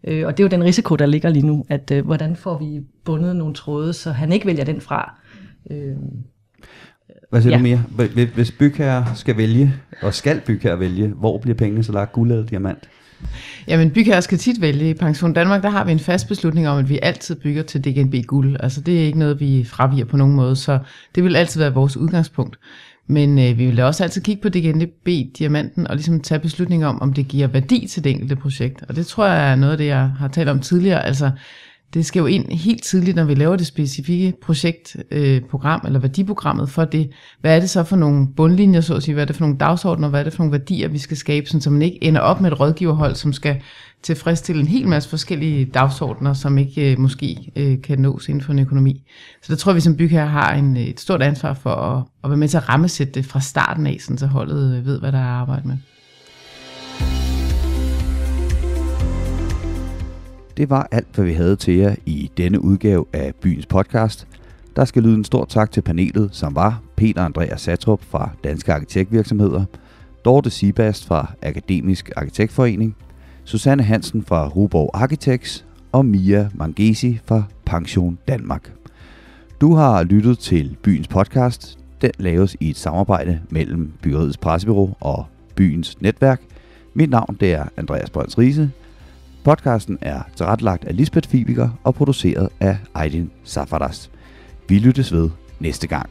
Øh, 0.07 0.27
og 0.27 0.37
det 0.37 0.43
er 0.43 0.45
jo 0.45 0.49
den 0.49 0.63
risiko, 0.63 0.95
der 0.95 1.05
ligger 1.05 1.29
lige 1.29 1.47
nu, 1.47 1.65
at 1.69 1.91
øh, 1.91 2.05
hvordan 2.05 2.35
får 2.35 2.57
vi 2.57 2.81
bundet 3.05 3.35
nogle 3.35 3.53
tråde, 3.53 3.93
så 3.93 4.11
han 4.11 4.31
ikke 4.31 4.45
vælger 4.45 4.63
den 4.63 4.81
fra. 4.81 5.19
Øh, 5.71 5.95
Hvad 7.29 7.41
siger 7.41 7.51
ja. 7.51 7.57
du 7.57 7.63
mere? 7.63 8.27
Hvis 8.35 8.51
bygherre 8.51 9.05
skal 9.15 9.37
vælge, 9.37 9.73
og 10.01 10.13
skal 10.13 10.41
bygherre 10.41 10.79
vælge, 10.79 11.07
hvor 11.07 11.37
bliver 11.37 11.57
pengene 11.57 11.83
så 11.83 11.91
lagt 11.91 12.11
guld 12.11 12.31
eller 12.31 12.45
diamant? 12.45 12.89
Jamen, 13.67 13.91
bygherrer 13.91 14.19
skal 14.19 14.37
tit 14.37 14.61
vælge. 14.61 14.89
I 14.89 14.93
Pension 14.93 15.33
Danmark, 15.33 15.63
der 15.63 15.69
har 15.69 15.85
vi 15.85 15.91
en 15.91 15.99
fast 15.99 16.27
beslutning 16.27 16.67
om, 16.67 16.77
at 16.77 16.89
vi 16.89 16.99
altid 17.01 17.35
bygger 17.35 17.63
til 17.63 17.83
DGNB 17.83 18.15
guld. 18.25 18.57
Altså, 18.59 18.81
det 18.81 19.01
er 19.01 19.05
ikke 19.05 19.19
noget, 19.19 19.39
vi 19.39 19.63
fraviger 19.63 20.05
på 20.05 20.17
nogen 20.17 20.35
måde, 20.35 20.55
så 20.55 20.79
det 21.15 21.23
vil 21.23 21.35
altid 21.35 21.61
være 21.61 21.73
vores 21.73 21.97
udgangspunkt. 21.97 22.59
Men 23.07 23.39
øh, 23.39 23.57
vi 23.57 23.65
vil 23.65 23.77
da 23.77 23.85
også 23.85 24.03
altid 24.03 24.21
kigge 24.21 24.41
på 24.41 24.49
DGNB-diamanten 24.49 25.87
og 25.87 25.95
ligesom 25.95 26.21
tage 26.21 26.39
beslutninger 26.39 26.87
om, 26.87 27.01
om 27.01 27.13
det 27.13 27.27
giver 27.27 27.47
værdi 27.47 27.87
til 27.87 28.03
det 28.03 28.09
enkelte 28.09 28.35
projekt. 28.35 28.83
Og 28.89 28.95
det 28.95 29.07
tror 29.07 29.25
jeg 29.25 29.51
er 29.51 29.55
noget 29.55 29.71
af 29.71 29.77
det, 29.77 29.87
jeg 29.87 30.11
har 30.19 30.27
talt 30.27 30.49
om 30.49 30.59
tidligere. 30.59 31.05
Altså, 31.05 31.31
det 31.93 32.05
skal 32.05 32.19
jo 32.19 32.25
ind 32.25 32.51
helt 32.51 32.83
tidligt, 32.83 33.15
når 33.15 33.23
vi 33.23 33.35
laver 33.35 33.55
det 33.55 33.67
specifikke 33.67 34.33
projektprogram 34.41 35.81
øh, 35.83 35.87
eller 35.87 35.99
værdiprogrammet 35.99 36.69
for 36.69 36.85
det. 36.85 37.09
Hvad 37.41 37.55
er 37.55 37.59
det 37.59 37.69
så 37.69 37.83
for 37.83 37.95
nogle 37.95 38.27
bundlinjer, 38.35 38.81
så 38.81 38.95
at 38.95 39.03
sige? 39.03 39.13
Hvad 39.13 39.23
er 39.23 39.25
det 39.25 39.35
for 39.35 39.43
nogle 39.43 39.57
dagsordner? 39.57 40.09
Hvad 40.09 40.19
er 40.19 40.23
det 40.23 40.33
for 40.33 40.43
nogle 40.43 40.51
værdier, 40.51 40.87
vi 40.87 40.97
skal 40.97 41.17
skabe, 41.17 41.47
så 41.47 41.69
man 41.69 41.81
ikke 41.81 42.03
ender 42.03 42.21
op 42.21 42.41
med 42.41 42.51
et 42.51 42.59
rådgiverhold, 42.59 43.15
som 43.15 43.33
skal 43.33 43.61
tilfredsstille 44.03 44.61
en 44.61 44.67
hel 44.67 44.87
masse 44.87 45.09
forskellige 45.09 45.65
dagsordner, 45.65 46.33
som 46.33 46.57
ikke 46.57 46.91
øh, 46.91 46.99
måske 46.99 47.51
øh, 47.55 47.81
kan 47.81 47.99
nås 47.99 48.29
inden 48.29 48.43
for 48.43 48.51
en 48.51 48.59
økonomi. 48.59 49.03
Så 49.41 49.53
der 49.53 49.57
tror 49.57 49.73
vi 49.73 49.79
som 49.79 49.97
bygherre 49.97 50.27
har 50.27 50.53
en, 50.53 50.77
øh, 50.77 50.83
et 50.83 50.99
stort 50.99 51.21
ansvar 51.21 51.53
for 51.53 51.69
at, 51.69 52.03
at 52.23 52.29
være 52.29 52.37
med 52.37 52.47
til 52.47 52.57
at 52.57 52.69
rammesætte 52.69 53.13
det 53.13 53.25
fra 53.25 53.39
starten 53.39 53.87
af, 53.87 53.97
sådan 53.99 54.17
så 54.17 54.27
holdet 54.27 54.77
øh, 54.77 54.85
ved, 54.85 54.99
hvad 54.99 55.11
der 55.11 55.17
er 55.17 55.23
at 55.23 55.41
arbejde 55.41 55.67
med. 55.67 55.77
Det 60.61 60.69
var 60.69 60.87
alt, 60.91 61.07
hvad 61.15 61.25
vi 61.25 61.33
havde 61.33 61.55
til 61.55 61.75
jer 61.75 61.95
i 62.05 62.31
denne 62.37 62.63
udgave 62.63 63.05
af 63.13 63.33
Byens 63.41 63.65
Podcast. 63.65 64.27
Der 64.75 64.85
skal 64.85 65.03
lyde 65.03 65.15
en 65.15 65.23
stor 65.23 65.45
tak 65.45 65.71
til 65.71 65.81
panelet, 65.81 66.29
som 66.31 66.55
var 66.55 66.81
Peter 66.95 67.21
Andreas 67.21 67.61
Satrup 67.61 68.01
fra 68.03 68.29
Danske 68.43 68.73
Arkitektvirksomheder, 68.73 69.65
Dorte 70.25 70.49
Sibast 70.49 71.07
fra 71.07 71.31
Akademisk 71.41 72.11
Arkitektforening, 72.15 72.95
Susanne 73.43 73.83
Hansen 73.83 74.23
fra 74.23 74.47
Ruborg 74.47 74.89
Architects 74.93 75.65
og 75.91 76.05
Mia 76.05 76.49
Mangesi 76.53 77.19
fra 77.25 77.43
Pension 77.65 78.17
Danmark. 78.27 78.71
Du 79.61 79.75
har 79.75 80.03
lyttet 80.03 80.39
til 80.39 80.77
Byens 80.83 81.07
Podcast. 81.07 81.79
Den 82.01 82.11
laves 82.19 82.55
i 82.59 82.69
et 82.69 82.77
samarbejde 82.77 83.41
mellem 83.49 83.91
Byrådets 84.01 84.37
Pressebyrå 84.37 84.97
og 84.99 85.25
Byens 85.55 86.01
Netværk. 86.01 86.41
Mit 86.93 87.09
navn 87.09 87.37
det 87.39 87.53
er 87.53 87.65
Andreas 87.77 88.09
Brøns 88.09 88.37
Riese. 88.37 88.71
Podcasten 89.43 89.97
er 90.01 90.21
tilrettelagt 90.35 90.85
af 90.85 90.95
Lisbeth 90.95 91.29
Fibiger 91.29 91.69
og 91.83 91.95
produceret 91.95 92.49
af 92.59 92.77
Aydin 92.93 93.31
Safaras. 93.43 94.11
Vi 94.69 94.79
lyttes 94.79 95.13
ved 95.13 95.29
næste 95.59 95.87
gang. 95.87 96.09